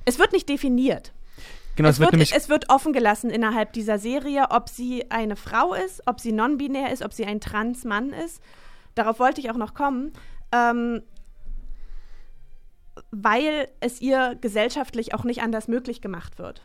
[0.05, 1.11] es wird nicht definiert.
[1.75, 5.73] Genau, es, wird, wird es wird offen gelassen innerhalb dieser Serie, ob sie eine Frau
[5.73, 8.41] ist, ob sie non-binär ist, ob sie ein Trans-Mann ist.
[8.95, 10.11] Darauf wollte ich auch noch kommen.
[10.51, 11.01] Ähm,
[13.11, 16.61] weil es ihr gesellschaftlich auch nicht anders möglich gemacht wird.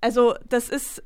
[0.00, 1.02] Also das ist,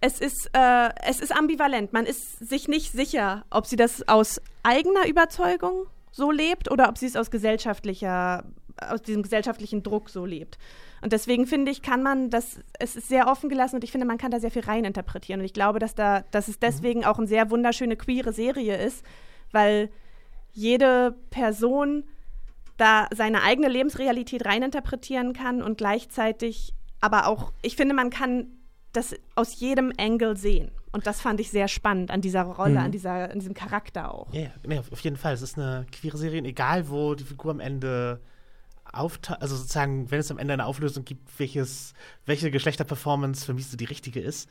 [0.00, 1.92] es ist, äh, es ist ambivalent.
[1.92, 6.98] Man ist sich nicht sicher, ob sie das aus eigener Überzeugung so lebt oder ob
[6.98, 8.44] sie es aus gesellschaftlicher,
[8.76, 10.58] aus diesem gesellschaftlichen Druck so lebt.
[11.02, 14.06] Und deswegen finde ich, kann man das, es ist sehr offen gelassen und ich finde,
[14.06, 15.40] man kann da sehr viel reininterpretieren.
[15.40, 19.04] Und ich glaube, dass da, dass es deswegen auch eine sehr wunderschöne queere Serie ist,
[19.52, 19.90] weil
[20.52, 22.04] jede Person
[22.76, 28.59] da seine eigene Lebensrealität reininterpretieren kann und gleichzeitig aber auch, ich finde, man kann
[28.92, 30.70] das aus jedem Angle sehen.
[30.92, 32.78] Und das fand ich sehr spannend an dieser Rolle, mhm.
[32.78, 34.32] an, dieser, an diesem Charakter auch.
[34.32, 35.34] Ja, nee, auf jeden Fall.
[35.34, 38.20] Es ist eine queere Serie, egal wo die Figur am Ende
[38.92, 41.94] auftaucht, also sozusagen, wenn es am Ende eine Auflösung gibt, welches,
[42.26, 44.48] welche Geschlechterperformance für mich so die richtige ist,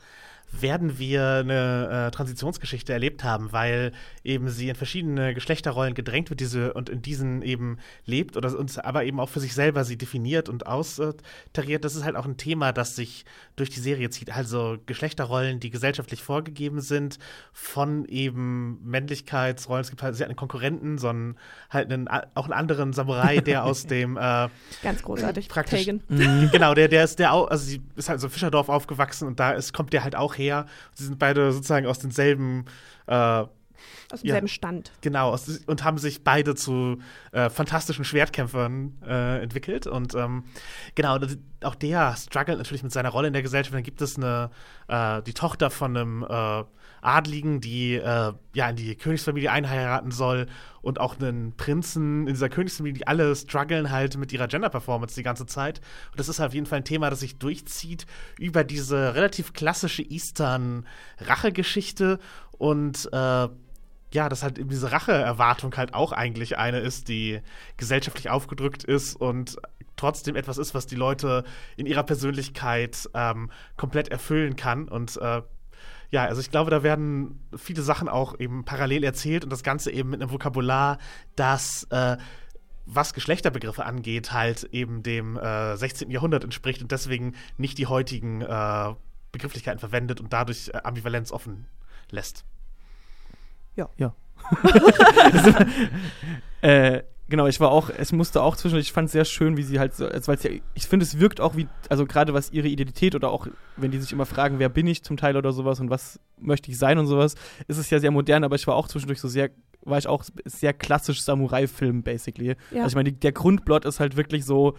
[0.52, 3.92] werden wir eine äh, Transitionsgeschichte erlebt haben, weil
[4.24, 8.78] eben sie in verschiedene Geschlechterrollen gedrängt wird, diese und in diesen eben lebt oder uns
[8.78, 11.84] aber eben auch für sich selber sie definiert und austariert.
[11.84, 13.24] Das ist halt auch ein Thema, das sich
[13.56, 14.34] durch die Serie zieht.
[14.34, 17.18] Also Geschlechterrollen, die gesellschaftlich vorgegeben sind,
[17.52, 19.82] von eben Männlichkeitsrollen.
[19.82, 21.36] Es gibt halt sie hat einen Konkurrenten, sondern
[21.70, 24.48] halt einen, auch einen anderen Samurai, der aus dem äh,
[24.82, 26.50] ganz großartig praktisch mhm.
[26.52, 29.52] genau, der der ist der auch, also sie ist halt so Fischerdorf aufgewachsen und da
[29.52, 30.66] ist kommt der halt auch her.
[30.94, 32.64] Sie sind beide sozusagen aus denselben
[33.06, 33.44] äh,
[34.12, 34.92] Aus demselben Stand.
[35.00, 36.98] Genau, aus- und haben sich beide zu
[37.32, 39.86] äh, fantastischen Schwertkämpfern äh, entwickelt.
[39.86, 40.44] Und ähm,
[40.94, 41.18] genau,
[41.62, 43.74] auch der struggelt natürlich mit seiner Rolle in der Gesellschaft.
[43.74, 44.50] Dann gibt es eine,
[44.88, 46.64] äh, die Tochter von einem äh,
[47.02, 50.46] Adligen, die äh, ja in die Königsfamilie einheiraten soll
[50.82, 55.22] und auch einen Prinzen in dieser Königsfamilie, die alle strugglen halt mit ihrer Gender-Performance die
[55.22, 55.80] ganze Zeit.
[56.10, 58.06] Und das ist auf jeden Fall ein Thema, das sich durchzieht
[58.38, 62.18] über diese relativ klassische Eastern-Rachegeschichte
[62.58, 63.48] und äh,
[64.12, 67.40] ja, dass halt eben diese Racheerwartung halt auch eigentlich eine ist, die
[67.76, 69.56] gesellschaftlich aufgedrückt ist und
[69.96, 71.44] trotzdem etwas ist, was die Leute
[71.76, 74.88] in ihrer Persönlichkeit ähm, komplett erfüllen kann.
[74.88, 75.42] Und äh,
[76.10, 79.90] ja, also ich glaube, da werden viele Sachen auch eben parallel erzählt und das Ganze
[79.92, 80.98] eben mit einem Vokabular,
[81.36, 82.16] das äh,
[82.86, 86.10] was Geschlechterbegriffe angeht, halt eben dem äh, 16.
[86.10, 88.94] Jahrhundert entspricht und deswegen nicht die heutigen äh,
[89.30, 91.66] Begrifflichkeiten verwendet und dadurch äh, Ambivalenz offen
[92.10, 92.44] lässt.
[93.76, 93.88] Ja.
[93.96, 94.14] Ja.
[96.62, 99.62] äh, genau, ich war auch, es musste auch zwischendurch, ich fand es sehr schön, wie
[99.62, 102.50] sie halt so, also, weil's ja, ich finde, es wirkt auch wie, also gerade was
[102.52, 103.46] ihre Identität oder auch,
[103.76, 106.70] wenn die sich immer fragen, wer bin ich zum Teil oder sowas und was möchte
[106.70, 107.36] ich sein und sowas,
[107.68, 109.50] ist es ja sehr modern, aber ich war auch zwischendurch so sehr,
[109.82, 112.56] war ich auch sehr klassisch Samurai-Film, basically.
[112.70, 112.82] Ja.
[112.82, 114.76] Also ich meine, der Grundplot ist halt wirklich so,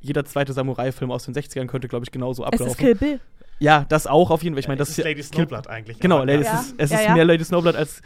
[0.00, 2.70] jeder zweite Samurai-Film aus den 60ern könnte, glaube ich, genauso Es ablaufen.
[2.72, 3.20] ist Kill Bill.
[3.60, 4.60] Ja, das auch auf jeden Fall.
[4.60, 6.54] Ich meine, das es ist Lady Snowblood eigentlich, Genau, Lady, Ja.
[6.60, 7.14] es ist, es Ja, ist ja.
[7.14, 8.02] mehr Lady Snowblood als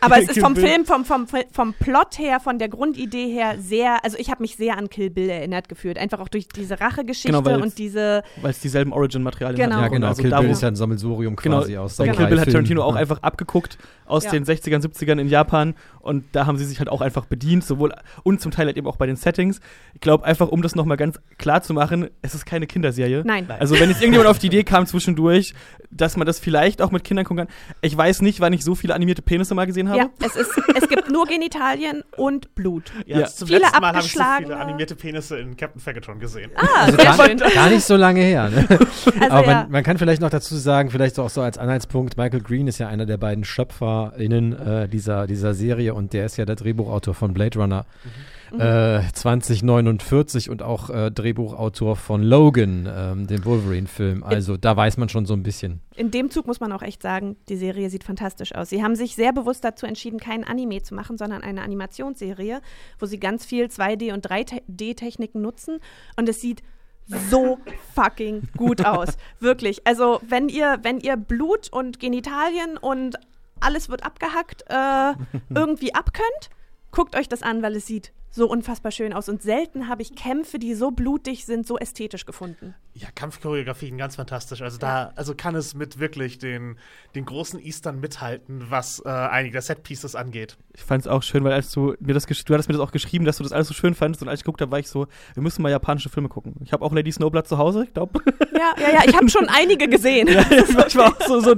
[0.00, 0.56] Aber es ist vom.
[0.56, 4.56] Film, vom, vom, vom Plot her, von der Grundidee her sehr, also ich habe mich
[4.56, 5.96] sehr an Kill Bill erinnert gefühlt.
[5.98, 8.22] Einfach auch durch diese Rachegeschichte Genau, und diese.
[8.42, 9.76] weil es dieselben Origin-Materialien Genau.
[9.76, 9.82] hat.
[9.82, 10.06] Ja, genau.
[10.08, 12.48] Also Kill Bill ist ja ein Sammelsurium genau, quasi aus Bei Kill Bill hat.
[12.50, 14.30] Tarantino auch einfach abgeguckt aus Ja.
[14.32, 17.94] den 60ern, 70ern in Japan und da haben sie sich halt auch einfach bedient, sowohl
[18.24, 19.60] und zum Teil halt eben auch bei den Settings.
[19.94, 23.22] Ich glaube einfach, um das nochmal ganz klar zu machen, es ist keine Kinderserie.
[23.24, 23.46] Nein.
[23.58, 25.54] Also wenn jetzt irgendjemand auf die Idee kam zwischendurch,
[25.90, 27.54] dass man das vielleicht auch mit Kindern gucken kann.
[27.82, 29.98] Ich weiß nicht, wann ich so viele animierte Penisse mal gesehen habe.
[29.98, 32.92] Ja, es, ist, es gibt nur Genitalien und Blut.
[33.06, 33.26] Ja, Ja.
[33.26, 36.50] zum Viele letzten Mal habe ich so viele animierte Penisse in Captain Fagatron gesehen.
[36.54, 37.38] Ah, Also sehr gar, schön.
[37.38, 38.48] gar nicht so lange her.
[38.50, 38.66] Ne?
[39.20, 39.54] Also Aber ja.
[39.62, 42.78] man, man kann vielleicht noch dazu sagen, vielleicht auch so als Anhaltspunkt, Michael Green ist
[42.78, 47.14] ja einer der beiden SchöpferInnen äh, dieser, dieser Serie und der ist ja der Drehbuchautor
[47.14, 48.10] von Blade Runner Mhm.
[48.58, 54.22] Äh, 2049 und auch äh, Drehbuchautor von Logan, ähm, dem Wolverine-Film.
[54.22, 55.80] Also da weiß man schon so ein bisschen.
[55.96, 58.70] In dem Zug muss man auch echt sagen, die Serie sieht fantastisch aus.
[58.70, 62.60] Sie haben sich sehr bewusst dazu entschieden, keinen Anime zu machen, sondern eine Animationsserie,
[62.98, 65.78] wo sie ganz viel 2D- und 3D-Techniken nutzen.
[66.16, 66.62] Und es sieht
[67.06, 67.58] so
[67.94, 69.16] fucking gut aus.
[69.40, 69.86] Wirklich.
[69.86, 73.16] Also, wenn ihr, wenn ihr Blut und Genitalien und
[73.60, 75.14] alles wird abgehackt, äh,
[75.54, 76.50] irgendwie abkönnt,
[76.90, 79.28] guckt euch das an, weil es sieht so unfassbar schön aus.
[79.28, 82.74] Und selten habe ich Kämpfe, die so blutig sind, so ästhetisch gefunden.
[82.94, 84.62] Ja, Kampfchoreografien ganz fantastisch.
[84.62, 86.76] Also da, also kann es mit wirklich den,
[87.14, 90.58] den großen Eastern mithalten, was äh, einige der Setpieces angeht.
[90.74, 92.92] Ich fand es auch schön, weil als du mir das du hattest mir das auch
[92.92, 94.88] geschrieben, dass du das alles so schön fandest und als ich geguckt habe, war ich
[94.88, 96.56] so, wir müssen mal japanische Filme gucken.
[96.64, 98.20] Ich habe auch Lady Snowblood zu Hause, ich glaube.
[98.52, 100.28] Ja, ja, ja, ich habe schon einige gesehen.
[100.28, 100.44] ja,
[100.86, 101.54] ich war, auch so, so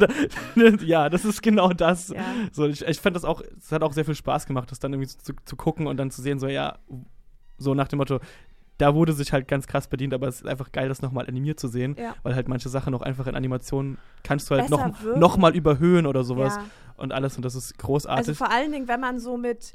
[0.85, 2.09] ja, das ist genau das.
[2.09, 2.25] Ja.
[2.53, 4.93] So, ich, ich fand das auch, es hat auch sehr viel Spaß gemacht, das dann
[4.93, 6.62] irgendwie zu, zu gucken und dann zu sehen, so ja,
[7.59, 8.21] so nach dem Motto,
[8.79, 11.61] da wurde sich halt ganz krass bedient, aber es ist einfach geil, das nochmal animiert
[11.61, 12.17] zu sehen, Ja.
[12.25, 15.21] weil halt manche Sachen auch einfach in Animationen kannst du halt Besser noch, wirken.
[15.21, 16.65] noch mal überhöhen oder sowas Ja.
[16.97, 18.19] und alles und das ist großartig.
[18.29, 19.75] Also vor allen Dingen, wenn man so mit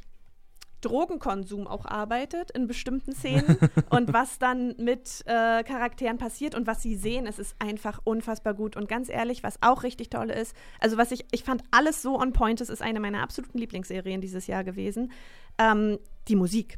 [0.81, 3.57] Drogenkonsum auch arbeitet in bestimmten Szenen
[3.89, 8.53] und was dann mit äh, Charakteren passiert und was sie sehen, es ist einfach unfassbar
[8.53, 8.77] gut.
[8.77, 12.19] Und ganz ehrlich, was auch richtig toll ist, also was ich, ich fand alles so
[12.19, 15.11] on point, es ist eine meiner absoluten Lieblingsserien dieses Jahr gewesen,
[15.57, 16.77] ähm, die Musik.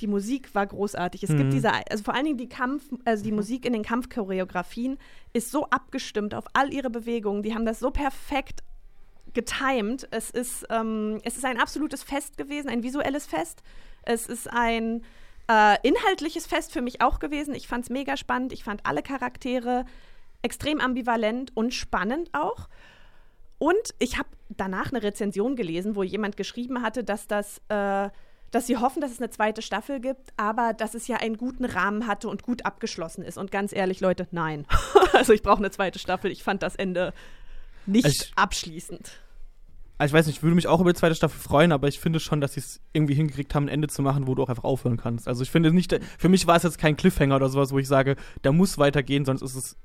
[0.00, 1.22] Die Musik war großartig.
[1.22, 1.38] Es Mhm.
[1.38, 4.98] gibt diese, also vor allen Dingen die Kampf, also die Musik in den Kampfchoreografien
[5.32, 7.42] ist so abgestimmt auf all ihre Bewegungen.
[7.42, 8.62] Die haben das so perfekt
[9.32, 10.06] getimed.
[10.10, 13.62] Es ist, ähm, es ist ein absolutes Fest gewesen, ein visuelles Fest.
[14.02, 15.02] Es ist ein
[15.48, 17.54] äh, inhaltliches Fest für mich auch gewesen.
[17.54, 18.52] Ich fand es mega spannend.
[18.52, 19.84] Ich fand alle Charaktere
[20.42, 22.68] extrem ambivalent und spannend auch.
[23.58, 28.10] Und ich habe danach eine Rezension gelesen, wo jemand geschrieben hatte, dass das, äh,
[28.50, 31.64] dass sie hoffen, dass es eine zweite Staffel gibt, aber dass es ja einen guten
[31.64, 33.38] Rahmen hatte und gut abgeschlossen ist.
[33.38, 34.66] Und ganz ehrlich, Leute, nein.
[35.12, 36.30] also ich brauche eine zweite Staffel.
[36.30, 37.12] Ich fand das Ende
[37.86, 39.20] nicht Ich- abschließend.
[39.98, 41.98] Also ich weiß nicht, ich würde mich auch über die zweite Staffel freuen, aber ich
[42.00, 44.50] finde schon, dass sie es irgendwie hingekriegt haben, ein Ende zu machen, wo du auch
[44.50, 45.26] einfach aufhören kannst.
[45.26, 47.88] Also ich finde nicht, für mich war es jetzt kein Cliffhanger oder sowas, wo ich
[47.88, 49.76] sage, da muss weitergehen, sonst ist es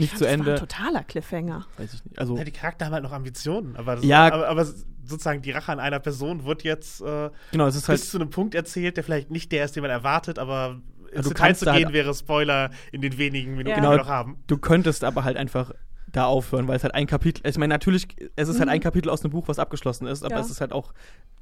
[0.00, 0.46] nicht fand, zu das Ende.
[0.46, 1.66] War ein totaler Cliffhanger.
[1.78, 2.18] Weiß ich nicht.
[2.18, 4.26] Also Ja, die Charakter haben halt noch Ambitionen, aber, das, Ja.
[4.32, 7.88] aber, aber sozusagen die Rache an einer Person wird jetzt äh, Genau, es ist bis
[7.88, 10.80] halt- zu einem Punkt erzählt, der vielleicht nicht der ist, den man erwartet, aber
[11.12, 13.90] ins du Detail kannst zu da gehen halt- wäre Spoiler in den wenigen Minuten, genau,
[13.90, 14.38] die wir noch haben.
[14.46, 15.72] du könntest aber halt einfach
[16.12, 18.74] da aufhören, weil es halt ein Kapitel, ich meine, natürlich, es ist halt Mhm.
[18.74, 20.40] ein Kapitel aus einem Buch, was abgeschlossen ist, aber Ja.
[20.40, 20.92] es ist halt auch,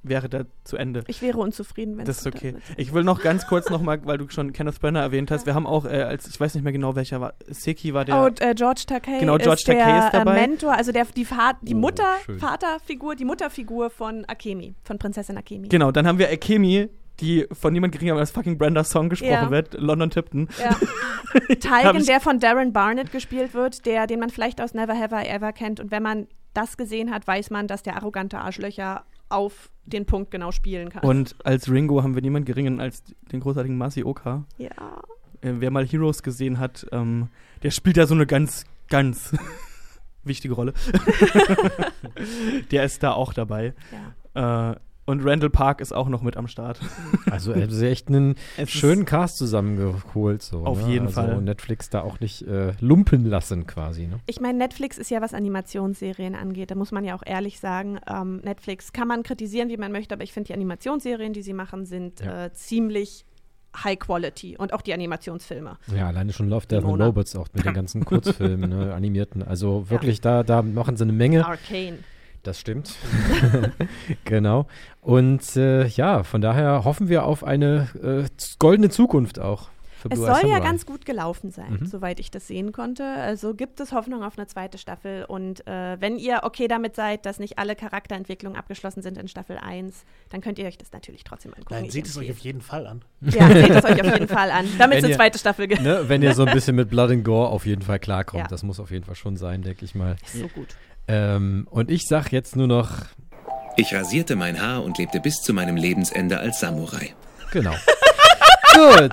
[0.02, 1.04] wäre da zu Ende.
[1.06, 2.54] Ich wäre unzufrieden, wenn Das es ist okay.
[2.76, 5.66] Ich will noch ganz kurz nochmal, weil du schon Kenneth Branagh erwähnt hast, wir haben
[5.66, 8.22] auch, äh, als ich weiß nicht mehr genau welcher war, Seki war der.
[8.22, 10.36] Oh, äh, George Takei Genau, George ist der Takei ist dabei.
[10.38, 12.38] Äh, Mentor, also der, die, Fa die Oh, Mutter, schön.
[12.38, 15.68] Vaterfigur, die Mutterfigur von Akemi, von Prinzessin Akemi.
[15.68, 16.88] Genau, dann haben wir Akemi,
[17.20, 19.50] die von niemand geringer als fucking Brenda Song gesprochen Ja.
[19.50, 20.48] wird, London Tipton.
[20.60, 20.76] Ja.
[21.54, 25.26] Tigen, der von Darren Barnett gespielt wird, der, den man vielleicht aus Never Have I
[25.28, 25.80] Ever kennt.
[25.80, 30.30] Und wenn man das gesehen hat, weiß man, dass der arrogante Arschlöcher auf den Punkt
[30.30, 31.02] genau spielen kann.
[31.02, 34.44] Und als Ringo haben wir niemand geringen als den großartigen Masioka.
[34.58, 34.70] ja.
[35.40, 37.28] Äh, wer mal Heroes gesehen hat, ähm,
[37.62, 39.30] der spielt da so eine ganz, ganz
[40.24, 40.72] wichtige Rolle.
[42.70, 43.72] der ist da auch dabei.
[44.34, 44.74] Äh,
[45.08, 46.78] und Randall Park ist auch noch mit am Start.
[47.30, 48.36] Also er hat sich echt einen
[48.66, 50.42] schönen Cast zusammengeholt.
[50.42, 50.92] So, Auf ne?
[50.92, 51.42] jeden also Fall.
[51.42, 54.06] Netflix da auch nicht äh, lumpen lassen quasi.
[54.06, 54.18] Ne?
[54.26, 57.98] Ich meine, Netflix ist ja, was Animationsserien angeht, da muss man ja auch ehrlich sagen,
[58.08, 61.52] ähm, Netflix kann man kritisieren, wie man möchte, aber ich finde, die Animationsserien, die sie
[61.52, 62.46] machen, sind Ja.
[62.46, 63.24] äh, ziemlich
[63.84, 65.76] High Quality und auch die Animationsfilme.
[65.94, 67.00] Ja, alleine schon Love, Death and.
[67.00, 69.42] Robots auch mit den ganzen Kurzfilmen, ne, animierten.
[69.42, 71.46] Also wirklich, da, da machen sie eine Menge.
[71.46, 71.98] Arcane.
[72.42, 72.94] Das stimmt.
[74.24, 74.66] genau.
[75.00, 78.28] Und äh, ja, von daher hoffen wir auf eine äh,
[78.58, 79.68] goldene Zukunft auch.
[80.00, 81.86] Für Es Blue soll ja ganz gut gelaufen sein, Mhm.
[81.86, 83.02] soweit ich das sehen konnte.
[83.04, 85.24] Also gibt es Hoffnung auf eine zweite Staffel.
[85.24, 89.58] Und äh, wenn ihr okay damit seid, dass nicht alle Charakterentwicklungen abgeschlossen sind in Staffel
[89.58, 91.74] 1, dann könnt ihr euch das natürlich trotzdem angucken.
[91.82, 93.02] Dann seht es euch auf jeden Fall an.
[93.22, 95.82] Ja, seht es euch auf jeden Fall an, damit es eine zweite Staffel gibt.
[95.82, 98.42] Ne, wenn ihr so ein bisschen mit Blood and Gore auf jeden Fall klarkommt.
[98.42, 98.46] Ja.
[98.46, 100.14] Das muss auf jeden Fall schon sein, denke ich mal.
[100.24, 100.76] Ist so gut.
[101.08, 102.90] Ähm, und ich sag jetzt nur noch,
[103.76, 107.14] Ich rasierte mein Haar und lebte bis zu meinem Lebensende als Samurai.
[107.50, 107.74] genau.
[108.74, 109.10] Gut,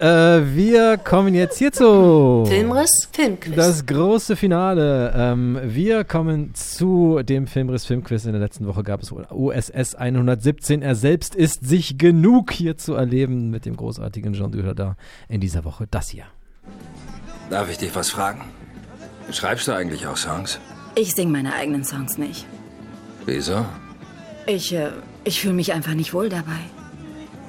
[0.00, 0.06] äh,
[0.54, 2.44] wir kommen jetzt hierzu.
[2.48, 3.54] Filmriss, Filmquiz.
[3.54, 5.12] Das große Finale.
[5.14, 8.24] Ähm, wir kommen zu dem Filmriss Filmquiz.
[8.24, 10.80] In der letzten Woche gab es USS 117.
[10.80, 14.94] Er selbst ist sich genug hier zu erleben mit dem großartigen Jean Dujardin.
[15.28, 16.24] In dieser Woche das hier.
[17.50, 18.40] Darf ich dich was fragen?
[19.32, 20.58] Schreibst du eigentlich auch Songs?
[20.96, 22.46] Ich singe meine eigenen Songs nicht.
[23.26, 23.64] Wieso?
[24.46, 24.90] Ich, äh,
[25.24, 26.60] ich fühle mich einfach nicht wohl dabei.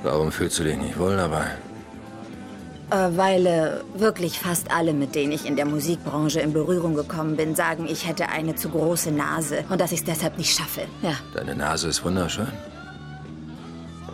[0.03, 1.45] Warum fühlst du dich nicht wohl dabei?
[2.91, 7.35] Äh, weil äh, wirklich fast alle, mit denen ich in der Musikbranche in Berührung gekommen
[7.35, 10.81] bin, sagen, ich hätte eine zu große Nase und dass ich es deshalb nicht schaffe.
[11.01, 11.13] Ja.
[11.33, 12.47] Deine Nase ist wunderschön.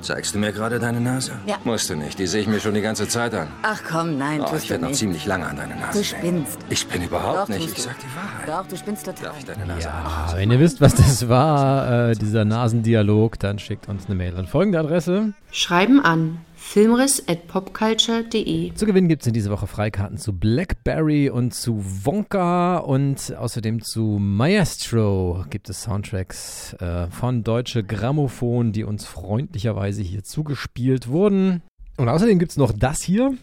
[0.01, 1.33] Zeigst du mir gerade deine Nase?
[1.45, 1.57] Ja.
[1.63, 3.47] Musst du nicht, die sehe ich mir schon die ganze Zeit an.
[3.61, 4.99] Ach komm, nein, Oh, tust ich werde noch nicht.
[4.99, 6.45] ziemlich lange an deine Nase Du denken.
[6.45, 6.57] spinnst.
[6.69, 7.81] Ich spinne überhaupt Doch, nicht, ich du.
[7.81, 8.47] sag die Wahrheit.
[8.65, 9.23] Doch, du spinnst total.
[9.25, 13.59] Darf ich deine Nase Ah, wenn ihr wisst, was das war, äh, dieser Nasendialog, dann
[13.59, 15.33] schickt uns eine Mail an folgende Adresse.
[15.51, 16.39] Schreiben an
[16.71, 18.73] filmriss.popculture.de.
[18.75, 23.83] Zu gewinnen gibt es in dieser Woche Freikarten zu Blackberry und zu Wonka und außerdem
[23.83, 31.61] zu Maestro gibt es Soundtracks äh, von Deutsche Grammophon, die uns freundlicherweise hier zugespielt wurden.
[31.97, 33.33] Und außerdem gibt es noch das hier.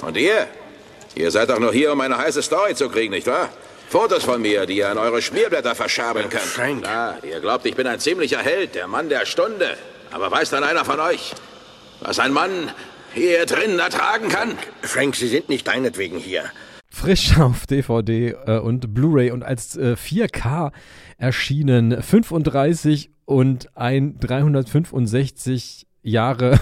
[0.00, 0.46] Und ihr?
[1.14, 3.50] Ihr seid doch nur hier, um eine heiße Story zu kriegen, nicht wahr?
[3.90, 6.44] Fotos von mir, die ihr an eure Schmierblätter verschabeln könnt.
[6.44, 6.84] Frank.
[6.84, 9.76] Klar, ihr glaubt, ich bin ein ziemlicher Held, der Mann der Stunde.
[10.10, 11.34] Aber weiß dann einer von euch,
[12.00, 12.50] was ein Mann
[13.14, 14.52] hier drinnen ertragen kann?
[14.82, 16.44] Frank, Sie sind nicht deinetwegen hier.
[16.88, 20.72] Frisch auf DVD äh, und Blu-ray und als äh, 4K
[21.18, 26.58] erschienen 35 und ein 365 Jahre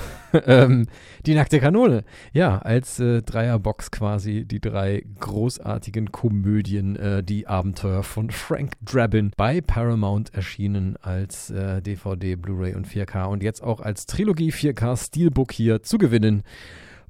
[0.46, 0.86] ähm,
[1.26, 2.04] die nackte Kanone.
[2.32, 9.32] Ja, als äh, Dreierbox quasi die drei großartigen Komödien, äh, die Abenteuer von Frank Drabin
[9.36, 14.96] bei Paramount erschienen als äh, DVD, Blu-ray und 4K und jetzt auch als Trilogie 4K
[14.96, 16.42] Steelbook hier zu gewinnen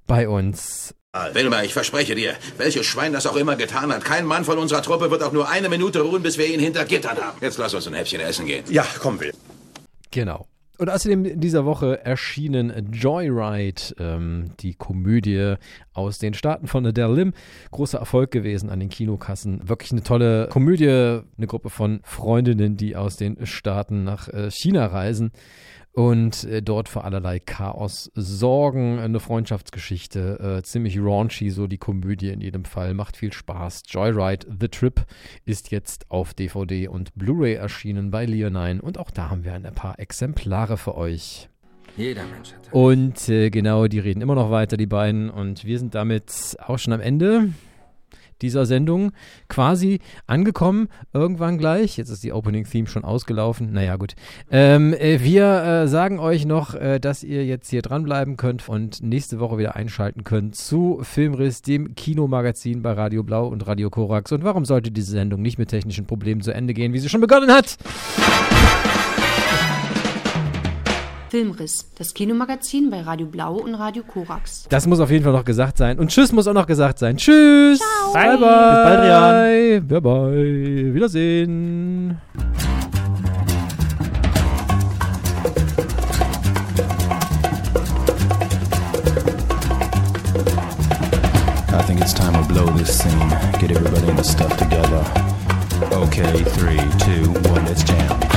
[0.07, 0.95] bei uns.
[1.33, 4.83] Wilma, ich verspreche dir, welches Schwein das auch immer getan hat, kein Mann von unserer
[4.83, 7.39] Truppe wird auch nur eine Minute ruhen, bis wir ihn hinter Gittern haben.
[7.41, 8.65] Jetzt lass uns ein Häppchen essen gehen.
[8.69, 9.33] Ja, komm, Will.
[10.11, 10.49] Genau.
[10.77, 15.55] Und außerdem in dieser Woche erschienen Joyride, ähm, die Komödie
[15.93, 17.33] aus den Staaten von Adele Lim.
[17.71, 19.69] Großer Erfolg gewesen an den Kinokassen.
[19.69, 24.87] Wirklich eine tolle Komödie, eine Gruppe von Freundinnen, die aus den Staaten nach äh, China
[24.87, 25.31] reisen
[25.95, 28.99] und äh, dort für allerlei Chaos sorgen.
[28.99, 32.95] Eine Freundschaftsgeschichte, äh, ziemlich raunchy, so die Komödie in jedem Fall.
[32.95, 33.85] Macht viel Spaß.
[33.87, 35.07] Joyride The Trip
[35.45, 39.63] ist jetzt auf DVD und Blu-ray erschienen bei Leonine und auch da haben wir ein
[39.75, 41.49] paar Exemplare für euch.
[41.97, 42.73] Jeder Mensch hat.
[42.73, 45.31] Und äh, genau, die reden immer noch weiter, die beiden.
[45.31, 47.51] Und wir sind damit auch schon am Ende
[48.45, 49.13] dieser Sendung
[49.49, 50.89] quasi angekommen.
[51.13, 51.97] Irgendwann gleich.
[51.97, 53.73] Jetzt ist die Opening-Theme schon ausgelaufen.
[53.73, 54.15] Naja, gut.
[54.51, 59.03] Ähm, äh, wir äh, sagen euch noch, äh, dass ihr jetzt hier dranbleiben könnt und
[59.03, 64.31] nächste Woche wieder einschalten könnt zu Filmriss, dem Kinomagazin bei Radio Blau und Radio Korax.
[64.33, 67.21] Und warum sollte diese Sendung nicht mit technischen Problemen zu Ende gehen, wie sie schon
[67.21, 67.79] begonnen hat?
[71.35, 74.67] Filmriss, das Kinomagazin bei Radio Blau und Radio Korax.
[74.69, 75.99] Das muss auf jeden Fall noch gesagt sein.
[75.99, 77.17] Und Tschüss muss auch noch gesagt sein.
[77.17, 77.81] Tschüss.
[77.81, 78.13] Ciao.
[78.13, 78.39] Bye, bye.
[78.39, 79.89] Bis bald, Rian.
[79.89, 80.95] Bye, bye.
[80.95, 82.21] Wiedersehen.
[91.73, 93.29] I think it's time we blow this scene.
[93.59, 95.05] Get everybody in the stuff together.
[95.91, 98.34] Okay, three, two, one, let's jam.